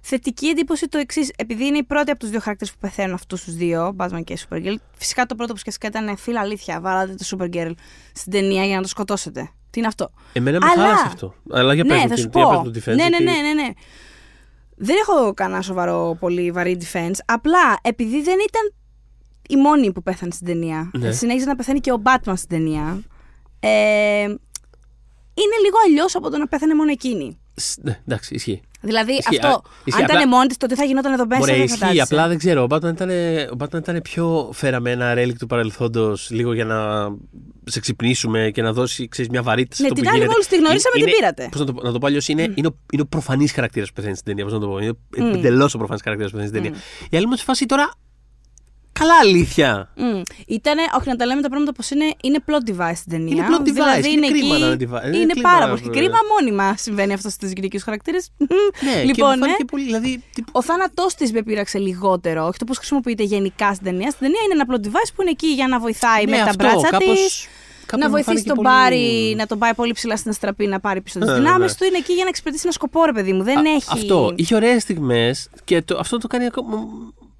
[0.00, 1.30] θετική εντύπωση το εξής.
[1.36, 4.38] Επειδή είναι η πρώτη από τους δύο χαρακτήρες που πεθαίνουν αυτούς τους δύο, Batman και
[4.48, 4.74] Supergirl.
[4.96, 6.80] Φυσικά το πρώτο που σκέφτηκα ήταν φίλα αλήθεια.
[6.80, 7.70] Βάλατε το Supergirl
[8.14, 9.50] στην ταινία για να το σκοτώσετε.
[9.70, 11.34] Τι είναι αυτό; Εμένα με Αλλά- χάλασε αυτό.
[11.52, 12.62] Αλλά για ναι, πες μου, θα τι- σου τι για πες πω.
[12.62, 13.68] μου το defense, ναι, ναι, γιατί- ναι, ναι, ναι.
[14.76, 17.18] Δεν έχω κανένα σοβαρό, πολύ βαρύ defense.
[17.26, 18.74] Απλά επειδή δεν ήταν
[19.52, 20.90] η μόνη που πέθανε στην ταινία.
[20.98, 21.12] Ναι.
[21.12, 23.02] Συνέχιζε να πεθαίνει και ο Batman στην ταινία.
[23.60, 23.68] Ε,
[25.34, 27.38] είναι λίγο αλλιώς από το να πέθανε μόνο εκείνη.
[27.54, 28.60] Σ- Ναι, εντάξει, ισχύει.
[28.80, 31.26] Δηλαδή Ισχύει, αυτό, α, ισχύει, αν ήταν απλά- μόνη της, το τι θα γινόταν εδώ
[31.26, 31.40] μέσα.
[31.42, 31.78] Ωραία, δεν ισχύει.
[31.78, 32.02] φαντάζεσαι.
[32.02, 32.62] Απλά δεν ξέρω.
[32.62, 33.08] Ο Batman ήταν,
[33.52, 37.08] ο Batman ήταν πιο φέρα με ένα ρέλικ του παρελθόντος λίγο για να
[37.64, 40.32] σε ξυπνήσουμε και να δώσει ξέρεις, μια βαρύτητα σε Ναι, αυτό την που άλλη γίνεται.
[40.34, 41.48] μόλις τη γνωρίσαμε, Είναι- την πήρατε.
[41.50, 43.88] Πώς να το, πω- να το πω αλλιώς, είναι, είναι, ο, είναι ο προφανής χαρακτήρας
[43.88, 44.44] που πεθαίνει στην ταινία.
[44.44, 44.78] Πώς να το πω.
[44.78, 45.34] Είναι mm.
[45.36, 46.84] εντελώς ο προφανής χαρακτήρας που πεθαίνει στην ταινία.
[47.10, 47.90] Η άλλη μου σε φάση τώρα.
[49.02, 49.88] Καλά αλήθεια.
[49.96, 50.22] Mm.
[50.46, 53.34] Ήτανε, όχι να τα λέμε τα πράγματα πώ είναι, είναι plot device στην ταινία.
[53.34, 55.06] Είναι plot device, Δηλαδή είναι είναι κρίμα εκεί, να είναι device.
[55.06, 55.80] Είναι Είναι κρίμα, πάρα πολύ.
[55.80, 56.00] Και βέβαια.
[56.02, 58.28] κρίμα μόνιμα συμβαίνει αυτό στι γυναικείους χαρακτήρες.
[58.38, 58.46] Ναι,
[59.00, 59.40] και λοιπόν, μου ναι.
[59.44, 59.84] φάνηκε πολύ.
[59.84, 62.46] Δηλαδή, τύπου, Ο θάνατός της με πείραξε λιγότερο.
[62.46, 64.10] Όχι το πώς χρησιμοποιείται γενικά στην ταινία.
[64.10, 66.42] Στην ταινία είναι ένα plot device που είναι εκεί για να βοηθάει ναι, με τα
[66.42, 66.90] αυτό, μπράτσα της.
[66.90, 67.48] κάπως-
[67.86, 70.66] κάπως Να μου βοηθήσει φάνηκε τον πολύ- Μπάρι να τον πάει πολύ ψηλά στην αστραπή
[70.66, 71.76] να πάρει πίσω τις Ναι, δυνάμεις ναι.
[71.78, 71.84] του.
[71.84, 73.42] Είναι εκεί για να εξυπηρετήσει ένα σκοπό, ρε παιδί μου.
[73.42, 73.86] Δεν Α, έχει.
[73.92, 74.32] Αυτό.
[74.36, 76.88] Είχε ωραίες στιγμές και το, αυτό το κάνει ακόμα.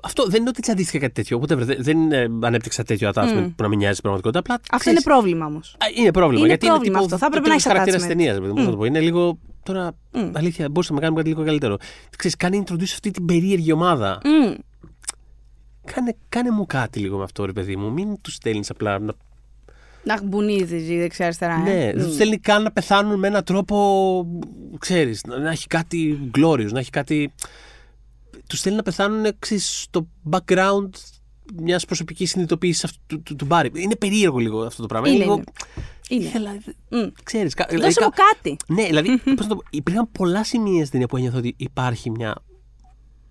[0.05, 1.41] Αυτό δεν είναι ότι τσαντίστηκε κάτι τέτοιο.
[1.41, 4.39] Whatever, δεν, δεν ε, ανέπτυξα τέτοιο attachment που να μην νοιάζει στην πραγματικότητα.
[4.39, 5.77] Απλά, Αυτό ξέρεις, είναι πρόβλημα όμως.
[5.79, 6.39] Α, Είναι πρόβλημα.
[6.39, 7.17] Είναι γιατί πρόβλημα είναι τύπου, αυτό.
[7.19, 8.07] Θα έπρεπε να έχεις χαρακτήρας attachment.
[8.09, 8.39] ταινίας.
[8.39, 8.65] Mm.
[8.71, 8.85] το πω.
[8.85, 9.39] Είναι λίγο.
[9.63, 10.31] Τώρα, Mm.
[10.35, 11.77] αλήθεια, μπορούσαμε να κάνουμε κάτι λίγο καλύτερο.
[12.17, 14.21] Ξέρεις, κάνει introduce αυτή την περίεργη ομάδα.
[14.23, 14.55] Mm.
[15.95, 17.93] Κάνε, κάνε μου κάτι λίγο με αυτό, ρε παιδί μου.
[17.93, 18.99] Μην τους στέλνεις απλά.
[18.99, 19.13] Να...
[20.05, 21.55] Να χμπουνίζει δεξιά-αριστερά.
[21.55, 21.59] ε.
[21.73, 24.27] Ναι, δεν τους στέλνει καν να πεθάνουν με έναν τρόπο.
[24.79, 27.33] ξέρεις, να, να έχει κάτι glorious, να έχει κάτι.
[28.53, 30.89] Τους στέλνει να πεθάνουν ξέρεις, στο background
[31.57, 33.71] μιας προσωπικής συνειδητοποίησης αυτού του, του, του Μπάρι.
[33.75, 35.09] Είναι περίεργο λίγο αυτό το πράγμα.
[35.09, 35.33] Είναι, λίγο.
[35.33, 35.45] είναι.
[36.09, 36.25] Είναι.
[36.25, 36.51] Ήθελα,
[36.89, 37.09] Μμ.
[37.23, 38.57] ξέρεις, κα- Δώσε δηλαδή, μου κα- κάτι.
[38.67, 42.11] Ναι, δηλαδή, πώς να το πω, υπήρχαν πολλά σημεία στην ταινία που ένιωθα ότι υπάρχει
[42.11, 42.35] μια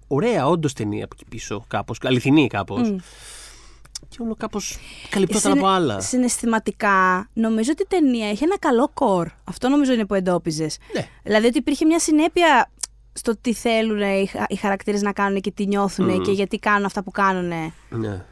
[0.08, 2.96] ωραία όντως ταινία από εκεί πίσω, κάπως, αληθινή κάπως.
[4.10, 4.78] Και όλο κάπως
[5.10, 6.00] καλυπτόταν Συνε- από άλλα.
[6.02, 9.28] Συναισθηματικά, νομίζω ότι η ταινία είχε ένα καλό κορ.
[9.44, 10.78] Αυτό νομίζω είναι που εντόπιζες.
[10.96, 11.08] Ναι.
[11.24, 12.72] Δηλαδή ότι υπήρχε μια συνέπεια
[13.14, 16.86] στο τι θέλουν οι, χα- οι χαρακτήρες να κάνουν και τι νιώθουν και γιατί κάνουν
[16.86, 17.47] αυτά που κάνουν.
[17.89, 18.26] Ναι.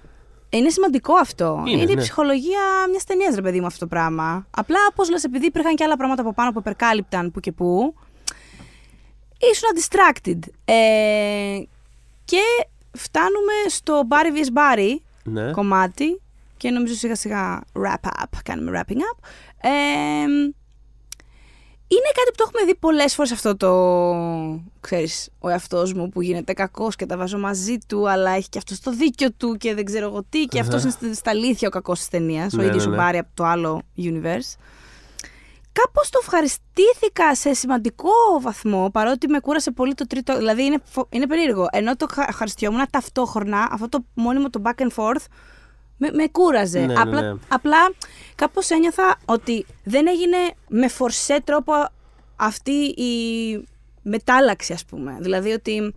[0.49, 1.63] Είναι σημαντικό αυτό.
[1.67, 2.01] Είναι, η ναι.
[2.01, 2.59] ψυχολογία
[2.89, 4.47] μιας ταινίας, ρε παιδί μου, αυτό το πράγμα.
[4.51, 7.93] Απλά, όπως λες, επειδή υπήρχαν και άλλα πράγματα από πάνω που υπερκάλυπταν που και που,
[9.51, 10.39] ήσουν distracted.
[10.65, 11.61] Ε,
[12.25, 12.41] και
[12.91, 14.57] φτάνουμε στο Barry vs.
[14.57, 15.51] Barry ναι.
[15.51, 16.21] κομμάτι
[16.57, 19.27] και νομίζω σιγά σιγά wrap up, κάνουμε wrapping up.
[19.61, 19.69] Ε,
[21.91, 23.71] είναι κάτι που το έχουμε δει πολλές φορές αυτό το,
[24.79, 28.57] ξέρεις, ο εαυτός μου που γίνεται κακός και τα βάζω μαζί του, αλλά έχει και
[28.57, 31.67] αυτός το δίκιο του και δεν ξέρω εγώ τι και αυτός είναι στη- στα αλήθεια
[31.67, 32.97] ο κακός της ταινίας, ο Ναι, ίδιος ναι, ο ναι.
[33.03, 34.55] Μπάρι από το άλλο universe.
[35.71, 38.09] κάπως το ευχαριστήθηκα σε σημαντικό
[38.41, 40.37] βαθμό, παρότι με κούρασε πολύ το τρίτο.
[40.37, 41.67] Δηλαδή είναι, φο- είναι περίεργο.
[41.71, 45.25] Ενώ το χα- ευχαριστιόμουν ταυτόχρονα, αυτό το μόνιμο το back and forth
[45.99, 46.79] με, με κούραζε.
[46.79, 47.33] Ναι, ναι, απλά, ναι.
[47.47, 47.77] απλά
[48.35, 50.37] κάπως ένιωθα ότι δεν έγινε
[50.67, 51.73] με φορσέ τρόπο
[52.35, 53.13] αυτή η
[54.01, 55.17] μετάλλαξη, ας πούμε.
[55.19, 55.93] Δηλαδή ότι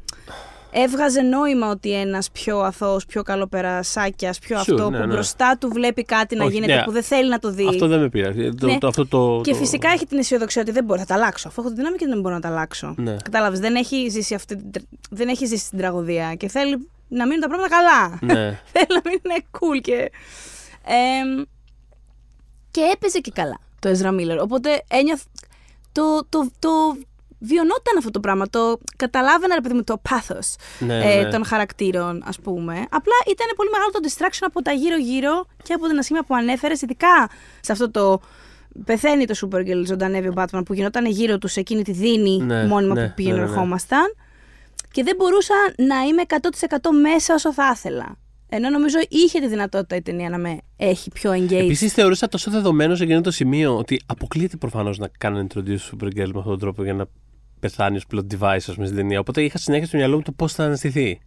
[0.74, 5.12] έβγαζε νόημα ότι ένας πιο αθώος, πιο καλοπερασάκιας, πιο Sure, αυτό ναι, που ναι.
[5.12, 6.82] μπροστά του βλέπει κάτι να Όχι, γίνεται ναι.
[6.84, 7.66] που δεν θέλει να το δει.
[7.68, 8.54] Αυτό δεν με πειράζει.
[8.54, 8.78] Το, Ναι.
[8.78, 11.48] το, αυτό το, Και το- φυσικά έχει την αισιοδοξία ότι δεν μπορώ, θα τα αλλάξω.
[11.48, 12.94] Αφού έχω τη δύναμη και δεν μπορώ να τα αλλάξω.
[12.98, 13.16] Ναι.
[13.24, 17.26] Κατάλαβες, δεν έχει ζήσει αυτή την, τρα- δεν έχει ζήσει την τραγωδία και θέλει να
[17.26, 18.18] μείνουν τα πράγματα καλά.
[18.20, 18.60] Ναι.
[18.72, 20.10] θέλει να μείνουν cool και.
[20.84, 21.42] εμ,
[22.70, 24.38] και έπαιζε και καλά το Ezra Miller.
[24.42, 25.22] Οπότε ένιωθ.
[25.92, 26.70] Το, το, το
[27.38, 28.48] βιωνόταν αυτό το πράγμα.
[28.48, 31.30] Το καταλάβαινα, ρε παιδί μου, το πάθος Ναι, ε, ναι.
[31.30, 32.72] των χαρακτήρων, ας πούμε.
[32.72, 36.82] Απλά ήταν πολύ μεγάλο το distraction από τα γύρω-γύρω και από την ασχήμια που ανέφερες,
[36.82, 38.20] ειδικά σε αυτό το.
[38.84, 42.66] Πεθαίνει το Supergirl, ζωντανεύει ο Batman που γινόταν γύρω τους σε εκείνη τη δίνη Ναι,
[42.66, 43.52] μόνιμα ναι, που πήγαινε ναι, ναι, ναι.
[43.52, 44.14] ερχόμασταν.
[44.92, 48.16] Και δεν μπορούσα να είμαι 100% μέσα όσο θα ήθελα.
[48.48, 51.52] Ενώ νομίζω είχε τη δυνατότητα η ταινία να με έχει πιο engaged.
[51.52, 55.58] Επίσης θεωρούσα τόσο δεδομένο σε εκείνο το σημείο ότι αποκλείεται προφανώς να κάνουν introduce
[55.92, 57.06] Supergirl με αυτόν τον τρόπο για να
[57.60, 59.20] πεθάνει ως plot device, ας πούμε, στην ταινία.
[59.20, 61.20] Οπότε είχα συνέχεια στο μυαλό μου το πώς θα αναστηθεί.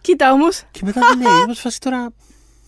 [0.00, 0.62] Κοίτα όμως.
[0.70, 2.12] Και μετά ναι, ήμουν σε φάση τώρα.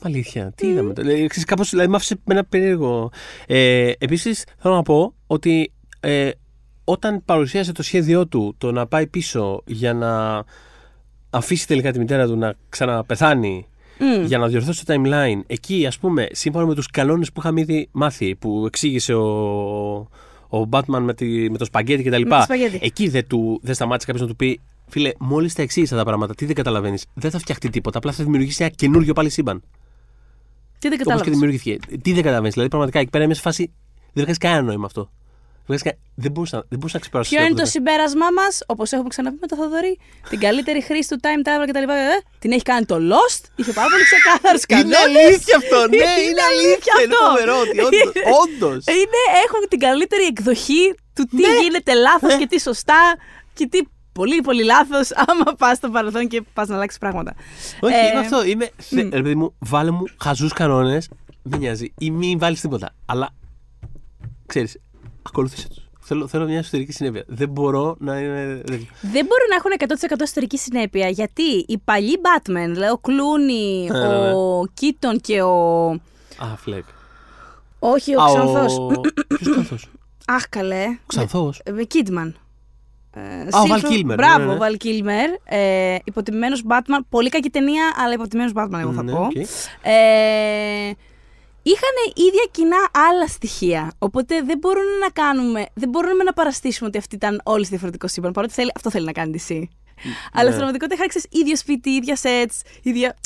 [0.03, 0.93] Αλήθεια, τι είδαμε.
[0.93, 1.09] τώρα.
[1.09, 3.11] Δηλαδή, ξέρεις, κάπως, δηλαδή, μ' άφησε με ένα περίεργο.
[3.47, 6.31] Ε, Επίσης, θέλω να πω ότι ε,
[6.85, 10.45] όταν παρουσίασε το σχέδιό του το να πάει πίσω για να
[11.31, 13.67] αφήσει τελικά τη μητέρα του να ξαναπεθάνει
[14.25, 17.89] για να διορθώσει το timeline, εκεί ας πούμε, σύμφωνα με τους κανόνες που είχαμε ήδη
[17.93, 19.29] μάθει, που εξήγησε ο,
[20.49, 22.23] ο Batman με, τη, με το σπαγκέτι κτλ.
[22.23, 22.79] το σπαγκέτι.
[22.83, 24.61] Εκεί δεν, του, δεν σταμάτησε κάποιος να του πει,
[24.93, 27.07] Φίλε, μόλις τα εξήγησα τα πράγματα, τι δεν καταλαβαίνεις.
[27.15, 27.99] Δεν θα φτιαχτεί τίποτα.
[27.99, 29.63] Απλά θα δημιουργήσει ένα καινούριο πάλι σύμπαν.
[30.79, 31.33] Τι δεν Όπως και κατάλαβες.
[31.33, 31.79] δημιουργήθηκε.
[32.03, 32.53] Τι δεν καταλαβαίνεις.
[32.53, 33.71] Δηλαδή, πραγματικά εκεί πέρα είμαι σε φάση.
[34.13, 35.11] Δεν βγάζει κανένα νόημα αυτό.
[35.67, 37.31] Δεν, βγάζει κα- δεν μπορούσα, δεν μπορούσα να ξεπεράσω.
[37.31, 39.95] Ποιο αυτό είναι το δεν- συμπέρασμά μας, όπως έχουμε ξαναπεί με το Θοδωρή,
[40.31, 41.89] την καλύτερη χρήση του time travel κτλ.
[41.91, 44.99] Ε, την έχει κάνει το Lost, είχε πάρα πολύ ξεκάθαρους κανόνες.
[44.99, 46.95] Είναι αλήθεια αυτό, ναι, είναι αλήθεια.
[47.05, 47.27] Είναι αυτό.
[47.29, 47.55] φοβερό
[47.87, 47.99] ότι
[48.43, 48.81] όντως.
[49.01, 50.85] Είναι, έχουν την καλύτερη εκδοχή
[51.15, 51.61] του τι Ναι.
[51.63, 52.39] γίνεται λάθος Ναι.
[52.41, 53.01] και τι σωστά
[53.55, 53.79] και τι
[54.13, 57.35] πολύ πολύ λάθος άμα πας στο παρελθόν και πας να αλλάξεις πράγματα.
[57.81, 58.45] Όχι, Ε, είμαι αυτό.
[58.45, 58.71] Είμαι.
[58.77, 61.09] θε- Ρε παιδί μου, βάλε μου χαζούς κανόνες.
[61.43, 61.93] Δεν νοιάζει.
[61.99, 62.95] Ή μην βάλεις τίποτα.
[63.07, 63.29] Αλλά
[64.47, 64.77] ξέρεις,
[65.23, 65.87] ακολούθησε τους.
[66.05, 67.25] Θέλω, θέλω μια εσωτερική συνέπεια.
[67.27, 68.45] Δεν μπορώ να είναι.
[68.65, 69.71] δεν- Δεν μπορούν να έχουν
[70.21, 74.33] 100% ιστορική συνέπεια γιατί οι παλιοί Batman, δηλαδή ο Κλούνι, Ναι, ναι, ναι.
[74.35, 75.89] ο Κίτον και ο.
[76.39, 76.85] Α, φλεκ.
[77.79, 78.77] Όχι, ο Α, Ξανθός.
[79.27, 79.89] Ποιος ξανθός;
[80.27, 80.85] Αχ, καλέ.
[81.07, 81.61] Ξανθός.
[81.71, 82.33] Με Kidman.
[83.15, 84.55] Ε, Α, ο Silver- Val Kilmer, Μπράβο, ναι, ναι, ναι.
[84.55, 85.31] ο Βαλ Κίλμερ.
[85.45, 87.01] Ε, Υποτιμημένος Batman.
[87.09, 89.29] Πολύ κακή ταινία, αλλά υποτιμημένος Batman, εγώ θα Ναι, πω.
[91.65, 91.67] Οκ.
[91.67, 92.77] Ε, είχαν ίδια κοινά
[93.11, 93.93] άλλα στοιχεία.
[93.99, 98.33] Οπότε δεν μπορούμε να κάνουμε, δεν μπορούμε να παραστήσουμε ότι αυτή ήταν όλη διαφορετικό σύμπαν.
[98.33, 99.63] Παρότι θέλει, αυτό θέλει να κάνει DC.
[100.33, 103.17] Αλλά στην πραγματικότητα είχαν ξέρεις, ίδιο σπίτι, ίδια sets, ίδια.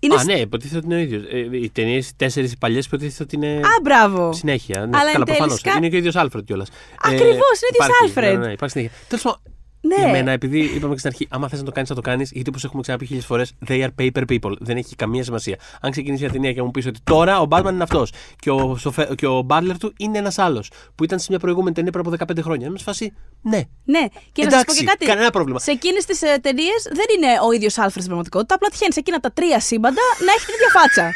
[0.00, 1.22] Είναι Α, σ- ναι, υποτίθεται ότι είναι ο ίδιος.
[1.30, 3.56] Ε, οι ταινίες, οι τέσσερις οι παλιές, υποτίθεται ότι είναι.
[3.56, 4.32] Α, μπράβο.
[4.32, 4.86] Συνέχεια.
[4.86, 5.58] Ναι, Αλλά εν καλά, τέλει προφανώς.
[5.58, 6.68] σκα- Είναι και ο ίδιος Άλφρεντ κιόλας.
[7.02, 8.38] Ακριβώς, είναι ο ίδιος υπάρχει, Alfred.
[8.40, 8.96] Ναι, ναι, υπάρχει συνέχεια.
[9.08, 9.40] Τέλος πάντων,
[9.80, 9.94] Ναι.
[9.94, 12.30] για μένα, επειδή είπαμε και στην αρχή, άμα θες να το κάνεις, θα το κάνεις,
[12.32, 14.52] γιατί όπως έχουμε ξαναπεί χίλιες φορές, they are paper people.
[14.58, 15.56] Δεν έχει καμία σημασία.
[15.80, 18.76] Αν ξεκινήσεις μια ταινία και μου πεις ότι τώρα ο Batman είναι αυτός και ο,
[18.76, 22.06] Σοφε- και ο Butler του είναι ένας άλλος που ήταν σε μια προηγούμενη ταινία πριν
[22.06, 22.66] από 15 χρόνια.
[22.66, 23.12] Είμαι σε φάση,
[23.42, 23.60] ναι.
[23.84, 25.04] Ναι, και να σας πω Εντάξει, και κάτι.
[25.06, 25.58] κανένα πρόβλημα.
[25.58, 28.54] Σε εκείνες τις ε, ταινίες δεν είναι ο ίδιος Άλφρεντ στην πραγματικότητα.
[28.54, 31.04] Απλά τυχαίνει σε εκείνα τα τρία σύμπαντα να έχει την ίδια φάτσα.
[31.04, 31.12] Αν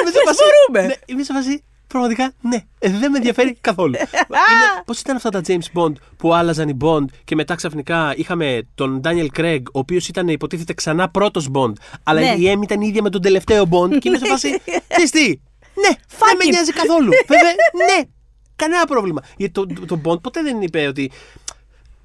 [0.00, 0.86] Είμαι σε δεν φάση- μπορούμε.
[0.86, 1.64] Ναι, είμαι σε φάση.
[1.90, 2.56] Πραγματικά, ναι.
[2.78, 3.94] Ε, δεν με ενδιαφέρει καθόλου.
[4.84, 9.00] Πώς ήταν αυτά τα James Bond που άλλαζαν οι Bond και μετά ξαφνικά είχαμε τον
[9.04, 11.72] Daniel Craig, ο οποίος ήταν υποτίθεται ξανά πρώτος Bond,
[12.02, 12.34] αλλά Ναι.
[12.38, 14.48] η M ήταν η ίδια με τον τελευταίο Bond και είμαι σε φάση.
[14.88, 15.26] Ξέρεις τι,
[15.74, 16.50] ναι, δεν με it.
[16.50, 17.10] νοιάζει καθόλου.
[17.26, 17.52] Βέβαια,
[17.86, 18.02] ναι,
[18.56, 19.22] κανένα πρόβλημα.
[19.36, 21.10] Γιατί το, το, το Bond ποτέ δεν είπε ότι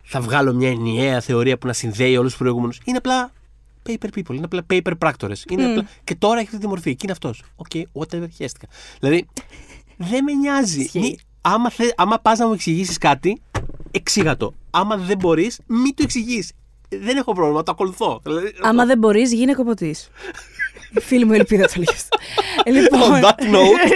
[0.04, 2.80] θα βγάλω μια ενιαία θεωρία που να συνδέει όλους τους προηγούμενους.
[2.84, 3.32] Είναι απλά
[3.90, 5.34] paper people, είναι απλά paper πράκτορε.
[5.52, 5.86] απλά...
[6.04, 7.44] Και τώρα έχετε τη μορφή και είναι αυτός.
[7.56, 8.68] Οκ, whatever, χέστηκα.
[9.00, 9.28] Δηλαδή,
[9.98, 10.82] δεν με νοιάζει.
[10.82, 11.00] Ισχύει.
[11.00, 13.42] Μη- άμα θε, άμα πας να μου εξηγήσεις κάτι,
[13.92, 14.54] εξήγα το.
[14.72, 16.52] Άμα δεν μπορείς, μην το εξηγείς.
[16.90, 18.20] Δεν έχω πρόβλημα, το ακολουθώ.
[18.24, 20.10] Δηλαδή, Άμα δεν μπορείς, γίνε κοποτής.
[21.02, 22.08] Φίλη μου, ελπίδα το λες.
[22.82, 23.00] λοιπόν.
[23.14, 23.92] On that note.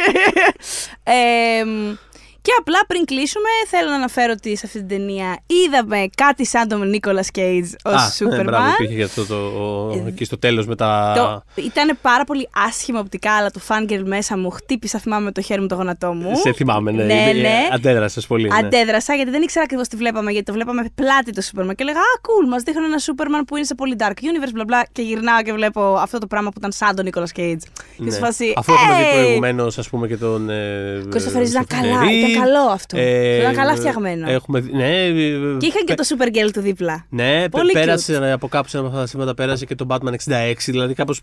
[1.03, 1.95] εμ,
[2.41, 6.67] και απλά πριν κλείσουμε, θέλω να αναφέρω ότι σε αυτή την ταινία είδαμε κάτι σαν
[6.67, 8.45] τον Νίκολα Κέιτζ ως Α, ναι, Σούπερμαν.
[8.45, 10.03] μπράβο, υπήρχε και αυτό το.
[10.07, 11.13] εκεί στο τέλος με τα.
[11.55, 15.41] Το, ήταν πάρα πολύ άσχημα οπτικά, αλλά το fangirl μέσα μου χτύπησα, θυμάμαι με το
[15.41, 16.35] χέρι μου το γόνατό μου.
[16.35, 17.03] Σε θυμάμαι, ναι.
[17.03, 17.67] Ναι, Ε, ναι.
[17.73, 18.47] Αντέδρασες πολύ.
[18.47, 18.55] ναι.
[18.57, 21.75] Αντέδρασα γιατί δεν ήξερα ακριβώς τι βλέπαμε, γιατί το βλέπαμε πλάτη το Σούπερμαν.
[21.75, 24.63] Και έλεγα Α, cool, μας δείχνουν ένα Σούπερμαν που είναι σε πολύ dark universe, μπλα
[24.63, 24.85] μπλα.
[24.91, 27.61] Και γυρνάω και βλέπω αυτό το πράγμα που ήταν σαν τον Νίκολα Κέιτ.
[27.97, 28.11] Και Ναι.
[28.11, 28.53] σε φάση.
[28.55, 30.49] Αφού έχουμε δει «Hey!» προηγουμένως, ας πούμε, και τον.
[30.49, 32.97] Ε, Christopher Reeve ήταν καλά, Reeve, ήταν καλό αυτό.
[33.39, 34.29] Ήταν καλά φτιαγμένο.
[34.31, 35.11] Έχουμε, δει- ναι, ε,
[35.59, 37.05] Και είχαν και πε- το Supergirl του δίπλα.
[37.09, 39.75] Ναι, πε- Πολύ πέρασε ε, από κάπου σε ένα από αυτά τα σήματα, πέρασε και
[39.75, 41.21] το Batman 66, δηλαδή κάπως.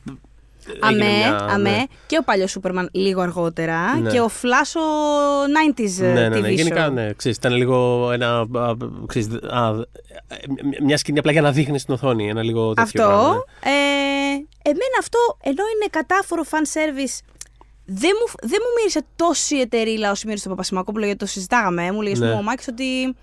[0.81, 1.05] Αμέ,
[1.51, 1.87] αμέ.
[2.07, 3.97] Και ο παλιός Σούπερμαν λίγο αργότερα.
[3.99, 4.11] Ναι.
[4.11, 4.87] Και ο Flash ο
[5.77, 6.49] 90s Ναι, ναι, TV ναι.
[6.49, 6.53] show.
[6.55, 7.13] Γενικά, ναι.
[7.17, 8.39] Ξέρεις, ήταν λίγο ένα.
[8.41, 8.75] α,
[9.07, 9.71] ξέρεις, α,
[10.85, 12.29] μια σκηνή απλά για να δείχνεις στην οθόνη.
[12.29, 13.15] Ένα λίγο τέτοιο Αυτό.
[13.17, 13.71] πράγμα, ναι.
[13.71, 17.19] Ε, εμένα αυτό, ενώ είναι κατάφορο fan service,
[17.87, 21.93] δεν μου, δεν μου μύρισε τόση εταιρεία όσο μύρισε το Παπασημακόπουλο γιατί το συζητάγαμε.
[21.93, 22.33] Μου λέγε Ναι.
[22.33, 23.15] ο Μάκης ότι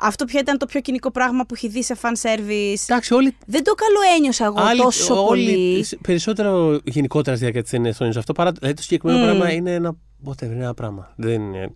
[0.00, 2.82] αυτό πια ήταν το πιο κυνικό πράγμα που έχει δει σε fan service.
[2.88, 3.36] Εντάξει, όλοι.
[3.46, 5.86] Δεν το καλό ένιωσα εγώ άλλοι- τόσο όλοι- πολύ.
[6.02, 8.52] Περισσότερο γενικότερα στη διάρκεια της ταινίας το αυτό παρά.
[8.52, 9.24] Δηλαδή το συγκεκριμένο Μμ.
[9.24, 9.96] πράγμα είναι ένα.
[10.26, 11.12] Whatever, είναι ένα πράγμα.
[11.16, 11.72] Δεν είναι...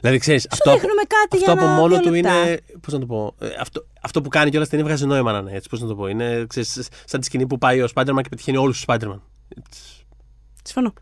[0.00, 0.42] Δηλαδή, ξέρεις.
[0.42, 2.48] Σου Αυτό, δείχνουμε κάτι αυτό για από ένα μόνο δύο του λεπτά.
[2.48, 2.60] είναι.
[2.80, 3.34] Πώς να το πω.
[3.40, 5.68] ε, Αυτό, αυτό που κάνει κιόλας την ταινία βγάζει νόημα να είναι έτσι.
[5.68, 6.06] Πώς να το πω.
[6.06, 9.20] Είναι ξέρεις, σαν τη σκηνή που πάει ο Spider-Man και πετυχαίνει όλους τους Spider-Man.
[10.62, 10.92] Συμφωνώ.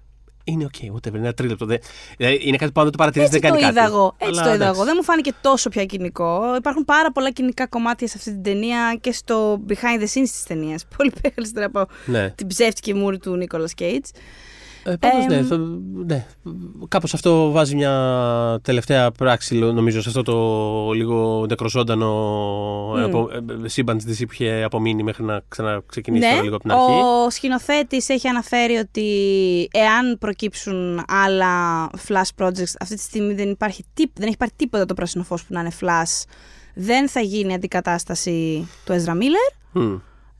[0.44, 1.66] Είναι οκ, whatever, είναι ένα τρίλεπτο.
[1.66, 1.78] Δεν-
[2.16, 3.92] δηλαδή, είναι κάτι που αν δεν το παρατηρήσει Έτσι δεν το κάνει είδα κάτι.
[3.94, 4.14] εγώ.
[4.18, 4.74] Έτσι Αλλά, το είδα εντάξει.
[4.76, 4.84] εγώ.
[4.84, 6.54] Δεν μου φάνηκε τόσο πια κοινικό.
[6.56, 10.44] Υπάρχουν πάρα πολλά κοινικά κομμάτια σε αυτή την ταινία και στο behind the scenes της
[10.46, 10.84] ταινίας.
[10.96, 12.30] Πολύ περισσότερα από Ναι.
[12.30, 14.06] την ψεύτικη μούρη του Νίκολα Κέιτ.
[14.84, 15.46] Ε, πάντως, ναι, Εμ.
[15.46, 15.56] θα,
[16.06, 16.26] ναι.
[16.88, 22.06] Κάπως αυτό βάζει μια τελευταία πράξη, λο- νομίζω, σε αυτό το λίγο νεκροζώντανο
[22.96, 23.02] Μμ.
[23.04, 23.28] απο-
[23.64, 26.72] ε, σύμπαν της DC που είχε απομείνει μέχρι να ξαναξεκινήσει Ναι, τώρα λίγο από την
[26.72, 26.92] αρχή.
[27.26, 29.02] ο σκηνοθέτης έχει αναφέρει ότι
[29.72, 34.84] εάν προκύψουν άλλα flash projects, αυτή τη στιγμή δεν, υπάρχει τί- δεν έχει πάρει τίποτα
[34.86, 36.24] το πράσινο φως που να είναι flash,
[36.74, 39.54] δεν θα γίνει αντικατάσταση του Ezra Miller.
[39.72, 39.94] Μμ.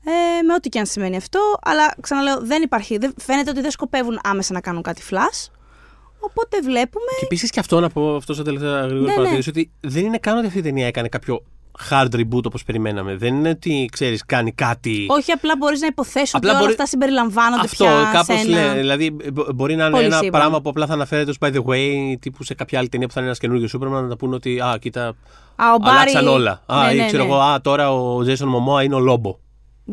[0.05, 1.39] Ε, με ό,τι και αν σημαίνει αυτό.
[1.63, 2.97] Αλλά ξαναλέω, δεν υπάρχει.
[2.97, 5.47] Δεν, φαίνεται ότι δεν σκοπεύουν άμεσα να κάνουν κάτι flash.
[6.19, 7.05] Οπότε βλέπουμε.
[7.19, 10.17] Και επίσης και αυτό να πω, αυτό σαν τελευταία γρήγορη Ναι, παρατήρηση, ότι δεν είναι
[10.17, 11.43] καν ότι αυτή η ταινία έκανε κάποιο
[11.89, 13.15] hard reboot όπως περιμέναμε.
[13.15, 15.05] Δεν είναι ότι ξέρεις, κάνει κάτι.
[15.09, 18.47] Όχι, απλά μπορείς να υποθέσει ότι Απλά όλα μπορεί- αυτά συμπεριλαμβάνονται Αυτό πια κάπως σε
[18.47, 18.61] ένα...
[18.73, 18.79] λέει.
[18.79, 20.39] Δηλαδή, μπο- μπορεί να είναι Πολύ ένα σύμπαν.
[20.39, 23.13] πράγμα που απλά θα αναφέρεται ως by the way, τύπου σε κάποια άλλη ταινία που
[23.13, 25.07] θα είναι ένας καινούργιος Σούπερμαν να τα πούνε ότι Α, κοίτα,
[25.55, 25.95] Α, ο Μπάρι...
[25.97, 26.61] αλλάξαν όλα.
[26.65, 27.29] Α, ναι, ή ναι, ξέρω ναι.
[27.29, 29.37] εγώ, Α, τώρα ο Jason Momoa είναι ο Λόμπο.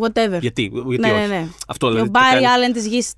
[0.01, 0.39] Whatever.
[0.41, 1.21] Γιατί, γιατί ναι, όχι.
[1.21, 1.47] ναι, ναι.
[1.67, 2.09] Αυτό Και δηλαδή.
[2.09, 3.13] ο το Μπάρι κάνει- Άλεν της γης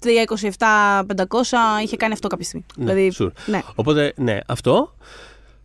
[0.00, 2.64] 327-500 είχε κάνει αυτό κάποια στιγμή.
[2.76, 3.32] Ναι, δηλαδή, sure.
[3.46, 3.60] ναι.
[3.74, 4.94] Οπότε, ναι, αυτό.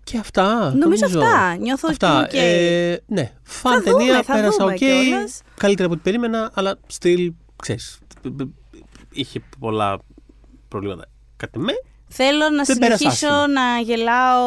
[0.03, 0.73] Και αυτά.
[0.75, 1.55] Νομίζω αυτά.
[1.55, 2.17] Νιώθω αυτά.
[2.19, 2.43] ότι οκ.
[2.43, 4.77] Ε, ναι, fun Θα δούμε, ταινία, θα πέρασα δούμε οκ.
[4.77, 5.41] κιόλας.
[5.57, 7.99] Καλύτερα από ό,τι περίμενα, αλλά still, ξέρεις,
[9.11, 9.99] είχε πολλά
[10.67, 11.05] προβλήματα.
[11.37, 11.73] Κάτι με.
[12.15, 13.47] Θέλω να Δεν πέρασε συνεχίσω άσχημα.
[13.47, 14.43] να γελάω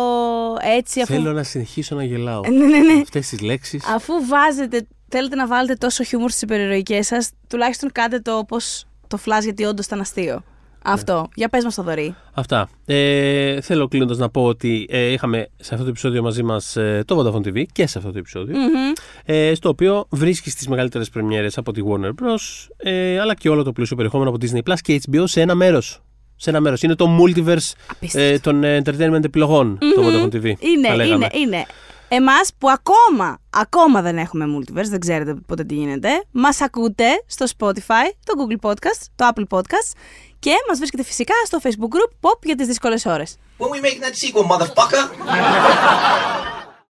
[0.77, 1.13] έτσι αφού...
[1.13, 2.41] Θέλω να συνεχίσω να γελάω.
[2.51, 3.01] Ναι, ναι, ναι.
[3.03, 3.85] Αυτές τις λέξεις.
[3.95, 9.19] Αφού βάζετε, θέλετε να βάλετε τόσο χιούμορ στις υπερηρωικές σας, τουλάχιστον κάντε το όπως το
[9.25, 10.43] Flash γιατί όντως ήταν αστείο.
[10.89, 11.29] Αυτό.
[11.35, 12.15] Για πες μας το δωρή.
[12.35, 12.69] Αυτά.
[12.87, 17.19] Ε, θέλω κλείνοντας να πω ότι ε, είχαμε σε αυτό το επεισόδιο μαζί μας το
[17.21, 18.57] Vodafone TV και σε αυτό το επεισόδιο.
[18.59, 18.93] Μμμ.
[19.25, 22.67] ε, στο οποίο βρίσκεις τις μεγαλύτερες πρεμιέρες από τη Warner Bros.
[22.77, 26.01] Ε, αλλά και όλο το πλούσιο περιεχόμενο από Disney Plus και HBO σε ένα μέρος.
[26.37, 26.83] Σε ένα μέρος.
[26.83, 28.29] Είναι το multiverse Απίστευτο.
[28.33, 30.43] ε, των ε, entertainment επιλογών το Vodafone TV.
[30.43, 31.29] θα Είναι, λέγαμε.
[31.33, 31.67] είναι, είναι.
[32.09, 37.47] Εμάς που ακόμα, ακόμα δεν έχουμε multiverse, δεν ξέρετε πότε τι γίνεται, μας ακούτε στο
[37.59, 39.93] Spotify, το Google Podcast, το Apple Podcast
[40.39, 43.37] και μας βρίσκεται φυσικά στο Facebook group Pop για τις δύσκολες ώρες.
[43.59, 45.05] When we making that sequel, motherfucker?